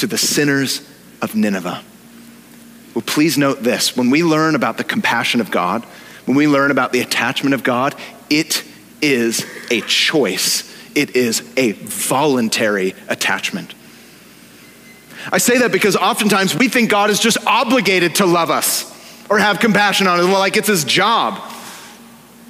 to 0.00 0.06
the 0.06 0.18
sinners 0.18 0.86
of 1.22 1.34
Nineveh? 1.34 1.82
Well, 2.94 3.04
please 3.06 3.38
note 3.38 3.62
this 3.62 3.96
when 3.96 4.10
we 4.10 4.22
learn 4.22 4.54
about 4.54 4.76
the 4.76 4.84
compassion 4.84 5.40
of 5.40 5.50
God, 5.50 5.84
when 6.24 6.36
we 6.36 6.46
learn 6.46 6.70
about 6.70 6.92
the 6.92 7.00
attachment 7.00 7.54
of 7.54 7.62
God, 7.62 7.94
it 8.28 8.64
is 9.00 9.46
a 9.70 9.80
choice, 9.82 10.70
it 10.94 11.16
is 11.16 11.42
a 11.56 11.72
voluntary 11.72 12.94
attachment. 13.08 13.74
I 15.30 15.38
say 15.38 15.58
that 15.58 15.70
because 15.70 15.96
oftentimes 15.96 16.54
we 16.54 16.68
think 16.68 16.90
God 16.90 17.10
is 17.10 17.20
just 17.20 17.38
obligated 17.46 18.16
to 18.16 18.26
love 18.26 18.50
us 18.50 18.90
or 19.28 19.38
have 19.38 19.60
compassion 19.60 20.06
on 20.06 20.18
us, 20.18 20.26
like 20.26 20.56
it's 20.56 20.68
his 20.68 20.84
job. 20.84 21.40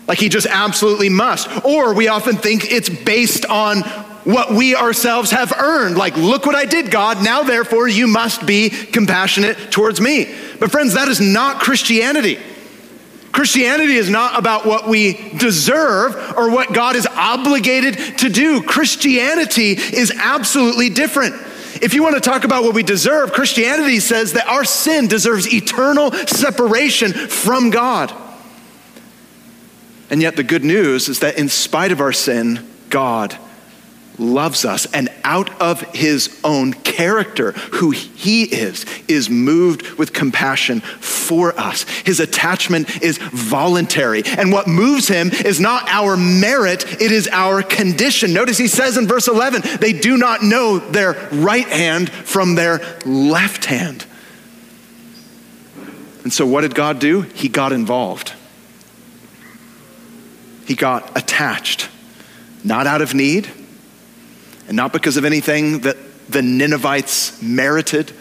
Like 0.07 0.19
he 0.19 0.29
just 0.29 0.47
absolutely 0.47 1.09
must. 1.09 1.65
Or 1.65 1.95
we 1.95 2.09
often 2.09 2.37
think 2.37 2.73
it's 2.73 2.89
based 2.89 3.45
on 3.47 3.83
what 4.25 4.53
we 4.53 4.75
ourselves 4.75 5.31
have 5.31 5.53
earned. 5.53 5.97
Like, 5.97 6.17
look 6.17 6.47
what 6.47 6.55
I 6.55 6.65
did, 6.65 6.91
God. 6.91 7.23
Now, 7.23 7.43
therefore, 7.43 7.89
you 7.89 8.07
must 8.07 8.47
be 8.47 8.71
compassionate 8.71 9.71
towards 9.71 10.01
me. 10.01 10.35
But, 10.59 10.71
friends, 10.71 10.95
that 10.95 11.09
is 11.09 11.21
not 11.21 11.61
Christianity. 11.61 12.39
Christianity 13.33 13.95
is 13.95 14.11
not 14.11 14.39
about 14.39 14.67
what 14.67 14.89
we 14.89 15.15
deserve 15.39 16.17
or 16.37 16.51
what 16.51 16.73
God 16.73 16.97
is 16.97 17.07
obligated 17.07 18.19
to 18.19 18.29
do. 18.29 18.63
Christianity 18.63 19.73
is 19.73 20.13
absolutely 20.17 20.91
different. 20.91 21.35
If 21.81 21.95
you 21.95 22.03
want 22.03 22.17
to 22.17 22.21
talk 22.21 22.45
about 22.45 22.65
what 22.65 22.75
we 22.75 22.83
deserve, 22.83 23.33
Christianity 23.33 24.01
says 24.01 24.33
that 24.33 24.49
our 24.49 24.65
sin 24.65 25.07
deserves 25.07 25.53
eternal 25.53 26.13
separation 26.13 27.13
from 27.13 27.71
God. 27.71 28.13
And 30.11 30.21
yet, 30.21 30.35
the 30.35 30.43
good 30.43 30.65
news 30.65 31.09
is 31.09 31.21
that 31.21 31.39
in 31.39 31.49
spite 31.49 31.93
of 31.93 32.01
our 32.01 32.13
sin, 32.13 32.69
God 32.91 33.39
loves 34.19 34.65
us 34.65 34.87
and 34.93 35.09
out 35.25 35.61
of 35.61 35.81
his 35.95 36.39
own 36.45 36.73
character, 36.73 37.53
who 37.53 37.91
he 37.91 38.45
is, 38.45 38.85
is 39.09 39.31
moved 39.31 39.83
with 39.93 40.13
compassion 40.13 40.81
for 40.81 41.59
us. 41.59 41.85
His 42.05 42.21
attachment 42.21 43.03
is 43.03 43.19
voluntary. 43.19 44.23
And 44.25 44.53
what 44.53 44.67
moves 44.69 45.09
him 45.09 45.31
is 45.31 45.61
not 45.61 45.89
our 45.89 46.17
merit, 46.17 47.01
it 47.01 47.13
is 47.13 47.29
our 47.33 47.63
condition. 47.63 48.33
Notice 48.33 48.59
he 48.59 48.69
says 48.69 48.97
in 48.97 49.07
verse 49.07 49.29
11, 49.29 49.63
they 49.81 49.93
do 49.93 50.17
not 50.17 50.43
know 50.43 50.79
their 50.79 51.13
right 51.33 51.69
hand 51.69 52.11
from 52.11 52.55
their 52.55 52.81
left 53.07 53.65
hand. 53.65 54.05
And 56.23 56.33
so, 56.33 56.47
what 56.47 56.61
did 56.61 56.75
God 56.75 56.99
do? 56.99 57.23
He 57.23 57.49
got 57.49 57.73
involved. 57.73 58.35
he 60.67 60.75
got 60.77 61.17
attached, 61.17 61.89
not 62.63 62.87
out 62.87 63.03
of 63.03 63.15
need, 63.15 63.51
and 64.71 64.77
not 64.77 64.93
because 64.93 65.17
of 65.17 65.25
anything 65.25 65.81
that 65.81 65.97
the 66.29 66.43
Ninevites 66.43 67.43
merited, 67.43 68.13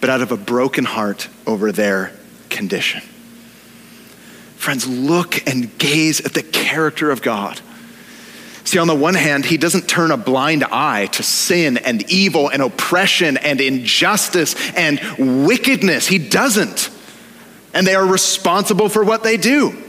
but 0.00 0.10
out 0.10 0.20
of 0.22 0.32
a 0.32 0.36
broken 0.36 0.84
heart 0.84 1.28
over 1.46 1.70
their 1.70 2.10
condition. 2.50 3.00
Friends, 4.56 4.88
look 4.88 5.46
and 5.48 5.78
gaze 5.78 6.20
at 6.20 6.34
the 6.34 6.42
character 6.42 7.12
of 7.12 7.22
God. 7.22 7.60
See, 8.64 8.80
on 8.80 8.88
the 8.88 8.94
one 8.96 9.14
hand, 9.14 9.44
he 9.44 9.56
doesn't 9.56 9.88
turn 9.88 10.10
a 10.10 10.16
blind 10.16 10.64
eye 10.64 11.06
to 11.12 11.22
sin 11.22 11.78
and 11.78 12.10
evil 12.10 12.48
and 12.48 12.60
oppression 12.60 13.36
and 13.36 13.60
injustice 13.60 14.56
and 14.74 15.46
wickedness. 15.46 16.08
He 16.08 16.18
doesn't. 16.18 16.90
And 17.72 17.86
they 17.86 17.94
are 17.94 18.04
responsible 18.04 18.88
for 18.88 19.04
what 19.04 19.22
they 19.22 19.36
do. 19.36 19.80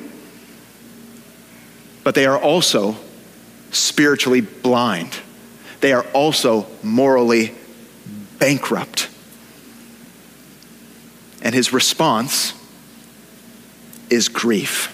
But 2.04 2.14
they 2.14 2.28
are 2.28 2.38
also 2.38 2.96
spiritually 3.76 4.42
blind. 4.42 5.18
They 5.82 5.94
are 5.94 6.06
also 6.14 6.68
morally 6.82 7.54
bankrupt. 8.40 9.10
And 11.42 11.54
his 11.54 11.72
response 11.74 12.54
is 14.10 14.30
grief 14.30 14.92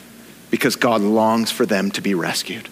because 0.50 0.76
God 0.76 1.02
longs 1.02 1.52
for 1.52 1.66
them 1.66 1.92
to 1.92 2.02
be 2.02 2.14
rescued. 2.14 2.68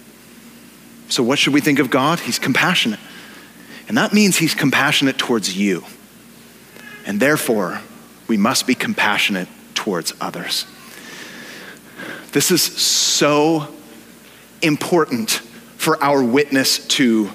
So, 1.08 1.24
what 1.24 1.40
should 1.40 1.54
we 1.54 1.62
think 1.62 1.80
of 1.80 1.90
God? 1.90 2.20
He's 2.20 2.40
compassionate. 2.40 3.00
And 3.88 3.98
that 3.98 4.14
means 4.14 4.38
He's 4.38 4.54
compassionate 4.54 5.18
towards 5.18 5.58
you. 5.58 5.84
And 7.06 7.20
therefore, 7.20 7.82
we 8.28 8.38
must 8.38 8.68
be 8.68 8.76
compassionate 8.76 9.48
towards 9.74 10.14
others. 10.22 10.66
This 12.32 12.52
is 12.52 12.62
so 12.62 13.68
important 14.62 15.42
for 15.80 16.02
our 16.04 16.22
witness 16.22 16.86
to 16.88 17.30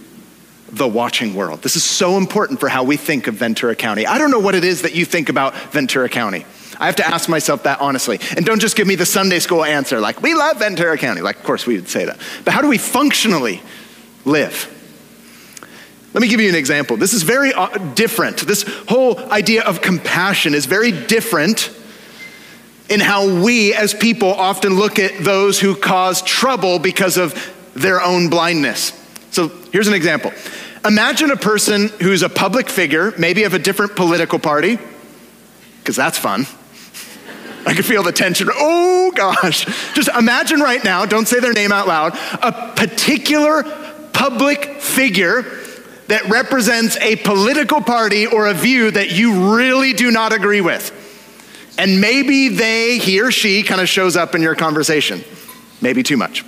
the 0.68 0.86
watching 0.86 1.34
world. 1.34 1.62
This 1.62 1.76
is 1.76 1.82
so 1.82 2.18
important 2.18 2.60
for 2.60 2.68
how 2.68 2.84
we 2.84 2.98
think 2.98 3.26
of 3.26 3.36
Ventura 3.36 3.74
County. 3.74 4.06
I 4.06 4.18
don't 4.18 4.30
know 4.30 4.38
what 4.38 4.54
it 4.54 4.64
is 4.64 4.82
that 4.82 4.94
you 4.94 5.06
think 5.06 5.30
about 5.30 5.56
Ventura 5.72 6.10
County. 6.10 6.44
I 6.78 6.84
have 6.84 6.96
to 6.96 7.06
ask 7.06 7.26
myself 7.26 7.62
that 7.62 7.80
honestly. 7.80 8.20
And 8.36 8.44
don't 8.44 8.60
just 8.60 8.76
give 8.76 8.86
me 8.86 8.96
the 8.96 9.06
Sunday 9.06 9.38
school 9.38 9.64
answer 9.64 9.98
like, 9.98 10.20
we 10.20 10.34
love 10.34 10.58
Ventura 10.58 10.98
County. 10.98 11.22
Like, 11.22 11.36
of 11.36 11.42
course 11.42 11.66
we 11.66 11.76
would 11.76 11.88
say 11.88 12.04
that. 12.04 12.18
But 12.44 12.52
how 12.52 12.60
do 12.60 12.68
we 12.68 12.76
functionally 12.76 13.62
live? 14.26 14.70
Let 16.12 16.20
me 16.20 16.28
give 16.28 16.40
you 16.40 16.50
an 16.50 16.54
example. 16.54 16.98
This 16.98 17.14
is 17.14 17.22
very 17.22 17.54
uh, 17.54 17.78
different. 17.94 18.40
This 18.40 18.64
whole 18.88 19.18
idea 19.32 19.62
of 19.62 19.80
compassion 19.80 20.54
is 20.54 20.66
very 20.66 20.92
different 20.92 21.74
in 22.90 23.00
how 23.00 23.42
we 23.42 23.72
as 23.72 23.94
people 23.94 24.34
often 24.34 24.74
look 24.74 24.98
at 24.98 25.24
those 25.24 25.58
who 25.58 25.74
cause 25.74 26.20
trouble 26.20 26.78
because 26.78 27.16
of 27.16 27.53
their 27.74 28.02
own 28.02 28.30
blindness. 28.30 28.92
So 29.30 29.48
here's 29.72 29.88
an 29.88 29.94
example. 29.94 30.32
Imagine 30.84 31.30
a 31.30 31.36
person 31.36 31.88
who's 32.00 32.22
a 32.22 32.28
public 32.28 32.68
figure, 32.68 33.12
maybe 33.18 33.44
of 33.44 33.54
a 33.54 33.58
different 33.58 33.96
political 33.96 34.38
party, 34.38 34.78
because 35.78 35.96
that's 35.96 36.18
fun. 36.18 36.40
I 37.66 37.72
can 37.72 37.82
feel 37.82 38.02
the 38.02 38.12
tension. 38.12 38.48
Oh 38.52 39.10
gosh. 39.14 39.64
Just 39.94 40.08
imagine 40.10 40.60
right 40.60 40.82
now, 40.84 41.06
don't 41.06 41.26
say 41.26 41.40
their 41.40 41.54
name 41.54 41.72
out 41.72 41.88
loud, 41.88 42.16
a 42.42 42.72
particular 42.76 43.62
public 44.12 44.80
figure 44.80 45.42
that 46.08 46.28
represents 46.28 46.96
a 46.98 47.16
political 47.16 47.80
party 47.80 48.26
or 48.26 48.46
a 48.46 48.54
view 48.54 48.90
that 48.90 49.10
you 49.10 49.56
really 49.56 49.94
do 49.94 50.10
not 50.10 50.32
agree 50.32 50.60
with. 50.60 50.92
And 51.78 52.00
maybe 52.00 52.48
they, 52.48 52.98
he 52.98 53.20
or 53.20 53.30
she, 53.30 53.62
kind 53.62 53.80
of 53.80 53.88
shows 53.88 54.16
up 54.16 54.34
in 54.34 54.42
your 54.42 54.54
conversation. 54.54 55.24
Maybe 55.80 56.02
too 56.02 56.16
much. 56.16 56.44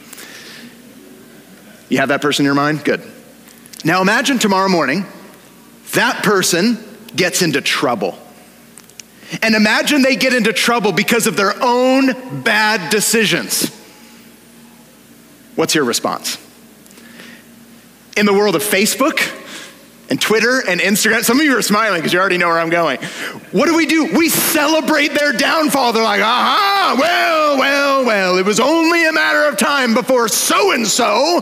You 1.89 1.99
have 1.99 2.09
that 2.09 2.23
person 2.23 2.45
in 2.45 2.47
your 2.47 2.55
mind? 2.55 2.85
Good. 2.85 3.03
Now 3.85 4.03
imagine 4.03 4.39
tomorrow 4.39 4.69
morning 4.69 5.05
that 5.93 6.25
person 6.25 6.79
gets 7.15 7.43
into 7.43 7.61
trouble. 7.61 8.19
And 9.43 9.55
imagine 9.55 10.03
they 10.03 10.17
get 10.17 10.35
into 10.35 10.53
trouble 10.53 10.93
because 10.93 11.27
of 11.27 11.37
their 11.37 11.55
own 11.61 12.43
bad 12.43 12.91
decisions. 12.91 13.71
What's 15.57 15.75
your 15.75 15.85
response? 15.85 16.39
In 18.17 18.27
the 18.27 18.33
world 18.33 18.55
of 18.55 18.63
Facebook 18.63 19.33
and 20.09 20.21
Twitter 20.21 20.63
and 20.67 20.81
Instagram, 20.81 21.25
some 21.25 21.39
of 21.41 21.45
you 21.45 21.57
are 21.57 21.63
smiling 21.63 22.01
because 22.01 22.13
you 22.13 22.21
already 22.21 22.39
know 22.39 22.49
where 22.49 22.59
I'm 22.59 22.71
going. 22.71 22.99
What 23.53 23.67
do 23.67 23.77
we 23.77 23.87
do? 23.87 24.17
We 24.17 24.29
celebrate 24.29 25.09
their 25.09 25.33
downfall. 25.33 25.93
They're 25.93 26.03
like, 26.03 26.21
aha, 26.21 26.97
well, 26.99 27.59
well, 27.59 28.05
well, 28.05 28.39
it 28.39 28.45
was 28.45 28.61
only 28.61 29.07
a 29.07 29.13
matter 29.13 29.49
of 29.49 29.57
time 29.57 29.95
before 29.95 30.29
so 30.29 30.73
and 30.73 30.87
so 30.87 31.41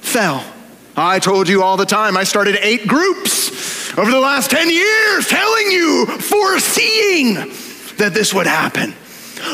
fell. 0.00 0.44
I 0.96 1.18
told 1.18 1.48
you 1.48 1.62
all 1.62 1.76
the 1.76 1.86
time, 1.86 2.16
I 2.16 2.24
started 2.24 2.58
eight 2.60 2.86
groups 2.86 3.96
over 3.96 4.10
the 4.10 4.20
last 4.20 4.50
10 4.50 4.70
years 4.70 5.28
telling 5.28 5.70
you, 5.70 6.06
foreseeing 6.06 7.34
that 7.96 8.12
this 8.12 8.34
would 8.34 8.46
happen. 8.46 8.94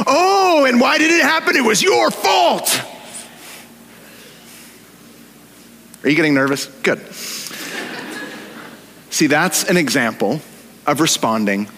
Oh, 0.06 0.64
and 0.66 0.80
why 0.80 0.98
did 0.98 1.10
it 1.10 1.22
happen? 1.22 1.56
It 1.56 1.64
was 1.64 1.82
your 1.82 2.10
fault. 2.10 2.82
Are 6.02 6.08
you 6.08 6.16
getting 6.16 6.34
nervous? 6.34 6.66
Good. 6.82 7.00
See, 9.10 9.26
that's 9.26 9.64
an 9.64 9.76
example 9.76 10.40
of 10.86 11.00
responding 11.00 11.68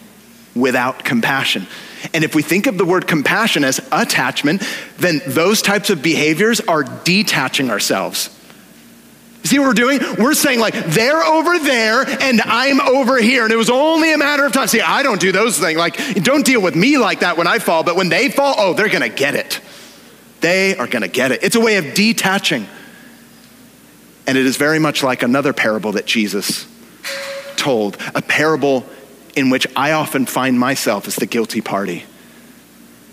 without 0.55 1.05
compassion. 1.05 1.67
And 2.13 2.25
if 2.25 2.35
we 2.35 2.43
think 2.43 2.67
of 2.67 2.79
the 2.79 2.85
word 2.85 3.07
compassion 3.07 3.65
as 3.65 3.81
attachment, 3.93 4.63
then 4.99 5.21
those 5.27 5.63
types 5.63 5.91
of 5.91 6.03
behaviors 6.03 6.61
are 6.61 6.85
detaching 7.05 7.71
ourselves 7.71 8.38
See 9.49 9.59
what 9.59 9.69
we're 9.69 9.73
doing? 9.73 10.01
We're 10.19 10.35
saying, 10.35 10.61
like, 10.61 10.75
they're 10.75 11.23
over 11.23 11.59
there 11.59 12.03
and 12.07 12.43
I'm 12.43 12.83
over 12.83 13.17
here. 13.17 13.45
And 13.45 13.53
it 13.53 13.57
was 13.57 13.71
only 13.71 14.13
a 14.13 14.19
matter 14.19 14.45
of 14.45 14.53
time. 14.53 14.69
See, 14.69 14.83
I 14.83 15.03
don't 15.03 15.19
do 15.19 15.33
those 15.33 15.59
things. 15.59 15.79
Like, 15.79 15.97
don't 16.23 16.45
deal 16.45 16.61
with 16.61 16.77
me 16.77 16.99
like 16.99 17.21
that 17.21 17.39
when 17.39 17.47
I 17.47 17.59
fall, 17.59 17.83
but 17.83 17.97
when 17.97 18.11
they 18.11 18.29
fall, 18.29 18.55
oh, 18.59 18.75
they're 18.75 18.91
going 18.91 19.01
to 19.01 19.09
get 19.09 19.35
it. 19.35 19.63
They 20.41 20.77
are 20.77 20.87
going 20.87 21.01
to 21.01 21.09
get 21.09 21.33
it. 21.33 21.43
It's 21.43 21.57
a 21.57 21.61
way 21.61 21.77
of 21.77 21.95
detaching. 21.95 22.67
And 24.27 24.37
it 24.37 24.45
is 24.45 24.59
very 24.59 24.79
much 24.79 25.03
like 25.03 25.23
another 25.23 25.55
parable 25.55 25.93
that 25.93 26.05
Jesus 26.05 26.67
told, 27.57 27.97
a 28.15 28.21
parable 28.21 28.85
in 29.35 29.49
which 29.49 29.67
I 29.75 29.93
often 29.93 30.27
find 30.27 30.61
myself 30.61 31.09
as 31.09 31.17
the 31.17 31.25
guilty 31.25 31.63
party. 31.63 32.05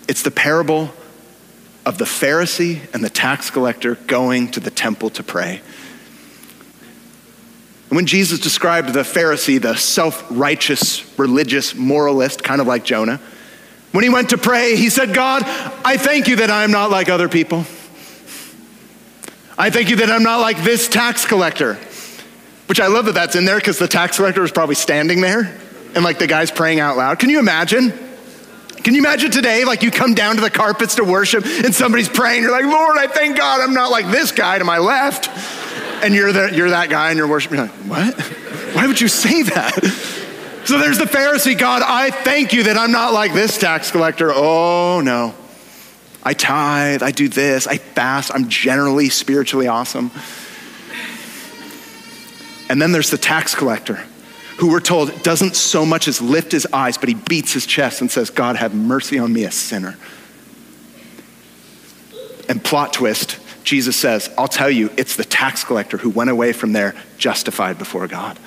It's 0.09 0.23
the 0.23 0.31
parable 0.31 0.91
of 1.85 1.97
the 1.97 2.05
Pharisee 2.05 2.81
and 2.93 3.01
the 3.01 3.09
tax 3.09 3.49
collector 3.49 3.95
going 3.95 4.51
to 4.51 4.59
the 4.59 4.71
temple 4.71 5.11
to 5.11 5.23
pray. 5.23 5.61
And 7.89 7.95
when 7.95 8.05
Jesus 8.07 8.39
described 8.39 8.93
the 8.93 9.01
Pharisee, 9.01 9.61
the 9.61 9.75
self 9.75 10.25
righteous, 10.29 11.17
religious, 11.17 11.75
moralist, 11.75 12.43
kind 12.43 12.59
of 12.59 12.67
like 12.67 12.83
Jonah, 12.83 13.19
when 13.91 14.03
he 14.03 14.09
went 14.09 14.31
to 14.31 14.37
pray, 14.37 14.75
he 14.75 14.89
said, 14.89 15.13
God, 15.13 15.43
I 15.45 15.97
thank 15.97 16.27
you 16.27 16.37
that 16.37 16.49
I 16.49 16.63
am 16.63 16.71
not 16.71 16.91
like 16.91 17.09
other 17.09 17.29
people. 17.29 17.59
I 19.57 19.69
thank 19.69 19.89
you 19.89 19.97
that 19.97 20.09
I'm 20.09 20.23
not 20.23 20.41
like 20.41 20.63
this 20.63 20.89
tax 20.89 21.25
collector. 21.25 21.75
Which 22.67 22.79
I 22.79 22.87
love 22.87 23.05
that 23.05 23.13
that's 23.13 23.35
in 23.35 23.45
there 23.45 23.57
because 23.57 23.77
the 23.77 23.87
tax 23.87 24.17
collector 24.17 24.41
was 24.41 24.51
probably 24.51 24.75
standing 24.75 25.21
there 25.21 25.57
and 25.93 26.03
like 26.03 26.17
the 26.17 26.27
guy's 26.27 26.51
praying 26.51 26.79
out 26.79 26.97
loud. 26.97 27.19
Can 27.19 27.29
you 27.29 27.39
imagine? 27.39 27.93
Can 28.83 28.95
you 28.95 28.99
imagine 28.99 29.31
today, 29.31 29.63
like 29.63 29.83
you 29.83 29.91
come 29.91 30.13
down 30.13 30.35
to 30.35 30.41
the 30.41 30.49
carpets 30.49 30.95
to 30.95 31.03
worship 31.03 31.45
and 31.45 31.73
somebody's 31.73 32.09
praying, 32.09 32.41
you're 32.41 32.51
like, 32.51 32.65
Lord, 32.65 32.97
I 32.97 33.07
thank 33.07 33.37
God 33.37 33.61
I'm 33.61 33.73
not 33.73 33.91
like 33.91 34.11
this 34.11 34.31
guy 34.31 34.57
to 34.57 34.65
my 34.65 34.79
left 34.79 35.29
and 36.03 36.13
you're, 36.13 36.31
the, 36.31 36.51
you're 36.53 36.69
that 36.69 36.89
guy 36.89 37.09
and 37.09 37.17
you're 37.17 37.27
worshiping. 37.27 37.57
You're 37.57 37.67
like, 37.67 38.15
what? 38.15 38.21
Why 38.75 38.87
would 38.87 38.99
you 38.99 39.07
say 39.07 39.43
that? 39.43 40.21
So 40.65 40.79
there's 40.79 40.97
the 40.97 41.05
Pharisee 41.05 41.55
God, 41.55 41.83
I 41.85 42.09
thank 42.09 42.51
you 42.51 42.63
that 42.63 42.75
I'm 42.75 42.91
not 42.91 43.13
like 43.13 43.33
this 43.33 43.59
tax 43.59 43.91
collector. 43.91 44.31
Oh, 44.33 44.99
no. 44.99 45.35
I 46.23 46.33
tithe, 46.33 47.03
I 47.03 47.11
do 47.11 47.29
this, 47.29 47.67
I 47.67 47.77
fast, 47.77 48.31
I'm 48.33 48.49
generally 48.49 49.09
spiritually 49.09 49.67
awesome. 49.67 50.09
And 52.67 52.81
then 52.81 52.91
there's 52.91 53.11
the 53.11 53.19
tax 53.19 53.53
collector 53.53 54.03
who 54.57 54.71
we're 54.71 54.79
told 54.79 55.21
doesn't 55.21 55.55
so 55.55 55.85
much 55.85 56.07
as 56.07 56.19
lift 56.19 56.51
his 56.51 56.65
eyes, 56.73 56.97
but 56.97 57.09
he 57.09 57.15
beats 57.15 57.53
his 57.53 57.67
chest 57.67 58.01
and 58.01 58.09
says, 58.09 58.31
God, 58.31 58.55
have 58.55 58.73
mercy 58.73 59.19
on 59.19 59.31
me, 59.31 59.43
a 59.43 59.51
sinner. 59.51 59.97
And 62.49 62.63
plot 62.63 62.91
twist, 62.91 63.37
Jesus 63.65 63.95
says, 63.95 64.29
I'll 64.37 64.47
tell 64.47 64.69
you, 64.69 64.91
it's 64.95 65.15
the 65.15 65.25
tax 65.25 65.63
collector 65.63 65.97
who 65.97 66.11
went 66.11 66.29
away 66.29 66.53
from 66.53 66.71
there 66.71 66.95
justified 67.17 67.77
before 67.77 68.07
God. 68.07 68.37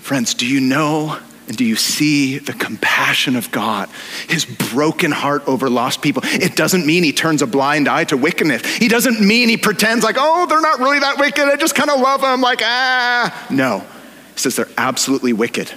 Friends, 0.00 0.34
do 0.34 0.46
you 0.46 0.60
know 0.60 1.18
and 1.46 1.56
do 1.56 1.64
you 1.64 1.76
see 1.76 2.38
the 2.38 2.52
compassion 2.52 3.36
of 3.36 3.50
God? 3.50 3.88
His 4.28 4.44
broken 4.44 5.12
heart 5.12 5.46
over 5.46 5.70
lost 5.70 6.02
people. 6.02 6.22
It 6.24 6.56
doesn't 6.56 6.84
mean 6.84 7.04
he 7.04 7.12
turns 7.12 7.42
a 7.42 7.46
blind 7.46 7.86
eye 7.86 8.04
to 8.04 8.16
wickedness. 8.16 8.66
He 8.66 8.88
doesn't 8.88 9.20
mean 9.20 9.48
he 9.48 9.56
pretends 9.56 10.04
like, 10.04 10.16
oh, 10.18 10.46
they're 10.46 10.60
not 10.60 10.80
really 10.80 10.98
that 10.98 11.18
wicked. 11.18 11.44
I 11.44 11.56
just 11.56 11.74
kind 11.74 11.90
of 11.90 12.00
love 12.00 12.22
them, 12.22 12.40
like, 12.40 12.60
ah. 12.62 13.46
No. 13.50 13.80
He 14.32 14.40
says 14.40 14.56
they're 14.56 14.68
absolutely 14.76 15.32
wicked, 15.32 15.72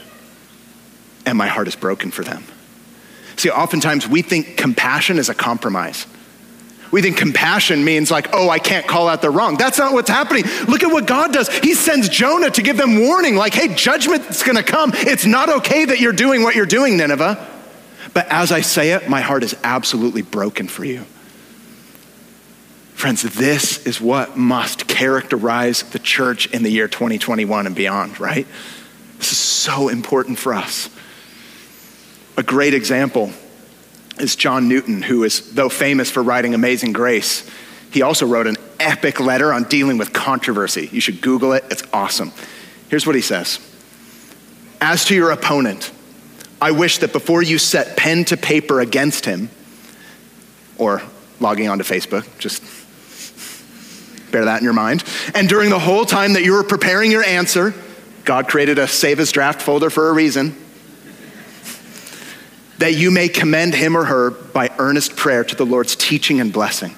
and 1.27 1.37
my 1.37 1.47
heart 1.47 1.67
is 1.67 1.75
broken 1.75 2.09
for 2.09 2.23
them. 2.23 2.43
See, 3.37 3.49
oftentimes 3.49 4.07
we 4.07 4.21
think 4.21 4.57
compassion 4.57 5.17
is 5.19 5.29
a 5.29 5.35
compromise. 5.35 6.05
We 6.91 7.01
think 7.01 7.17
compassion 7.17 7.83
means 7.83 8.09
like, 8.09 8.29
oh, 8.33 8.49
I 8.49 8.59
can't 8.59 8.87
call 8.87 9.07
out 9.07 9.21
the 9.21 9.29
wrong. 9.29 9.57
That's 9.57 9.77
not 9.77 9.93
what's 9.93 10.09
happening. 10.09 10.43
Look 10.67 10.83
at 10.83 10.91
what 10.91 11.05
God 11.05 11.33
does. 11.33 11.49
He 11.49 11.73
sends 11.73 12.09
Jonah 12.09 12.49
to 12.49 12.61
give 12.61 12.77
them 12.77 13.01
warning, 13.01 13.35
like, 13.35 13.53
hey, 13.53 13.73
judgment's 13.73 14.41
gonna 14.41 14.63
come. 14.63 14.91
It's 14.93 15.25
not 15.25 15.49
okay 15.49 15.85
that 15.85 15.99
you're 15.99 16.13
doing 16.13 16.43
what 16.43 16.55
you're 16.55 16.65
doing, 16.65 16.97
Nineveh. 16.97 17.45
But 18.13 18.27
as 18.29 18.51
I 18.51 18.61
say 18.61 18.91
it, 18.91 19.09
my 19.09 19.21
heart 19.21 19.43
is 19.43 19.55
absolutely 19.63 20.21
broken 20.21 20.67
for 20.67 20.85
you. 20.85 21.05
Friends, 22.93 23.21
this 23.21 23.85
is 23.85 24.01
what 24.01 24.37
must 24.37 24.87
characterize 24.87 25.83
the 25.83 25.99
church 25.99 26.47
in 26.47 26.63
the 26.63 26.71
year 26.71 26.87
2021 26.87 27.67
and 27.67 27.75
beyond, 27.75 28.19
right? 28.19 28.47
This 29.19 29.31
is 29.31 29.37
so 29.37 29.89
important 29.89 30.39
for 30.39 30.53
us. 30.53 30.89
A 32.37 32.43
great 32.43 32.75
example 32.75 33.31
is 34.19 34.35
John 34.35 34.69
Newton, 34.69 35.01
who 35.01 35.23
is, 35.23 35.53
though 35.53 35.69
famous 35.69 36.11
for 36.11 36.21
writing 36.21 36.53
Amazing 36.53 36.93
Grace, 36.93 37.49
he 37.91 38.03
also 38.03 38.27
wrote 38.27 38.45
an 38.45 38.57
epic 38.79 39.19
letter 39.19 39.51
on 39.51 39.63
dealing 39.63 39.97
with 39.97 40.13
controversy. 40.13 40.87
You 40.91 41.01
should 41.01 41.19
Google 41.21 41.53
it, 41.53 41.63
it's 41.71 41.83
awesome. 41.91 42.31
Here's 42.89 43.07
what 43.07 43.15
he 43.15 43.21
says 43.21 43.59
As 44.79 45.05
to 45.05 45.15
your 45.15 45.31
opponent, 45.31 45.91
I 46.61 46.71
wish 46.71 46.99
that 46.99 47.11
before 47.11 47.41
you 47.41 47.57
set 47.57 47.97
pen 47.97 48.23
to 48.25 48.37
paper 48.37 48.81
against 48.81 49.25
him, 49.25 49.49
or 50.77 51.01
logging 51.39 51.69
onto 51.69 51.83
Facebook, 51.83 52.25
just 52.37 52.61
bear 54.31 54.45
that 54.45 54.59
in 54.59 54.63
your 54.63 54.73
mind, 54.73 55.03
and 55.33 55.49
during 55.49 55.71
the 55.71 55.79
whole 55.79 56.05
time 56.05 56.33
that 56.33 56.43
you 56.43 56.53
were 56.53 56.63
preparing 56.63 57.09
your 57.09 57.23
answer, 57.23 57.73
God 58.25 58.47
created 58.47 58.77
a 58.77 58.87
save 58.87 59.19
as 59.19 59.31
draft 59.31 59.61
folder 59.61 59.89
for 59.89 60.09
a 60.09 60.13
reason 60.13 60.55
that 62.77 62.95
you 62.95 63.11
may 63.11 63.27
commend 63.27 63.73
him 63.73 63.97
or 63.97 64.05
her 64.05 64.31
by 64.31 64.71
earnest 64.77 65.15
prayer 65.15 65.43
to 65.43 65.55
the 65.55 65.65
Lord's 65.65 65.95
teaching 65.95 66.39
and 66.39 66.53
blessing. 66.53 66.95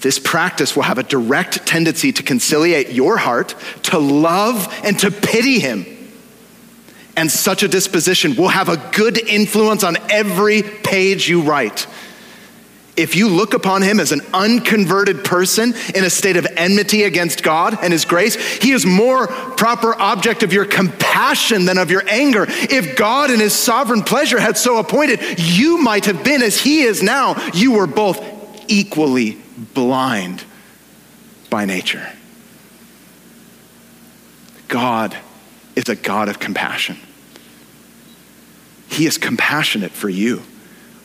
This 0.00 0.18
practice 0.18 0.74
will 0.74 0.82
have 0.84 0.98
a 0.98 1.02
direct 1.02 1.66
tendency 1.66 2.12
to 2.12 2.22
conciliate 2.22 2.90
your 2.90 3.18
heart, 3.18 3.54
to 3.84 3.98
love 3.98 4.72
and 4.82 4.98
to 5.00 5.10
pity 5.10 5.58
him. 5.60 5.84
And 7.16 7.30
such 7.30 7.62
a 7.62 7.68
disposition 7.68 8.34
will 8.36 8.48
have 8.48 8.68
a 8.68 8.78
good 8.92 9.18
influence 9.18 9.84
on 9.84 9.96
every 10.10 10.62
page 10.62 11.28
you 11.28 11.42
write 11.42 11.86
if 13.00 13.16
you 13.16 13.28
look 13.28 13.54
upon 13.54 13.80
him 13.82 13.98
as 13.98 14.12
an 14.12 14.20
unconverted 14.34 15.24
person 15.24 15.74
in 15.94 16.04
a 16.04 16.10
state 16.10 16.36
of 16.36 16.46
enmity 16.56 17.04
against 17.04 17.42
God 17.42 17.78
and 17.82 17.92
his 17.92 18.04
grace, 18.04 18.36
he 18.58 18.72
is 18.72 18.84
more 18.84 19.26
proper 19.26 19.94
object 19.98 20.42
of 20.42 20.52
your 20.52 20.66
compassion 20.66 21.64
than 21.64 21.78
of 21.78 21.90
your 21.90 22.02
anger. 22.08 22.44
If 22.46 22.96
God 22.96 23.30
in 23.30 23.40
his 23.40 23.54
sovereign 23.54 24.02
pleasure 24.02 24.38
had 24.38 24.58
so 24.58 24.78
appointed, 24.78 25.20
you 25.38 25.78
might 25.78 26.04
have 26.04 26.22
been 26.22 26.42
as 26.42 26.60
he 26.60 26.82
is 26.82 27.02
now. 27.02 27.36
You 27.54 27.72
were 27.72 27.86
both 27.86 28.22
equally 28.68 29.38
blind 29.74 30.44
by 31.48 31.64
nature. 31.64 32.06
God 34.68 35.16
is 35.74 35.88
a 35.88 35.96
God 35.96 36.28
of 36.28 36.38
compassion. 36.38 36.98
He 38.88 39.06
is 39.06 39.16
compassionate 39.16 39.92
for 39.92 40.08
you 40.08 40.42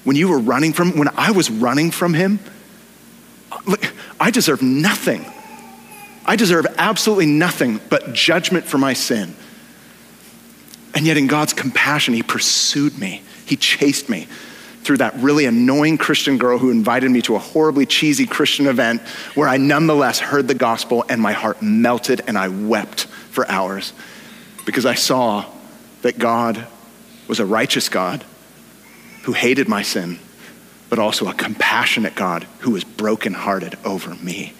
when 0.06 0.16
you 0.16 0.30
were 0.30 0.40
running 0.40 0.72
from, 0.72 0.98
when 0.98 1.10
I 1.18 1.32
was 1.32 1.52
running 1.52 1.92
from 1.92 2.14
him, 2.14 2.40
look, 3.66 3.84
I 4.20 4.32
deserve 4.32 4.62
nothing. 4.62 5.26
I 6.26 6.36
deserve 6.36 6.66
absolutely 6.78 7.26
nothing 7.26 7.80
but 7.90 8.14
judgment 8.14 8.66
for 8.66 8.78
my 8.78 8.94
sin. 8.94 9.36
And 10.94 11.06
yet, 11.06 11.18
in 11.18 11.28
God's 11.28 11.52
compassion, 11.52 12.14
He 12.14 12.24
pursued 12.24 12.98
me, 12.98 13.22
He 13.46 13.58
chased 13.58 14.10
me 14.10 14.28
through 14.84 14.98
that 14.98 15.16
really 15.18 15.46
annoying 15.46 15.98
Christian 15.98 16.38
girl 16.38 16.58
who 16.58 16.70
invited 16.70 17.10
me 17.10 17.22
to 17.24 17.36
a 17.36 17.40
horribly 17.40 17.86
cheesy 17.86 18.26
Christian 18.26 18.68
event 18.68 19.02
where 19.34 19.50
I 19.50 19.58
nonetheless 19.58 20.20
heard 20.20 20.48
the 20.48 20.54
gospel 20.54 21.04
and 21.10 21.20
my 21.20 21.34
heart 21.34 21.62
melted 21.62 22.22
and 22.28 22.38
I 22.38 22.50
wept 22.50 23.06
for 23.06 23.50
hours 23.50 23.94
because 24.64 24.86
I 24.86 24.94
saw 24.94 25.46
that 26.04 26.20
God 26.20 26.68
was 27.28 27.40
a 27.40 27.46
righteous 27.46 27.90
God 27.90 28.24
who 29.26 29.34
hated 29.34 29.68
my 29.68 29.82
sin, 29.82 30.20
but 30.88 31.00
also 31.00 31.28
a 31.28 31.34
compassionate 31.34 32.14
God 32.14 32.44
who 32.60 32.70
was 32.72 32.84
brokenhearted 32.84 33.76
over 33.84 34.14
me. 34.14 34.54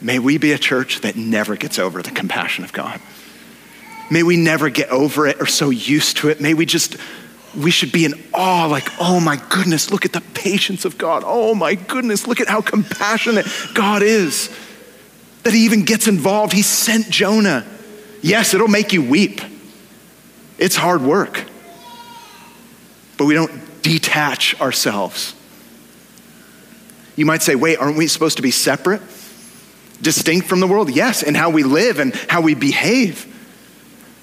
May 0.00 0.18
we 0.18 0.36
be 0.38 0.50
a 0.50 0.58
church 0.58 1.02
that 1.02 1.14
never 1.14 1.54
gets 1.54 1.78
over 1.78 2.02
the 2.02 2.10
compassion 2.10 2.64
of 2.64 2.72
God. 2.72 3.00
May 4.10 4.24
we 4.24 4.36
never 4.36 4.70
get 4.70 4.90
over 4.90 5.28
it 5.28 5.40
or 5.40 5.46
so 5.46 5.70
used 5.70 6.16
to 6.18 6.30
it. 6.30 6.40
May 6.40 6.52
we 6.52 6.66
just, 6.66 6.96
we 7.56 7.70
should 7.70 7.92
be 7.92 8.04
in 8.04 8.20
awe, 8.34 8.66
like, 8.66 8.88
oh 8.98 9.20
my 9.20 9.40
goodness, 9.48 9.92
look 9.92 10.04
at 10.04 10.12
the 10.12 10.20
patience 10.34 10.84
of 10.84 10.98
God. 10.98 11.22
Oh 11.24 11.54
my 11.54 11.76
goodness, 11.76 12.26
look 12.26 12.40
at 12.40 12.48
how 12.48 12.60
compassionate 12.60 13.46
God 13.72 14.02
is. 14.02 14.50
That 15.44 15.54
he 15.54 15.64
even 15.64 15.84
gets 15.84 16.08
involved. 16.08 16.52
He 16.52 16.62
sent 16.62 17.08
Jonah. 17.08 17.64
Yes, 18.20 18.52
it'll 18.52 18.66
make 18.66 18.92
you 18.92 19.08
weep. 19.08 19.40
It's 20.58 20.74
hard 20.74 21.00
work 21.00 21.44
but 23.16 23.26
we 23.26 23.34
don't 23.34 23.82
detach 23.82 24.60
ourselves. 24.60 25.34
You 27.16 27.26
might 27.26 27.42
say, 27.42 27.54
wait, 27.54 27.78
aren't 27.78 27.96
we 27.96 28.06
supposed 28.06 28.36
to 28.36 28.42
be 28.42 28.50
separate? 28.50 29.00
Distinct 30.02 30.48
from 30.48 30.60
the 30.60 30.66
world? 30.66 30.90
Yes, 30.90 31.22
in 31.22 31.34
how 31.34 31.50
we 31.50 31.62
live 31.62 32.00
and 32.00 32.14
how 32.28 32.40
we 32.40 32.54
behave. 32.54 33.30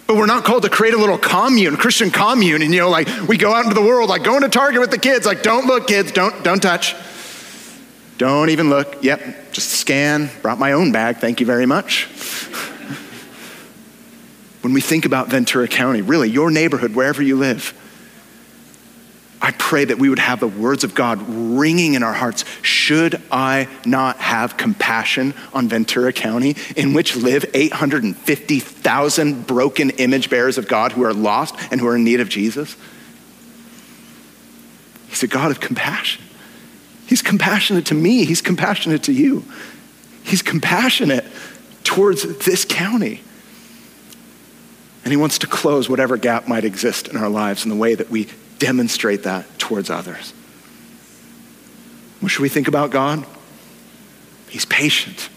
But 0.08 0.18
we're 0.18 0.26
not 0.26 0.44
called 0.44 0.64
to 0.64 0.70
create 0.70 0.94
a 0.94 0.98
little 0.98 1.18
commune, 1.18 1.78
Christian 1.78 2.12
commune, 2.12 2.62
and 2.62 2.74
you 2.74 2.82
know, 2.82 2.90
like 2.90 3.08
we 3.30 3.38
go 3.38 3.54
out 3.54 3.64
into 3.64 3.76
the 3.76 3.82
world, 3.82 4.10
like 4.10 4.24
going 4.24 4.42
to 4.42 4.50
Target 4.50 4.82
with 4.82 4.92
the 4.92 4.98
kids, 4.98 5.26
like 5.26 5.42
don't 5.42 5.68
look, 5.68 5.88
kids, 5.88 6.12
don't 6.12 6.44
don't 6.44 6.62
touch. 6.62 6.96
Don't 8.18 8.50
even 8.50 8.70
look. 8.70 9.02
Yep, 9.02 9.54
just 9.54 9.70
scan. 9.70 10.30
Brought 10.42 10.60
my 10.60 10.74
own 10.74 10.92
bag, 10.92 11.20
thank 11.20 11.40
you 11.40 11.46
very 11.46 11.66
much. 11.66 12.06
when 14.62 14.74
we 14.74 14.82
think 14.82 15.06
about 15.06 15.30
Ventura 15.30 15.70
County, 15.70 16.02
really, 16.02 16.30
your 16.30 16.52
neighborhood, 16.52 16.94
wherever 16.94 17.24
you 17.24 17.38
live, 17.38 17.74
I 19.52 19.54
pray 19.58 19.84
that 19.84 19.98
we 19.98 20.08
would 20.08 20.18
have 20.18 20.40
the 20.40 20.48
words 20.48 20.86
of 20.86 20.96
God 20.96 21.22
ringing 21.28 21.96
in 21.96 22.04
our 22.04 22.14
hearts. 22.14 22.46
Should 22.62 23.22
I 23.30 23.68
not 23.86 24.16
have 24.20 24.56
compassion 24.56 25.34
on 25.54 25.68
Ventura 25.68 26.14
County, 26.14 26.56
in 26.78 26.94
which 26.94 27.18
live 27.18 27.44
850,000 27.54 29.46
broken 29.46 29.90
image 29.90 30.30
bearers 30.30 30.58
of 30.58 30.70
God 30.70 30.94
who 30.94 31.04
are 31.04 31.14
lost 31.14 31.56
and 31.70 31.82
who 31.82 31.88
are 31.88 31.98
in 31.98 32.06
need 32.06 32.22
of 32.22 32.30
Jesus? 32.30 32.78
He's 35.10 35.22
a 35.22 35.28
God 35.28 35.52
of 35.52 35.60
compassion. 35.60 36.24
He's 37.08 37.22
compassionate 37.22 37.88
to 37.88 37.94
me, 37.94 38.24
He's 38.24 38.42
compassionate 38.42 39.04
to 39.04 39.12
you. 39.12 39.44
He's 40.24 40.42
compassionate 40.42 41.26
towards 41.84 42.38
this 42.46 42.64
county. 42.64 43.22
And 45.04 45.12
He 45.12 45.18
wants 45.18 45.40
to 45.40 45.48
close 45.48 45.90
whatever 45.90 46.16
gap 46.16 46.48
might 46.48 46.64
exist 46.64 47.10
in 47.10 47.18
our 47.18 47.28
lives 47.28 47.66
in 47.66 47.70
the 47.70 47.76
way 47.76 47.96
that 47.96 48.10
we 48.10 48.30
demonstrate 48.62 49.24
that 49.24 49.58
towards 49.58 49.90
others. 49.90 50.34
What 52.20 52.30
should 52.30 52.44
we 52.44 52.50
think 52.50 52.68
about 52.68 52.92
God? 52.92 53.26
He's 54.50 54.66
patient. 54.66 55.30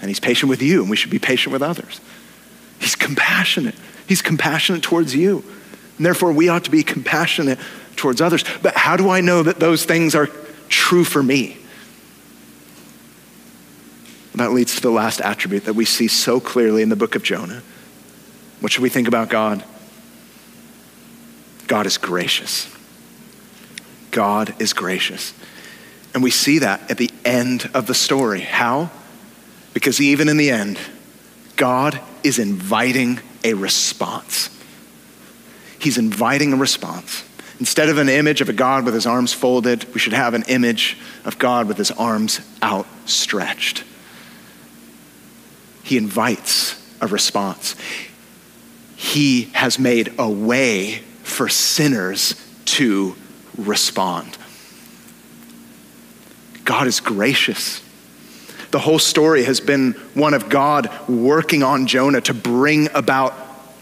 And 0.00 0.10
he's 0.10 0.18
patient 0.18 0.50
with 0.50 0.60
you, 0.60 0.80
and 0.80 0.90
we 0.90 0.96
should 0.96 1.12
be 1.12 1.20
patient 1.20 1.52
with 1.52 1.62
others. 1.62 2.00
He's 2.80 2.96
compassionate. 2.96 3.76
He's 4.08 4.20
compassionate 4.20 4.82
towards 4.82 5.14
you. 5.14 5.44
And 5.96 6.04
therefore, 6.04 6.32
we 6.32 6.48
ought 6.48 6.64
to 6.64 6.72
be 6.72 6.82
compassionate 6.82 7.60
towards 7.94 8.20
others. 8.20 8.44
But 8.60 8.76
how 8.76 8.96
do 8.96 9.08
I 9.08 9.20
know 9.20 9.44
that 9.44 9.60
those 9.60 9.84
things 9.84 10.16
are 10.16 10.28
true 10.68 11.04
for 11.04 11.22
me? 11.22 11.56
That 14.34 14.50
leads 14.50 14.74
to 14.74 14.80
the 14.80 14.90
last 14.90 15.20
attribute 15.20 15.66
that 15.66 15.74
we 15.74 15.84
see 15.84 16.08
so 16.08 16.40
clearly 16.40 16.82
in 16.82 16.88
the 16.88 16.96
book 16.96 17.14
of 17.14 17.22
Jonah. 17.22 17.62
What 18.58 18.72
should 18.72 18.82
we 18.82 18.88
think 18.88 19.06
about 19.06 19.28
God? 19.28 19.62
God 21.66 21.86
is 21.86 21.98
gracious. 21.98 22.74
God 24.10 24.54
is 24.60 24.72
gracious. 24.72 25.34
And 26.12 26.22
we 26.22 26.30
see 26.30 26.60
that 26.60 26.90
at 26.90 26.98
the 26.98 27.10
end 27.24 27.70
of 27.74 27.86
the 27.86 27.94
story. 27.94 28.40
How? 28.40 28.90
Because 29.72 30.00
even 30.00 30.28
in 30.28 30.36
the 30.36 30.50
end, 30.50 30.78
God 31.56 32.00
is 32.22 32.38
inviting 32.38 33.20
a 33.42 33.54
response. 33.54 34.50
He's 35.78 35.98
inviting 35.98 36.52
a 36.52 36.56
response. 36.56 37.24
Instead 37.60 37.88
of 37.88 37.98
an 37.98 38.08
image 38.08 38.40
of 38.40 38.48
a 38.48 38.52
God 38.52 38.84
with 38.84 38.94
his 38.94 39.06
arms 39.06 39.32
folded, 39.32 39.92
we 39.92 40.00
should 40.00 40.12
have 40.12 40.34
an 40.34 40.44
image 40.48 40.96
of 41.24 41.38
God 41.38 41.68
with 41.68 41.76
his 41.76 41.90
arms 41.90 42.40
outstretched. 42.62 43.84
He 45.82 45.96
invites 45.96 46.80
a 47.00 47.06
response. 47.06 47.76
He 48.96 49.44
has 49.52 49.78
made 49.78 50.14
a 50.18 50.28
way 50.28 51.02
for 51.24 51.48
sinners 51.48 52.34
to 52.66 53.16
respond. 53.58 54.38
God 56.64 56.86
is 56.86 57.00
gracious. 57.00 57.82
The 58.70 58.78
whole 58.78 58.98
story 58.98 59.44
has 59.44 59.60
been 59.60 59.92
one 60.14 60.34
of 60.34 60.48
God 60.48 60.90
working 61.08 61.62
on 61.62 61.86
Jonah 61.86 62.20
to 62.22 62.34
bring 62.34 62.88
about 62.94 63.34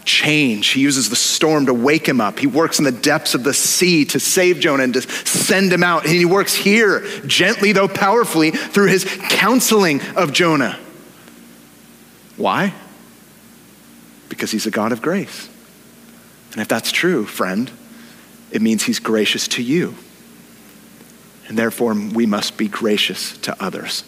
change. 0.05 0.69
He 0.69 0.81
uses 0.81 1.09
the 1.09 1.15
storm 1.15 1.67
to 1.67 1.73
wake 1.73 2.07
him 2.07 2.19
up. 2.19 2.39
He 2.39 2.47
works 2.47 2.79
in 2.79 2.85
the 2.85 2.91
depths 2.91 3.35
of 3.35 3.43
the 3.43 3.53
sea 3.53 4.05
to 4.05 4.19
save 4.19 4.59
Jonah 4.59 4.83
and 4.83 4.93
to 4.93 5.01
send 5.01 5.71
him 5.71 5.83
out. 5.83 6.05
And 6.05 6.13
he 6.13 6.25
works 6.25 6.53
here, 6.53 7.05
gently 7.25 7.71
though 7.71 7.87
powerfully, 7.87 8.51
through 8.51 8.87
his 8.87 9.05
counseling 9.29 10.01
of 10.15 10.33
Jonah. 10.33 10.77
Why? 12.35 12.73
Because 14.29 14.51
he's 14.51 14.65
a 14.65 14.71
God 14.71 14.91
of 14.91 15.01
grace. 15.01 15.49
And 16.53 16.61
if 16.61 16.67
that's 16.67 16.91
true, 16.91 17.25
friend, 17.25 17.69
it 18.51 18.61
means 18.61 18.83
he's 18.83 18.99
gracious 18.99 19.47
to 19.49 19.63
you. 19.63 19.95
And 21.47 21.57
therefore, 21.57 21.93
we 21.93 22.25
must 22.25 22.57
be 22.57 22.67
gracious 22.67 23.37
to 23.39 23.61
others. 23.61 24.03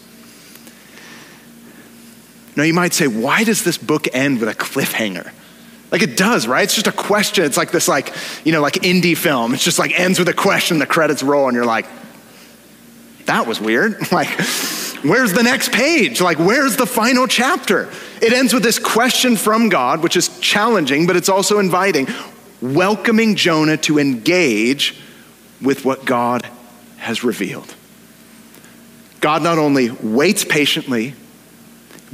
Now, 2.56 2.62
you 2.62 2.72
might 2.72 2.94
say, 2.94 3.06
why 3.06 3.44
does 3.44 3.64
this 3.64 3.76
book 3.76 4.08
end 4.14 4.40
with 4.40 4.48
a 4.48 4.54
cliffhanger? 4.54 5.30
Like 5.90 6.02
it 6.02 6.16
does, 6.16 6.46
right? 6.46 6.64
It's 6.64 6.74
just 6.74 6.86
a 6.86 6.92
question. 6.92 7.44
It's 7.44 7.56
like 7.56 7.70
this, 7.70 7.86
like, 7.86 8.14
you 8.44 8.52
know, 8.52 8.60
like 8.60 8.74
indie 8.74 9.16
film. 9.16 9.54
It's 9.54 9.62
just 9.62 9.78
like 9.78 9.98
ends 9.98 10.18
with 10.18 10.28
a 10.28 10.34
question, 10.34 10.78
the 10.78 10.86
credits 10.86 11.22
roll, 11.22 11.46
and 11.46 11.54
you're 11.54 11.66
like, 11.66 11.86
that 13.26 13.46
was 13.46 13.60
weird. 13.60 13.96
Like, 14.12 14.28
where's 15.02 15.32
the 15.32 15.42
next 15.42 15.72
page? 15.72 16.20
Like, 16.20 16.38
where's 16.38 16.76
the 16.76 16.86
final 16.86 17.26
chapter? 17.26 17.88
It 18.22 18.32
ends 18.32 18.52
with 18.54 18.62
this 18.62 18.78
question 18.78 19.36
from 19.36 19.68
God, 19.68 20.02
which 20.02 20.16
is 20.16 20.40
challenging, 20.40 21.06
but 21.06 21.16
it's 21.16 21.28
also 21.28 21.58
inviting, 21.58 22.08
welcoming 22.60 23.36
Jonah 23.36 23.76
to 23.78 23.98
engage 23.98 24.98
with 25.60 25.84
what 25.84 26.04
God 26.04 26.48
has 26.96 27.24
revealed. 27.24 27.74
God 29.20 29.42
not 29.42 29.58
only 29.58 29.90
waits 29.90 30.44
patiently, 30.44 31.14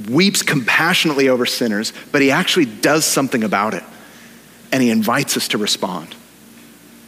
weeps 0.09 0.43
compassionately 0.43 1.29
over 1.29 1.47
sinners, 1.47 1.93
but 2.11 2.23
he 2.23 2.31
actually 2.31 2.67
does 2.67 3.05
something 3.05 3.45
about 3.45 3.75
it. 3.75 3.85
And 4.71 4.83
he 4.83 4.91
invites 4.91 5.37
us 5.37 5.49
to 5.49 5.59
respond. 5.59 6.15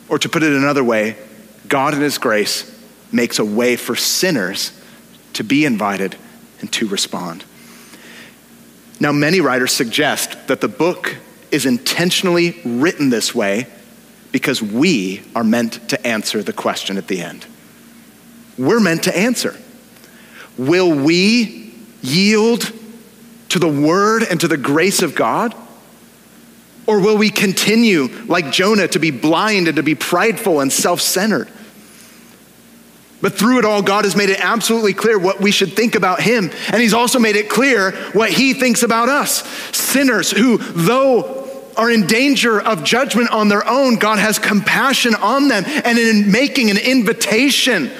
Or 0.09 0.18
to 0.18 0.28
put 0.28 0.43
it 0.43 0.53
another 0.53 0.85
way, 0.85 1.16
God 1.66 1.95
in 1.95 2.01
his 2.01 2.18
grace 2.18 2.70
makes 3.11 3.39
a 3.39 3.45
way 3.45 3.76
for 3.76 3.97
sinners 3.97 4.78
to 5.35 5.45
be 5.45 5.64
invited 5.64 6.16
and 6.61 6.70
to 6.72 6.87
respond. 6.87 7.45
Now, 9.01 9.12
many 9.12 9.41
writers 9.41 9.72
suggest 9.72 10.49
that 10.49 10.61
the 10.61 10.68
book 10.68 11.16
is 11.55 11.66
intentionally 11.66 12.61
written 12.64 13.11
this 13.11 13.32
way 13.32 13.68
because 14.32 14.61
we 14.61 15.22
are 15.36 15.44
meant 15.44 15.88
to 15.88 16.07
answer 16.07 16.42
the 16.42 16.52
question 16.52 16.98
at 16.98 17.07
the 17.07 17.20
end. 17.20 17.46
We're 18.59 18.80
meant 18.80 19.05
to 19.05 19.16
answer. 19.16 19.57
Will 20.59 20.92
we 20.92 21.72
yield 22.02 22.72
to 23.50 23.61
the 23.61 23.68
word 23.68 24.24
and 24.28 24.40
to 24.40 24.48
the 24.48 24.57
grace 24.57 25.02
of 25.02 25.14
God? 25.14 25.55
Or 26.88 27.00
will 27.00 27.16
we 27.16 27.30
continue, 27.30 28.09
like 28.26 28.50
Jonah, 28.50 28.88
to 28.88 28.98
be 28.98 29.12
blind 29.12 29.68
and 29.68 29.76
to 29.76 29.84
be 29.84 29.94
prideful 29.94 30.59
and 30.61 30.72
self 30.72 31.00
centered? 31.00 31.48
But 33.22 33.34
through 33.34 33.61
it 33.61 33.64
all, 33.64 33.80
God 33.80 34.05
has 34.05 34.16
made 34.16 34.28
it 34.28 34.38
absolutely 34.44 34.92
clear 34.92 35.16
what 35.16 35.40
we 35.40 35.52
should 35.52 35.74
think 35.74 35.94
about 35.94 36.20
Him. 36.20 36.50
And 36.68 36.82
He's 36.82 36.92
also 36.92 37.20
made 37.20 37.36
it 37.36 37.48
clear 37.48 37.92
what 38.12 38.30
He 38.30 38.52
thinks 38.52 38.82
about 38.82 39.09
us. 39.09 39.46
Sinners 39.74 40.32
who, 40.32 40.59
though 40.59 41.43
are 41.76 41.90
in 41.90 42.06
danger 42.06 42.60
of 42.60 42.84
judgment 42.84 43.30
on 43.30 43.48
their 43.48 43.66
own, 43.66 43.96
God 43.96 44.18
has 44.18 44.38
compassion 44.38 45.14
on 45.14 45.48
them. 45.48 45.64
And 45.66 45.98
in 45.98 46.30
making 46.30 46.70
an 46.70 46.78
invitation, 46.78 47.90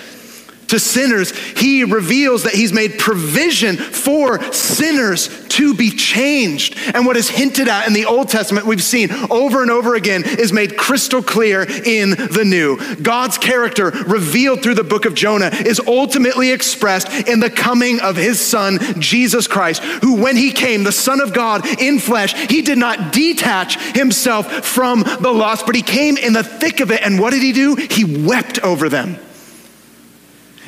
to 0.69 0.79
sinners, 0.79 1.37
he 1.37 1.85
reveals 1.85 2.45
that 2.45 2.55
he's 2.55 2.73
made 2.73 2.99
provision 2.99 3.77
for 3.77 4.43
sinners 4.53 5.29
to 5.49 5.75
be 5.75 5.91
changed. 5.91 6.77
And 6.95 7.07
what 7.07 7.17
is 7.17 7.29
hinted 7.29 7.69
at 7.69 7.87
in 7.87 7.93
the 7.93 8.07
Old 8.07 8.29
Testament, 8.29 8.67
we've 8.67 8.83
seen 8.83 9.11
over 9.31 9.63
and 9.63 9.71
over 9.71 9.95
again, 9.95 10.25
is 10.25 10.53
made 10.53 10.77
crystal 10.77 11.23
clear 11.23 11.63
in 11.63 12.11
the 12.11 12.45
New. 12.45 12.97
God's 12.97 13.39
character, 13.39 13.91
revealed 13.91 14.63
through 14.63 14.75
the 14.75 14.85
book 14.85 15.05
of 15.05 15.15
Jonah, 15.15 15.51
is 15.53 15.81
ultimately 15.87 16.51
expressed 16.51 17.09
in 17.29 17.41
the 17.41 17.51
coming 17.51 18.01
of 18.01 18.17
his 18.17 18.41
son, 18.41 18.79
Jesus 19.01 19.47
Christ, 19.47 19.83
who, 19.83 20.21
when 20.21 20.37
he 20.37 20.51
came, 20.51 20.83
the 20.83 20.93
Son 20.93 21.21
of 21.21 21.33
God 21.33 21.65
in 21.81 21.99
flesh, 21.99 22.35
he 22.49 22.63
did 22.63 22.79
not 22.79 23.13
detach 23.13 23.79
himself 23.95 24.51
from 24.65 25.03
the 25.03 25.33
lost, 25.33 25.67
but 25.67 25.77
he 25.77 25.83
came 25.83 26.17
in 26.17 26.33
the 26.33 26.43
thick 26.43 26.81
of 26.81 26.91
it. 26.91 27.03
And 27.03 27.21
what 27.21 27.33
did 27.33 27.43
he 27.43 27.53
do? 27.53 27.77
He 27.77 28.05
wept 28.27 28.59
over 28.61 28.89
them 28.89 29.19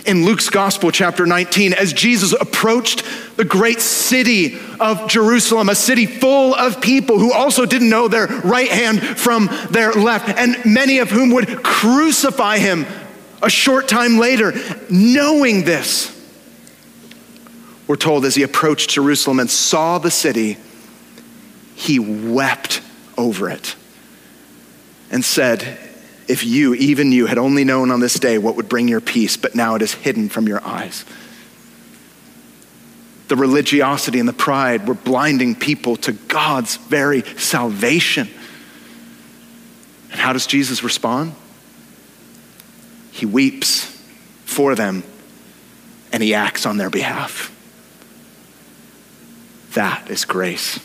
in 0.07 0.25
Luke's 0.25 0.49
Gospel, 0.49 0.91
chapter 0.91 1.27
19, 1.27 1.73
as 1.73 1.93
Jesus 1.93 2.33
approached 2.33 3.03
the 3.37 3.45
great 3.45 3.81
city 3.81 4.59
of 4.81 5.09
Jerusalem, 5.09 5.69
a 5.69 5.75
city 5.75 6.07
full 6.07 6.55
of 6.55 6.81
people 6.81 7.19
who 7.19 7.33
also 7.33 7.67
didn't 7.67 7.89
know 7.89 8.09
their 8.09 8.27
right 8.27 8.71
hand 8.71 9.03
from 9.03 9.49
their 9.71 9.93
left, 9.93 10.29
and 10.29 10.57
many 10.65 10.99
of 10.99 11.11
whom 11.11 11.33
would 11.33 11.63
crucify 11.63 12.59
him 12.59 12.87
a 13.43 13.51
short 13.51 13.89
time 13.89 14.19
later, 14.19 14.55
knowing 14.89 15.65
this. 15.65 16.13
We're 17.87 17.97
told 17.97 18.25
as 18.25 18.35
he 18.35 18.43
approached 18.43 18.91
Jerusalem 18.91 19.41
and 19.41 19.51
saw 19.51 19.99
the 19.99 20.11
city, 20.11 20.57
he 21.75 21.99
wept 21.99 22.81
over 23.19 23.49
it 23.49 23.77
and 25.11 25.25
said, 25.25 25.79
if 26.29 26.45
you, 26.45 26.75
even 26.75 27.13
you, 27.13 27.27
had 27.27 27.39
only 27.39 27.65
known 27.65 27.91
on 27.91 28.01
this 28.01 28.19
day 28.19 28.39
what 28.39 28.57
would 28.57 28.69
bring 28.69 28.89
your 28.89 29.01
peace, 29.01 29.37
but 29.37 29.55
now 29.55 29.75
it 29.75 29.83
is 29.83 29.95
hidden 29.95 30.29
from 30.29 30.47
your 30.49 30.65
eyes. 30.65 31.05
The 33.29 33.37
religiosity 33.37 34.21
and 34.21 34.29
the 34.29 34.33
pride 34.33 34.87
were 34.87 34.95
blinding 34.95 35.55
people 35.55 35.97
to 35.97 36.13
God's 36.13 36.77
very 36.77 37.23
salvation. 37.23 38.29
And 40.11 40.21
how 40.21 40.33
does 40.33 40.47
Jesus 40.47 40.83
respond? 40.83 41.35
He 43.11 43.27
weeps 43.27 43.85
for 44.45 44.75
them 44.75 45.03
and 46.13 46.23
he 46.23 46.35
acts 46.35 46.67
on 46.67 46.77
their 46.77 46.91
behalf. 46.91 47.53
That 49.73 50.09
is 50.11 50.25
grace. 50.25 50.79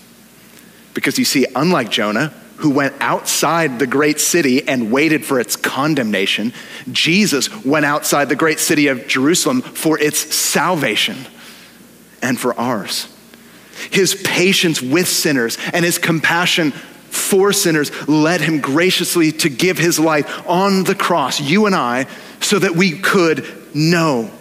Because 0.94 1.18
you 1.18 1.26
see, 1.26 1.46
unlike 1.56 1.89
Jonah, 1.89 2.34
who 2.62 2.70
went 2.70 2.95
outside 2.99 3.80
the 3.80 3.88
great 3.88 4.20
city 4.20 4.68
and 4.68 4.91
waited 4.91 5.26
for 5.26 5.39
its 5.39 5.55
condemnation. 5.55 6.53
Jesus 6.91 7.64
went 7.66 7.86
outside 7.86 8.30
the 8.30 8.36
great 8.36 8.59
city 8.59 8.88
of 8.88 9.07
Jerusalem 9.07 9.62
for 9.62 9.99
its 9.99 10.34
salvation 10.34 11.18
and 12.22 12.39
for 12.39 12.57
ours. 12.59 13.07
His 13.89 14.16
patience 14.16 14.82
with 14.82 15.07
sinners 15.07 15.57
and 15.74 15.84
his 15.84 15.97
compassion 15.97 16.72
for 16.72 17.51
sinners 17.51 18.07
led 18.07 18.41
him 18.41 18.62
graciously 18.62 19.32
to 19.32 19.49
give 19.49 19.78
his 19.78 19.99
life 19.99 20.47
on 20.47 20.84
the 20.84 20.95
cross, 20.95 21.41
you 21.41 21.66
and 21.66 21.76
I, 21.76 22.05
so 22.39 22.59
that 22.59 22.76
we 22.76 22.99
could 22.99 23.45
know 23.76 24.32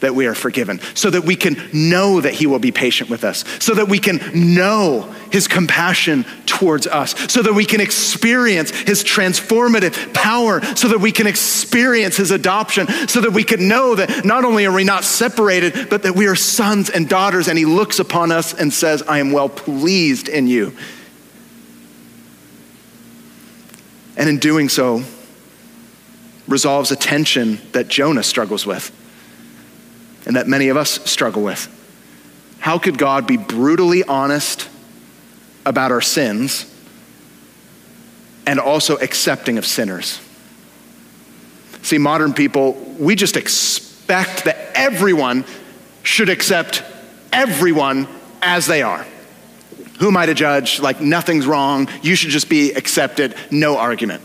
that 0.00 0.14
we 0.14 0.26
are 0.26 0.34
forgiven, 0.34 0.80
so 0.94 1.10
that 1.10 1.24
we 1.24 1.36
can 1.36 1.56
know 1.72 2.20
that 2.20 2.34
He 2.34 2.46
will 2.46 2.58
be 2.58 2.72
patient 2.72 3.08
with 3.08 3.24
us, 3.24 3.44
so 3.58 3.74
that 3.74 3.88
we 3.88 3.98
can 3.98 4.20
know 4.54 5.02
His 5.32 5.48
compassion 5.48 6.24
towards 6.44 6.86
us, 6.86 7.14
so 7.32 7.42
that 7.42 7.54
we 7.54 7.64
can 7.64 7.80
experience 7.80 8.70
His 8.70 9.02
transformative 9.02 10.12
power, 10.12 10.62
so 10.76 10.88
that 10.88 10.98
we 10.98 11.12
can 11.12 11.26
experience 11.26 12.16
His 12.16 12.30
adoption, 12.30 12.86
so 13.08 13.20
that 13.22 13.32
we 13.32 13.44
can 13.44 13.68
know 13.68 13.94
that 13.94 14.24
not 14.24 14.44
only 14.44 14.66
are 14.66 14.72
we 14.72 14.84
not 14.84 15.04
separated, 15.04 15.88
but 15.88 16.02
that 16.02 16.14
we 16.14 16.26
are 16.26 16.36
sons 16.36 16.90
and 16.90 17.08
daughters, 17.08 17.48
and 17.48 17.58
He 17.58 17.64
looks 17.64 17.98
upon 17.98 18.32
us 18.32 18.52
and 18.52 18.72
says, 18.72 19.02
I 19.02 19.18
am 19.18 19.32
well 19.32 19.48
pleased 19.48 20.28
in 20.28 20.46
you. 20.46 20.76
And 24.18 24.28
in 24.28 24.38
doing 24.38 24.68
so, 24.68 25.02
resolves 26.48 26.90
a 26.90 26.96
tension 26.96 27.60
that 27.72 27.88
Jonah 27.88 28.22
struggles 28.22 28.64
with 28.64 28.92
and 30.26 30.36
that 30.36 30.46
many 30.48 30.68
of 30.68 30.76
us 30.76 30.90
struggle 31.08 31.42
with. 31.42 31.72
How 32.58 32.78
could 32.78 32.98
God 32.98 33.26
be 33.26 33.36
brutally 33.36 34.02
honest 34.04 34.68
about 35.64 35.92
our 35.92 36.00
sins 36.00 36.72
and 38.44 38.58
also 38.58 38.96
accepting 38.96 39.56
of 39.56 39.64
sinners? 39.64 40.20
See, 41.82 41.98
modern 41.98 42.34
people, 42.34 42.72
we 42.98 43.14
just 43.14 43.36
expect 43.36 44.44
that 44.44 44.56
everyone 44.74 45.44
should 46.02 46.28
accept 46.28 46.82
everyone 47.32 48.08
as 48.42 48.66
they 48.66 48.82
are. 48.82 49.06
Who 50.00 50.08
am 50.08 50.16
I 50.16 50.26
to 50.26 50.34
judge? 50.34 50.80
Like, 50.80 51.00
nothing's 51.00 51.46
wrong. 51.46 51.88
You 52.02 52.16
should 52.16 52.30
just 52.30 52.48
be 52.48 52.72
accepted. 52.72 53.34
No 53.50 53.78
argument. 53.78 54.22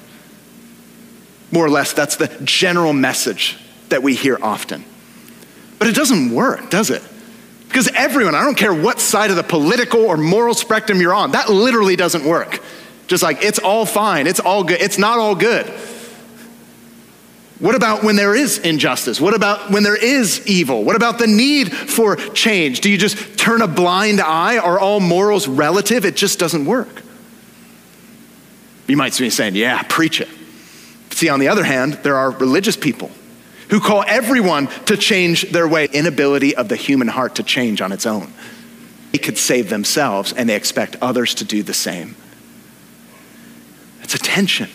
More 1.52 1.66
or 1.66 1.70
less, 1.70 1.94
that's 1.94 2.16
the 2.16 2.28
general 2.44 2.94
message 2.94 3.58
that 3.90 4.04
we 4.04 4.16
hear 4.16 4.38
often. 4.42 4.84
But 5.82 5.88
it 5.88 5.96
doesn't 5.96 6.30
work, 6.30 6.70
does 6.70 6.92
it? 6.92 7.02
Because 7.68 7.88
everyone, 7.96 8.36
I 8.36 8.44
don't 8.44 8.56
care 8.56 8.72
what 8.72 9.00
side 9.00 9.32
of 9.32 9.36
the 9.36 9.42
political 9.42 10.02
or 10.02 10.16
moral 10.16 10.54
spectrum 10.54 11.02
you're 11.02 11.12
on, 11.12 11.32
that 11.32 11.50
literally 11.50 11.96
doesn't 11.96 12.24
work. 12.24 12.62
Just 13.08 13.24
like 13.24 13.44
it's 13.44 13.58
all 13.58 13.88
fine, 13.88 14.28
it's 14.28 14.40
all 14.40 14.64
good, 14.64 14.80
it's 14.80 15.00
not 15.00 15.18
all 15.18 15.34
good. 15.34 15.66
What 17.58 17.74
about 17.74 18.04
when 18.04 18.16
there 18.16 18.36
is 18.36 18.60
injustice? 18.60 19.20
What 19.20 19.34
about 19.34 19.72
when 19.72 19.82
there 19.82 19.96
is 19.96 20.46
evil? 20.46 20.84
What 20.84 20.96
about 20.96 21.18
the 21.18 21.26
need 21.26 21.74
for 21.74 22.16
change? 22.16 22.82
Do 22.82 22.92
you 22.92 23.00
just 23.00 23.40
turn 23.40 23.64
a 23.64 23.68
blind 23.68 24.22
eye? 24.22 24.60
Are 24.60 24.80
all 24.80 25.00
morals 25.00 25.48
relative? 25.48 26.06
It 26.06 26.16
just 26.16 26.38
doesn't 26.38 26.66
work. 26.66 27.02
You 28.86 28.98
might 28.98 29.18
be 29.18 29.32
saying, 29.32 29.56
yeah, 29.56 29.82
preach 29.90 30.22
it. 30.22 30.30
See, 31.10 31.30
on 31.30 31.40
the 31.40 31.48
other 31.48 31.64
hand, 31.64 31.94
there 32.04 32.18
are 32.18 32.30
religious 32.30 32.78
people 32.78 33.10
who 33.72 33.80
call 33.80 34.04
everyone 34.06 34.68
to 34.86 34.98
change 34.98 35.50
their 35.52 35.68
way, 35.68 35.88
inability 35.92 36.56
of 36.56 36.68
the 36.68 36.76
human 36.76 37.08
heart 37.08 37.36
to 37.36 37.44
change 37.44 37.82
on 37.82 37.92
its 37.92 38.06
own. 38.06 38.32
They 39.12 39.18
could 39.18 39.38
save 39.38 39.70
themselves 39.70 40.34
and 40.34 40.48
they 40.48 40.56
expect 40.56 40.98
others 41.02 41.34
to 41.36 41.46
do 41.46 41.64
the 41.64 41.74
same. 41.74 42.16
It's 44.04 44.14
a 44.14 44.20
tension. 44.20 44.70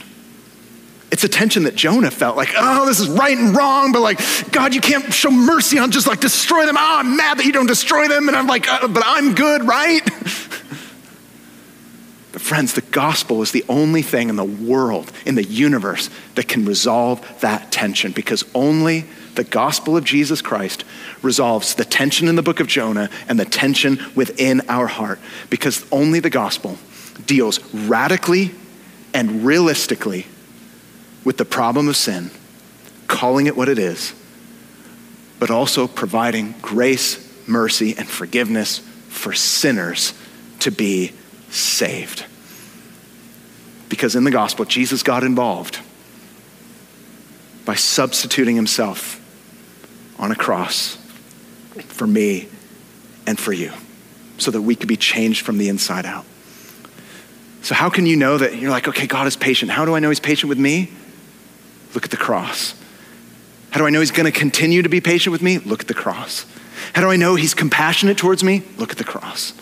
It's 1.13 1.25
a 1.25 1.29
tension 1.29 1.65
that 1.65 1.77
Jonah 1.77 2.11
felt 2.11 2.37
like, 2.37 2.51
oh, 2.57 2.87
this 2.87 2.99
is 2.99 3.09
right 3.09 3.37
and 3.37 3.55
wrong, 3.55 3.93
but 3.93 4.01
like, 4.01 4.19
God, 4.51 4.75
you 4.75 4.81
can't 4.81 5.13
show 5.13 5.31
mercy 5.31 5.79
on 5.79 5.91
just 5.91 6.07
like 6.07 6.21
destroy 6.21 6.65
them. 6.67 6.77
Oh, 6.79 6.97
I'm 6.99 7.17
mad 7.17 7.39
that 7.39 7.45
you 7.45 7.53
don't 7.53 7.67
destroy 7.67 8.09
them. 8.09 8.29
And 8.29 8.37
I'm 8.37 8.47
like, 8.47 8.67
uh, 8.67 8.89
but 8.89 9.03
I'm 9.07 9.35
good, 9.35 9.65
right? 9.65 10.01
but 12.37 12.43
friends, 12.43 12.75
the 12.75 12.83
gospel 12.83 13.41
is 13.41 13.51
the 13.51 13.65
only 13.67 14.03
thing 14.03 14.29
in 14.29 14.37
the 14.37 14.45
world, 14.45 15.11
in 15.25 15.37
the 15.37 15.43
universe, 15.43 16.11
that 16.35 16.47
can 16.47 16.67
resolve 16.67 17.41
that 17.41 17.73
tension 17.73 18.13
because 18.13 18.45
only 18.55 19.07
the 19.37 19.45
gospel 19.45 19.97
of 19.97 20.05
Jesus 20.05 20.43
Christ 20.43 20.85
resolves 21.23 21.77
the 21.77 21.85
tension 21.87 22.29
in 22.29 22.37
the 22.37 22.43
book 22.43 22.61
of 22.61 22.67
Jonah 22.67 23.09
and 23.27 23.41
the 23.41 23.47
tension 23.47 23.99
within 24.15 24.61
our 24.69 24.87
heart 24.87 25.19
because 25.49 25.87
only 25.91 26.21
the 26.21 26.29
gospel 26.29 26.77
deals 27.25 27.59
radically 27.73 28.51
and 29.15 29.47
realistically 29.47 30.27
with 31.25 31.39
the 31.39 31.47
problem 31.47 31.89
of 31.89 31.97
sin, 31.97 32.31
calling 33.07 33.47
it 33.47 33.57
what 33.57 33.71
it 33.71 33.79
is, 33.79 34.13
but 35.41 35.51
also 35.51 35.89
providing 35.89 36.55
grace, 36.61 37.49
mercy, 37.49 37.95
and 37.97 38.07
forgiveness 38.07 38.81
for 39.09 39.33
sinners 39.33 40.13
to 40.59 40.71
be 40.71 41.13
saved. 41.51 42.25
Because 43.89 44.17
in 44.17 44.25
the 44.25 44.31
gospel, 44.31 44.65
Jesus 44.65 45.03
got 45.03 45.23
involved 45.25 45.81
by 47.65 47.75
substituting 47.75 48.57
himself 48.57 49.21
on 50.19 50.31
a 50.31 50.35
cross 50.35 50.97
for 51.89 52.07
me 52.07 52.49
and 53.27 53.39
for 53.39 53.53
you 53.53 53.73
so 54.39 54.51
that 54.51 54.63
we 54.63 54.75
could 54.75 54.89
be 54.89 54.97
changed 54.97 55.45
from 55.45 55.59
the 55.59 55.69
inside 55.69 56.07
out. 56.07 56.25
So, 57.63 57.75
how 57.75 57.91
can 57.91 58.07
you 58.07 58.17
know 58.17 58.39
that 58.39 58.57
you're 58.57 58.71
like, 58.71 58.87
okay, 58.87 59.07
God 59.07 59.27
is 59.27 59.37
patient? 59.37 59.73
How 59.73 59.85
do 59.85 59.95
I 59.95 59.99
know 59.99 60.09
He's 60.09 60.21
patient 60.21 60.49
with 60.49 60.59
me? 60.59 60.91
Look 61.95 62.05
at 62.05 62.11
the 62.11 62.17
cross. 62.17 62.75
How 63.71 63.81
do 63.81 63.87
I 63.87 63.91
know 63.91 64.01
He's 64.01 64.13
going 64.13 64.31
to 64.31 64.39
continue 64.39 64.83
to 64.83 64.89
be 64.89 65.01
patient 65.01 65.33
with 65.33 65.43
me? 65.43 65.59
Look 65.59 65.81
at 65.81 65.89
the 65.89 65.95
cross. 65.95 66.47
How 66.93 67.03
do 67.03 67.11
I 67.11 67.17
know 67.17 67.35
He's 67.35 67.55
compassionate 67.55 68.19
towards 68.19 68.45
me? 68.45 68.63
Look 68.77 68.93
at 68.93 68.99
the 68.99 69.05
cross. 69.05 69.53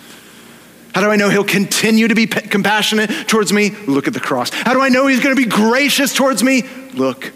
How 0.94 1.00
do 1.00 1.10
I 1.10 1.16
know 1.16 1.28
He'll 1.28 1.42
continue 1.42 2.06
to 2.06 2.14
be 2.14 2.26
compassionate 2.26 3.10
towards 3.26 3.52
me? 3.52 3.70
Look 3.70 4.06
at 4.06 4.14
the 4.14 4.20
cross. 4.20 4.50
How 4.50 4.74
do 4.74 4.80
I 4.80 4.88
know 4.88 5.08
He's 5.08 5.20
going 5.20 5.34
to 5.34 5.42
be 5.42 5.48
gracious 5.48 6.14
towards 6.14 6.42
me? 6.42 6.62
Look 6.92 7.32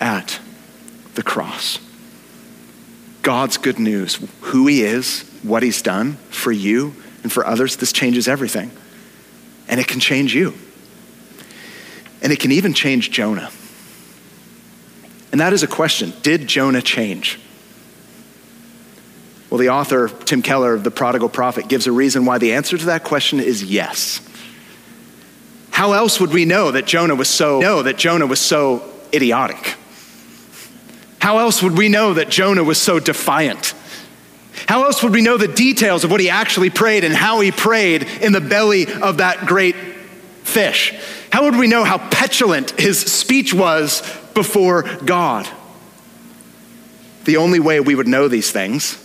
at 0.00 0.38
the 1.14 1.22
cross. 1.24 1.80
God's 3.22 3.56
good 3.56 3.80
news, 3.80 4.24
who 4.42 4.68
He 4.68 4.82
is, 4.82 5.28
what 5.42 5.64
He's 5.64 5.82
done 5.82 6.14
for 6.30 6.52
you 6.52 6.94
and 7.24 7.32
for 7.32 7.44
others, 7.44 7.76
this 7.76 7.92
changes 7.92 8.28
everything. 8.28 8.70
And 9.66 9.80
it 9.80 9.88
can 9.88 9.98
change 9.98 10.34
you. 10.34 10.54
And 12.22 12.32
it 12.32 12.38
can 12.38 12.52
even 12.52 12.74
change 12.74 13.10
Jonah. 13.10 13.50
And 15.32 15.40
that 15.40 15.52
is 15.52 15.64
a 15.64 15.66
question 15.66 16.12
Did 16.22 16.46
Jonah 16.46 16.82
change? 16.82 17.40
Well, 19.54 19.60
the 19.60 19.68
author, 19.68 20.08
Tim 20.08 20.42
Keller 20.42 20.74
of 20.74 20.82
The 20.82 20.90
Prodigal 20.90 21.28
Prophet, 21.28 21.68
gives 21.68 21.86
a 21.86 21.92
reason 21.92 22.24
why 22.24 22.38
the 22.38 22.54
answer 22.54 22.76
to 22.76 22.86
that 22.86 23.04
question 23.04 23.38
is 23.38 23.62
yes. 23.62 24.20
How 25.70 25.92
else 25.92 26.18
would 26.18 26.32
we 26.32 26.44
know 26.44 26.72
that 26.72 26.86
Jonah 26.86 27.14
was 27.14 27.28
so 27.28 27.60
know 27.60 27.80
that 27.80 27.96
Jonah 27.96 28.26
was 28.26 28.40
so 28.40 28.82
idiotic? 29.14 29.76
How 31.20 31.38
else 31.38 31.62
would 31.62 31.78
we 31.78 31.88
know 31.88 32.14
that 32.14 32.30
Jonah 32.30 32.64
was 32.64 32.80
so 32.80 32.98
defiant? 32.98 33.74
How 34.66 34.86
else 34.86 35.04
would 35.04 35.12
we 35.12 35.22
know 35.22 35.36
the 35.36 35.46
details 35.46 36.02
of 36.02 36.10
what 36.10 36.18
he 36.18 36.30
actually 36.30 36.70
prayed 36.70 37.04
and 37.04 37.14
how 37.14 37.38
he 37.38 37.52
prayed 37.52 38.02
in 38.02 38.32
the 38.32 38.40
belly 38.40 38.92
of 38.92 39.18
that 39.18 39.46
great 39.46 39.76
fish? 40.42 40.92
How 41.30 41.44
would 41.44 41.54
we 41.54 41.68
know 41.68 41.84
how 41.84 41.98
petulant 41.98 42.72
his 42.72 42.98
speech 42.98 43.54
was 43.54 44.02
before 44.34 44.82
God? 45.04 45.48
The 47.24 47.36
only 47.36 47.60
way 47.60 47.78
we 47.78 47.94
would 47.94 48.08
know 48.08 48.26
these 48.26 48.50
things 48.50 48.98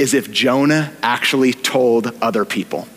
is 0.00 0.14
if 0.14 0.32
Jonah 0.32 0.92
actually 1.02 1.52
told 1.52 2.12
other 2.22 2.44
people. 2.46 2.88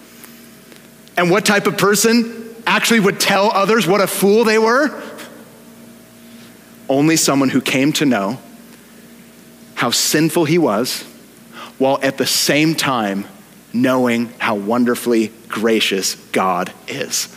And 1.17 1.29
what 1.29 1.45
type 1.45 1.67
of 1.67 1.77
person 1.77 2.55
actually 2.65 3.01
would 3.01 3.19
tell 3.19 3.51
others 3.51 3.85
what 3.85 3.99
a 4.01 4.07
fool 4.07 4.45
they 4.45 4.57
were? 4.57 4.89
Only 6.87 7.17
someone 7.17 7.49
who 7.49 7.61
came 7.61 7.91
to 7.93 8.05
know 8.05 8.39
how 9.75 9.91
sinful 9.91 10.45
he 10.45 10.57
was, 10.57 11.01
while 11.77 11.99
at 12.01 12.17
the 12.17 12.25
same 12.25 12.73
time 12.73 13.25
knowing 13.73 14.27
how 14.37 14.55
wonderfully 14.55 15.31
gracious 15.49 16.15
God 16.31 16.71
is. 16.87 17.27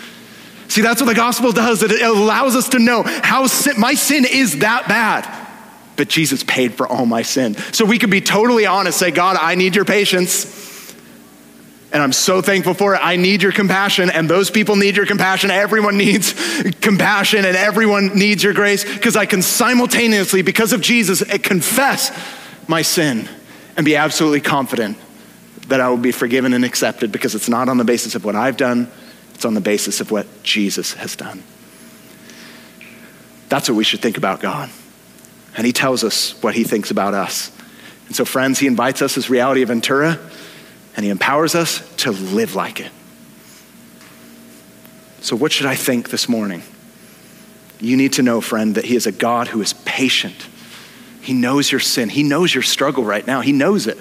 See, 0.69 0.83
that's 0.83 1.01
what 1.01 1.09
the 1.09 1.15
gospel 1.15 1.51
does. 1.51 1.83
It 1.83 2.03
allows 2.03 2.55
us 2.55 2.69
to 2.71 2.79
know 2.79 3.03
how 3.03 3.47
sin, 3.47 3.81
my 3.81 3.95
sin 3.95 4.25
is 4.25 4.61
that 4.61 4.87
bad, 4.87 5.46
but 5.97 6.09
Jesus 6.09 6.43
paid 6.45 6.75
for 6.75 6.87
all 6.87 7.07
my 7.07 7.23
sin. 7.23 7.55
So 7.73 7.85
we 7.85 7.99
can 7.99 8.11
be 8.11 8.21
totally 8.21 8.67
honest, 8.67 8.99
say, 8.99 9.11
God, 9.11 9.37
I 9.41 9.55
need 9.55 9.75
your 9.75 9.85
patience. 9.85 10.95
And 11.93 12.03
I'm 12.03 12.13
so 12.13 12.43
thankful 12.43 12.75
for 12.75 12.95
it. 12.95 13.01
I 13.03 13.17
need 13.17 13.43
your 13.43 13.53
compassion, 13.53 14.11
and 14.11 14.29
those 14.29 14.51
people 14.51 14.77
need 14.77 14.97
your 14.97 15.07
compassion. 15.07 15.51
Everyone 15.51 15.97
needs 15.97 16.35
compassion, 16.81 17.45
and 17.45 17.57
everyone 17.57 18.19
needs 18.19 18.43
your 18.43 18.53
grace 18.53 18.85
because 18.85 19.17
I 19.17 19.25
can 19.25 19.41
simultaneously, 19.41 20.43
because 20.43 20.73
of 20.73 20.81
Jesus, 20.81 21.23
eh, 21.23 21.39
confess 21.39 22.11
my 22.69 22.83
sin 22.83 23.29
and 23.77 23.85
be 23.85 23.97
absolutely 23.97 24.41
confident 24.41 24.99
that 25.69 25.81
I 25.81 25.89
will 25.89 25.97
be 25.97 26.13
forgiven 26.13 26.53
and 26.53 26.65
accepted 26.65 27.13
because 27.13 27.35
it's 27.35 27.49
not 27.49 27.69
on 27.69 27.79
the 27.79 27.85
basis 27.85 28.15
of 28.15 28.25
what 28.25 28.37
I've 28.37 28.57
done, 28.57 28.91
it's 29.35 29.45
on 29.45 29.55
the 29.55 29.61
basis 29.61 30.01
of 30.01 30.11
what 30.11 30.27
Jesus 30.43 30.95
has 30.95 31.17
done. 31.17 31.43
That's 33.49 33.69
what 33.69 33.77
we 33.77 33.85
should 33.85 34.01
think 34.01 34.17
about 34.17 34.41
God. 34.41 34.71
And 35.57 35.67
He 35.67 35.73
tells 35.73 36.05
us 36.05 36.41
what 36.43 36.55
He 36.55 36.65
thinks 36.65 36.91
about 36.91 37.15
us. 37.15 37.51
And 38.07 38.15
so, 38.15 38.25
friends, 38.25 38.59
He 38.59 38.67
invites 38.67 39.03
us 39.03 39.17
as 39.17 39.29
reality 39.31 39.63
of 39.63 39.69
Ventura 39.69 40.19
and 40.97 41.05
He 41.05 41.11
empowers 41.11 41.55
us 41.55 41.83
to 41.97 42.11
live 42.11 42.55
like 42.55 42.81
it. 42.81 42.93
So, 45.21 45.35
what 45.35 45.53
should 45.53 45.67
I 45.67 45.75
think 45.75 46.11
this 46.11 46.29
morning? 46.29 46.63
You 47.81 47.97
need 47.97 48.15
to 48.15 48.23
know, 48.23 48.41
friend, 48.41 48.75
that 48.77 48.85
He 48.85 48.97
is 48.97 49.07
a 49.07 49.13
God 49.13 49.49
who 49.49 49.61
is 49.61 49.73
patient. 49.73 50.47
He 51.21 51.33
knows 51.33 51.71
your 51.73 51.81
sin, 51.81 52.09
He 52.09 52.23
knows 52.23 52.55
your 52.55 52.63
struggle 52.63 53.05
right 53.05 53.27
now, 53.27 53.41
He 53.41 53.53
knows 53.53 53.87
it. 53.87 53.99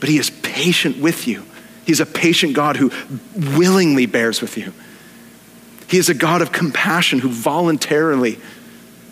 But 0.00 0.08
He 0.08 0.18
is 0.18 0.30
patient 0.30 0.98
with 0.98 1.26
you. 1.26 1.44
He's 1.86 2.00
a 2.00 2.06
patient 2.06 2.54
God 2.54 2.76
who 2.76 2.90
willingly 3.34 4.06
bears 4.06 4.40
with 4.40 4.56
you. 4.56 4.72
He 5.88 5.98
is 5.98 6.08
a 6.08 6.14
God 6.14 6.42
of 6.42 6.50
compassion 6.50 7.20
who 7.20 7.28
voluntarily 7.28 8.40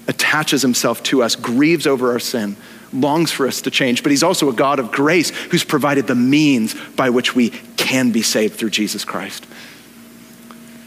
attaches 0.08 0.62
himself 0.62 1.02
to 1.04 1.22
us, 1.22 1.36
grieves 1.36 1.86
over 1.86 2.12
our 2.12 2.18
sin, 2.18 2.56
longs 2.92 3.30
for 3.30 3.46
us 3.46 3.62
to 3.62 3.70
change, 3.70 4.02
but 4.02 4.10
he's 4.10 4.22
also 4.22 4.48
a 4.48 4.52
God 4.52 4.78
of 4.78 4.92
grace 4.92 5.30
who's 5.30 5.64
provided 5.64 6.06
the 6.06 6.14
means 6.14 6.74
by 6.96 7.10
which 7.10 7.34
we 7.34 7.50
can 7.76 8.12
be 8.12 8.22
saved 8.22 8.56
through 8.56 8.70
Jesus 8.70 9.04
Christ. 9.04 9.46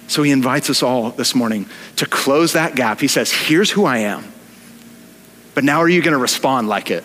So 0.08 0.24
he 0.24 0.32
invites 0.32 0.70
us 0.70 0.82
all 0.82 1.12
this 1.12 1.36
morning 1.36 1.68
to 1.98 2.06
close 2.06 2.54
that 2.54 2.76
gap. 2.76 3.00
He 3.02 3.10
says, 3.10 3.32
Here's 3.32 3.70
who 3.70 3.86
I 3.86 4.00
am. 4.00 4.24
But 5.54 5.64
now 5.64 5.80
are 5.80 5.90
you 5.90 6.02
going 6.02 6.14
to 6.14 6.20
respond 6.20 6.70
like 6.70 6.92
it? 6.92 7.04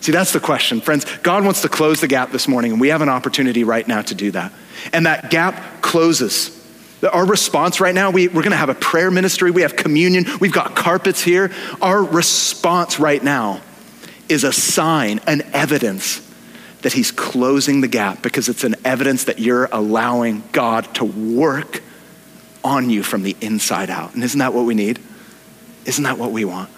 See, 0.00 0.12
that's 0.12 0.32
the 0.32 0.40
question. 0.40 0.80
Friends, 0.80 1.04
God 1.18 1.44
wants 1.44 1.62
to 1.62 1.68
close 1.68 2.00
the 2.00 2.06
gap 2.06 2.30
this 2.30 2.46
morning, 2.46 2.70
and 2.70 2.80
we 2.80 2.88
have 2.88 3.02
an 3.02 3.08
opportunity 3.08 3.64
right 3.64 3.86
now 3.86 4.02
to 4.02 4.14
do 4.14 4.30
that. 4.30 4.52
And 4.92 5.06
that 5.06 5.30
gap 5.30 5.82
closes. 5.82 6.54
Our 7.02 7.26
response 7.26 7.80
right 7.80 7.94
now, 7.94 8.10
we, 8.10 8.26
we're 8.26 8.42
going 8.42 8.50
to 8.50 8.56
have 8.56 8.70
a 8.70 8.74
prayer 8.74 9.10
ministry, 9.10 9.50
we 9.50 9.62
have 9.62 9.76
communion, 9.76 10.24
we've 10.40 10.52
got 10.52 10.74
carpets 10.74 11.22
here. 11.22 11.52
Our 11.80 12.02
response 12.02 12.98
right 12.98 13.22
now 13.22 13.60
is 14.28 14.44
a 14.44 14.52
sign, 14.52 15.20
an 15.26 15.42
evidence 15.52 16.24
that 16.82 16.92
He's 16.92 17.10
closing 17.10 17.80
the 17.80 17.88
gap 17.88 18.22
because 18.22 18.48
it's 18.48 18.64
an 18.64 18.76
evidence 18.84 19.24
that 19.24 19.38
you're 19.38 19.68
allowing 19.70 20.42
God 20.52 20.92
to 20.96 21.04
work 21.04 21.82
on 22.64 22.90
you 22.90 23.02
from 23.02 23.22
the 23.22 23.36
inside 23.40 23.90
out. 23.90 24.14
And 24.14 24.24
isn't 24.24 24.38
that 24.38 24.52
what 24.52 24.64
we 24.64 24.74
need? 24.74 24.98
Isn't 25.86 26.04
that 26.04 26.18
what 26.18 26.32
we 26.32 26.44
want? 26.44 26.70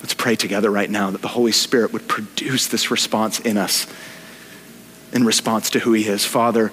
Let's 0.00 0.14
pray 0.14 0.36
together 0.36 0.70
right 0.70 0.90
now 0.90 1.10
that 1.10 1.22
the 1.22 1.28
Holy 1.28 1.52
Spirit 1.52 1.92
would 1.92 2.06
produce 2.08 2.66
this 2.66 2.90
response 2.90 3.40
in 3.40 3.56
us 3.56 3.86
in 5.12 5.24
response 5.24 5.70
to 5.70 5.78
who 5.78 5.92
He 5.92 6.06
is. 6.06 6.24
Father, 6.24 6.72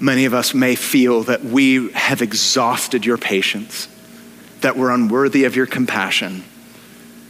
many 0.00 0.24
of 0.24 0.34
us 0.34 0.54
may 0.54 0.74
feel 0.74 1.22
that 1.24 1.44
we 1.44 1.90
have 1.92 2.22
exhausted 2.22 3.04
your 3.04 3.18
patience 3.18 3.88
that 4.60 4.76
we're 4.76 4.90
unworthy 4.90 5.44
of 5.44 5.56
your 5.56 5.66
compassion 5.66 6.44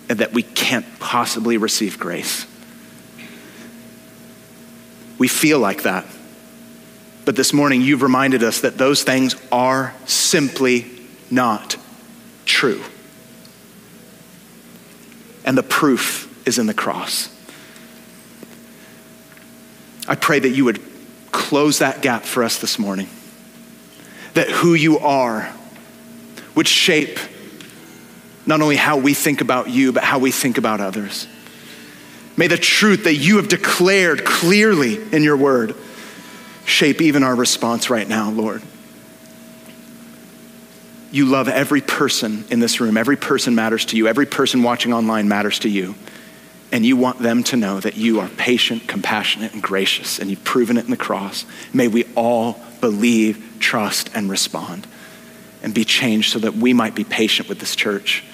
and 0.08 0.20
that 0.20 0.32
we 0.32 0.42
can't 0.42 0.86
possibly 0.98 1.56
receive 1.56 1.98
grace. 1.98 2.46
We 5.18 5.28
feel 5.28 5.58
like 5.58 5.82
that. 5.82 6.06
But 7.24 7.36
this 7.36 7.52
morning, 7.52 7.82
you've 7.82 8.02
reminded 8.02 8.42
us 8.42 8.62
that 8.62 8.78
those 8.78 9.02
things 9.02 9.36
are 9.52 9.94
simply 10.06 10.86
not 11.30 11.76
true. 12.46 12.82
And 15.44 15.58
the 15.58 15.62
proof 15.62 16.46
is 16.46 16.58
in 16.58 16.66
the 16.66 16.74
cross. 16.74 17.34
I 20.06 20.14
pray 20.14 20.38
that 20.38 20.48
you 20.48 20.64
would 20.64 20.80
close 21.32 21.78
that 21.78 22.02
gap 22.02 22.24
for 22.24 22.42
us 22.42 22.58
this 22.58 22.78
morning. 22.78 23.08
That 24.34 24.48
who 24.48 24.74
you 24.74 24.98
are 24.98 25.52
would 26.54 26.68
shape 26.68 27.18
not 28.46 28.62
only 28.62 28.76
how 28.76 28.96
we 28.96 29.14
think 29.14 29.40
about 29.40 29.68
you, 29.68 29.92
but 29.92 30.02
how 30.02 30.18
we 30.18 30.30
think 30.30 30.58
about 30.58 30.80
others. 30.80 31.28
May 32.36 32.46
the 32.46 32.56
truth 32.56 33.04
that 33.04 33.14
you 33.14 33.36
have 33.36 33.48
declared 33.48 34.24
clearly 34.24 34.96
in 35.12 35.22
your 35.22 35.36
word 35.36 35.74
shape 36.64 37.00
even 37.00 37.22
our 37.22 37.34
response 37.34 37.90
right 37.90 38.08
now, 38.08 38.30
Lord. 38.30 38.62
You 41.10 41.24
love 41.24 41.48
every 41.48 41.80
person 41.80 42.44
in 42.50 42.60
this 42.60 42.80
room. 42.80 42.96
Every 42.96 43.16
person 43.16 43.54
matters 43.54 43.86
to 43.86 43.96
you. 43.96 44.08
Every 44.08 44.26
person 44.26 44.62
watching 44.62 44.92
online 44.92 45.28
matters 45.28 45.58
to 45.60 45.68
you. 45.68 45.94
And 46.70 46.84
you 46.84 46.96
want 46.96 47.20
them 47.20 47.42
to 47.44 47.56
know 47.56 47.80
that 47.80 47.96
you 47.96 48.20
are 48.20 48.28
patient, 48.28 48.86
compassionate, 48.86 49.54
and 49.54 49.62
gracious, 49.62 50.18
and 50.18 50.28
you've 50.28 50.44
proven 50.44 50.76
it 50.76 50.84
in 50.84 50.90
the 50.90 50.96
cross. 50.96 51.46
May 51.72 51.88
we 51.88 52.04
all 52.14 52.60
believe, 52.80 53.56
trust, 53.58 54.10
and 54.14 54.28
respond 54.28 54.86
and 55.62 55.74
be 55.74 55.84
changed 55.84 56.32
so 56.32 56.38
that 56.40 56.54
we 56.54 56.72
might 56.72 56.94
be 56.94 57.04
patient 57.04 57.48
with 57.48 57.58
this 57.58 57.74
church 57.74 58.24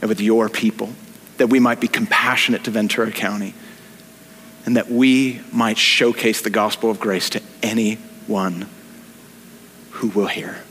and 0.00 0.08
with 0.08 0.20
your 0.20 0.48
people, 0.48 0.90
that 1.38 1.48
we 1.48 1.60
might 1.60 1.80
be 1.80 1.88
compassionate 1.88 2.64
to 2.64 2.70
Ventura 2.70 3.10
County, 3.10 3.54
and 4.64 4.76
that 4.76 4.90
we 4.90 5.40
might 5.52 5.78
showcase 5.78 6.42
the 6.42 6.50
gospel 6.50 6.90
of 6.90 7.00
grace 7.00 7.30
to 7.30 7.42
anyone 7.62 8.68
who 9.90 10.08
will 10.08 10.26
hear. 10.26 10.62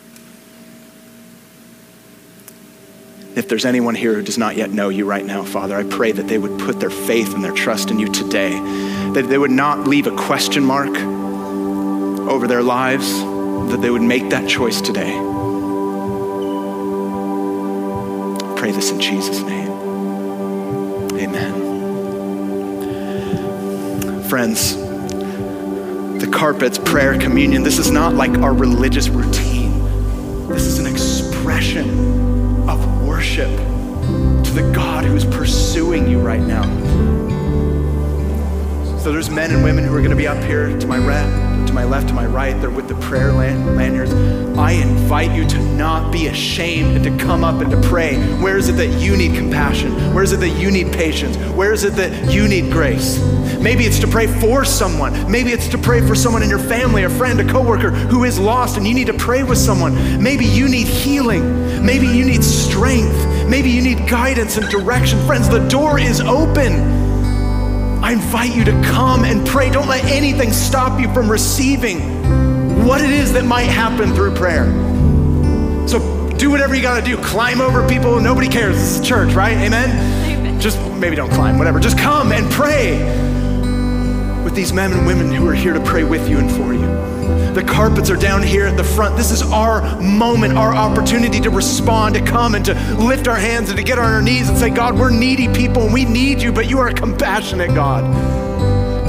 If 3.38 3.48
there's 3.48 3.66
anyone 3.66 3.94
here 3.94 4.16
who 4.16 4.24
does 4.24 4.40
not 4.40 4.56
yet 4.56 4.72
know 4.72 4.90
you 4.90 5.06
right 5.06 5.24
now, 5.24 5.44
Father, 5.44 5.78
I 5.78 5.84
pray 5.84 6.12
that 6.12 6.28
they 6.28 6.40
would 6.40 6.58
put 6.60 6.80
their 6.80 6.90
faith 6.90 7.36
and 7.36 7.44
their 7.44 7.54
trust 7.54 7.92
in 7.92 8.00
you 8.00 8.12
today, 8.12 8.60
that 9.14 9.28
they 9.30 9.38
would 9.38 9.52
not 9.52 9.88
leave 9.88 10.08
a 10.08 10.16
question 10.16 10.66
mark 10.66 10.90
over 12.28 12.48
their 12.48 12.64
lives, 12.64 13.08
that 13.70 13.78
they 13.80 13.92
would 13.92 14.02
make 14.02 14.32
that 14.32 14.50
choice 14.50 14.82
today. 14.82 15.12
Pray 18.58 18.72
this 18.72 18.90
in 18.90 19.00
Jesus' 19.00 19.42
name. 19.42 19.70
Amen. 21.20 21.54
Friends, 24.24 24.76
the 24.76 26.28
carpets, 26.34 26.80
prayer, 26.80 27.16
communion, 27.20 27.62
this 27.62 27.78
is 27.78 27.92
not 27.92 28.16
like 28.16 28.36
our 28.40 28.56
religious 28.56 29.10
routine. 29.10 29.78
This 30.48 30.64
is 30.64 30.80
an 30.80 30.88
expression 30.88 32.17
worship 33.18 33.50
to 33.50 34.52
the 34.52 34.72
God 34.76 35.04
who's 35.04 35.26
pursuing 35.26 36.08
you 36.08 36.20
right 36.20 36.40
now. 36.40 36.62
So 39.00 39.12
there's 39.12 39.32
men 39.32 39.50
and 39.50 39.64
women 39.64 39.86
who 39.86 39.96
are 39.96 40.02
going 40.02 40.12
to 40.12 40.16
be 40.16 40.28
up 40.28 40.38
here 40.44 40.78
to 40.78 40.86
my 40.86 41.00
left, 41.00 41.47
to 41.66 41.74
my 41.74 41.84
left, 41.84 42.10
to 42.10 42.14
my 42.14 42.26
right. 42.26 42.60
They're 42.60 42.70
with 42.70 42.88
the 42.88 42.96
prayer 42.96 43.32
lanyards. 43.32 44.14
I 44.58 44.72
invite 44.72 45.32
you 45.32 45.48
to 45.48 45.60
not 45.76 46.12
be 46.12 46.28
ashamed 46.28 46.96
and 46.96 47.04
to 47.04 47.26
come 47.26 47.44
up 47.44 47.62
and 47.62 47.72
to 47.72 47.82
pray. 47.90 48.18
Where 48.42 48.58
is 48.58 48.70
it 48.70 48.74
that 48.74 49.00
you 49.00 49.16
need 49.16 49.36
compassion? 49.36 50.14
Where 50.14 50.24
is 50.24 50.32
it 50.32 50.40
that 50.42 50.50
you 50.50 50.72
need 50.72 50.94
patience? 50.94 51.38
Where 51.56 51.74
is 51.74 51.84
it 51.84 51.94
that 51.94 52.32
you 52.32 52.48
need 52.48 52.72
grace? 52.72 53.20
Maybe 53.60 53.86
it's 53.86 54.00
to 54.00 54.08
pray 54.08 54.28
for 54.28 54.66
someone. 54.66 55.32
Maybe 55.32 55.52
it's 55.52 55.68
to 55.70 55.78
pray 55.78 56.02
for 56.02 56.16
someone 56.16 56.44
in 56.44 56.50
your 56.50 56.60
family, 56.60 57.04
a 57.04 57.10
friend, 57.10 57.40
a 57.40 57.52
coworker 57.52 57.92
who 57.92 58.24
is 58.24 58.40
lost 58.40 58.78
and 58.78 58.88
you 58.88 58.94
need 58.94 59.08
to 59.08 59.14
pray 59.14 59.44
with 59.44 59.58
someone. 59.58 60.22
Maybe 60.22 60.46
you 60.46 60.68
need 60.68 60.88
healing. 60.88 61.86
Maybe 61.86 62.08
you 62.08 62.26
need 62.26 62.44
strength. 62.44 63.48
Maybe 63.48 63.70
you 63.70 63.82
need 63.82 64.08
guidance 64.08 64.58
and 64.58 64.68
direction. 64.70 65.26
Friends, 65.26 65.50
the 65.50 65.66
door 65.68 66.00
is 66.00 66.20
open. 66.20 67.07
I 68.02 68.14
invite 68.14 68.56
you 68.56 68.64
to 68.66 68.72
come 68.84 69.26
and 69.26 69.46
pray. 69.46 69.70
Don't 69.70 69.88
let 69.88 70.04
anything 70.06 70.54
stop 70.54 71.00
you 71.00 71.12
from 71.14 71.30
receiving 71.30 72.00
what 72.86 73.02
it 73.02 73.10
is 73.10 73.34
that 73.34 73.44
might 73.44 73.64
happen 73.64 74.14
through 74.14 74.36
prayer. 74.36 74.66
So 75.88 76.30
do 76.38 76.50
whatever 76.50 76.76
you 76.76 76.82
got 76.82 77.00
to 77.00 77.06
do. 77.06 77.18
Climb 77.18 77.60
over 77.60 77.88
people. 77.88 78.20
Nobody 78.20 78.48
cares. 78.48 78.76
This 78.76 79.00
is 79.00 79.08
church, 79.08 79.34
right? 79.34 79.58
Amen? 79.58 79.90
Amen? 80.32 80.60
Just 80.62 80.80
maybe 80.94 81.16
don't 81.16 81.32
climb, 81.32 81.58
whatever. 81.58 81.80
Just 81.80 81.98
come 81.98 82.32
and 82.32 82.50
pray 82.52 82.98
with 84.44 84.56
these 84.56 84.72
men 84.72 84.94
and 84.94 85.06
women 85.06 85.34
who 85.34 85.48
are 85.48 85.54
here 85.54 85.74
to 85.74 85.84
pray 85.84 86.04
with 86.04 86.30
you 86.30 86.38
and 86.38 86.50
for 86.52 86.74
you. 86.74 86.87
The 87.54 87.64
carpets 87.64 88.10
are 88.10 88.16
down 88.16 88.44
here 88.44 88.68
at 88.68 88.78
the 88.78 88.84
front. 88.84 89.18
This 89.18 89.32
is 89.32 89.42
our 89.42 89.82
moment, 90.02 90.58
our 90.58 90.74
opportunity 90.74 91.40
to 91.42 91.50
respond, 91.50 92.16
to 92.16 92.22
come 92.22 92.56
and 92.56 92.64
to 92.66 92.74
lift 92.96 93.28
our 93.28 93.36
hands 93.36 93.70
and 93.70 93.78
to 93.78 93.84
get 93.84 93.98
on 93.98 94.06
our 94.06 94.22
knees 94.22 94.50
and 94.50 94.58
say, 94.58 94.70
God, 94.70 94.98
we're 94.98 95.12
needy 95.12 95.48
people 95.48 95.84
and 95.84 95.94
we 95.94 96.06
need 96.06 96.42
you, 96.42 96.52
but 96.52 96.70
you 96.70 96.80
are 96.80 96.88
a 96.88 96.94
compassionate 96.94 97.74
God. 97.74 98.04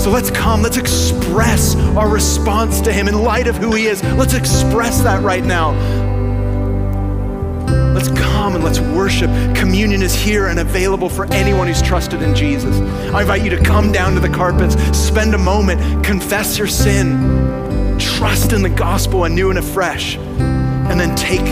So 0.00 0.10
let's 0.10 0.30
come, 0.30 0.62
let's 0.62 0.76
express 0.76 1.74
our 1.96 2.08
response 2.08 2.80
to 2.82 2.92
Him 2.92 3.08
in 3.08 3.22
light 3.22 3.48
of 3.48 3.56
who 3.56 3.74
He 3.74 3.86
is. 3.86 4.02
Let's 4.02 4.34
express 4.34 5.02
that 5.02 5.22
right 5.22 5.44
now. 5.44 5.72
Let's 7.92 8.08
come 8.08 8.54
and 8.54 8.62
let's 8.62 8.78
worship. 8.78 9.28
Communion 9.56 10.02
is 10.02 10.14
here 10.14 10.46
and 10.46 10.60
available 10.60 11.08
for 11.08 11.26
anyone 11.32 11.66
who's 11.66 11.82
trusted 11.82 12.22
in 12.22 12.34
Jesus. 12.34 12.78
I 13.12 13.22
invite 13.22 13.42
you 13.42 13.50
to 13.50 13.62
come 13.62 13.90
down 13.90 14.14
to 14.14 14.20
the 14.20 14.28
carpets, 14.28 14.76
spend 14.96 15.34
a 15.34 15.38
moment, 15.38 16.04
confess 16.04 16.56
your 16.58 16.68
sin, 16.68 17.67
trust 18.00 18.52
in 18.52 18.62
the 18.62 18.68
gospel 18.68 19.24
anew 19.24 19.50
and 19.50 19.58
afresh, 19.58 20.16
and 20.16 20.98
then 20.98 21.14
take 21.16 21.44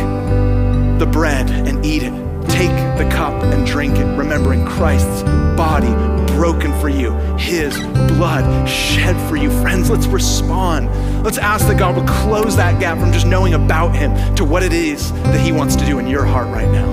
the 0.98 1.06
bread 1.06 1.50
and 1.50 1.84
eat 1.84 2.02
it. 2.02 2.12
Take 2.48 2.70
the 2.96 3.08
cup 3.10 3.42
and 3.42 3.66
drink 3.66 3.96
it, 3.96 4.04
remembering 4.16 4.64
Christ's 4.64 5.22
body 5.56 5.92
broken 6.36 6.78
for 6.80 6.88
you, 6.88 7.12
his 7.38 7.76
blood 7.76 8.68
shed 8.68 9.16
for 9.28 9.36
you. 9.36 9.50
Friends, 9.62 9.90
let's 9.90 10.06
respond. 10.06 10.88
Let's 11.24 11.38
ask 11.38 11.66
that 11.66 11.78
God 11.78 11.96
would 11.96 12.06
close 12.06 12.56
that 12.56 12.78
gap 12.78 12.98
from 12.98 13.12
just 13.12 13.26
knowing 13.26 13.54
about 13.54 13.96
him 13.96 14.34
to 14.36 14.44
what 14.44 14.62
it 14.62 14.72
is 14.72 15.12
that 15.12 15.40
he 15.40 15.50
wants 15.50 15.76
to 15.76 15.86
do 15.86 15.98
in 15.98 16.06
your 16.06 16.24
heart 16.24 16.48
right 16.48 16.70
now. 16.70 16.90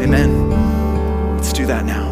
Amen. 0.00 0.50
Let's 1.36 1.52
do 1.52 1.66
that 1.66 1.84
now. 1.84 2.09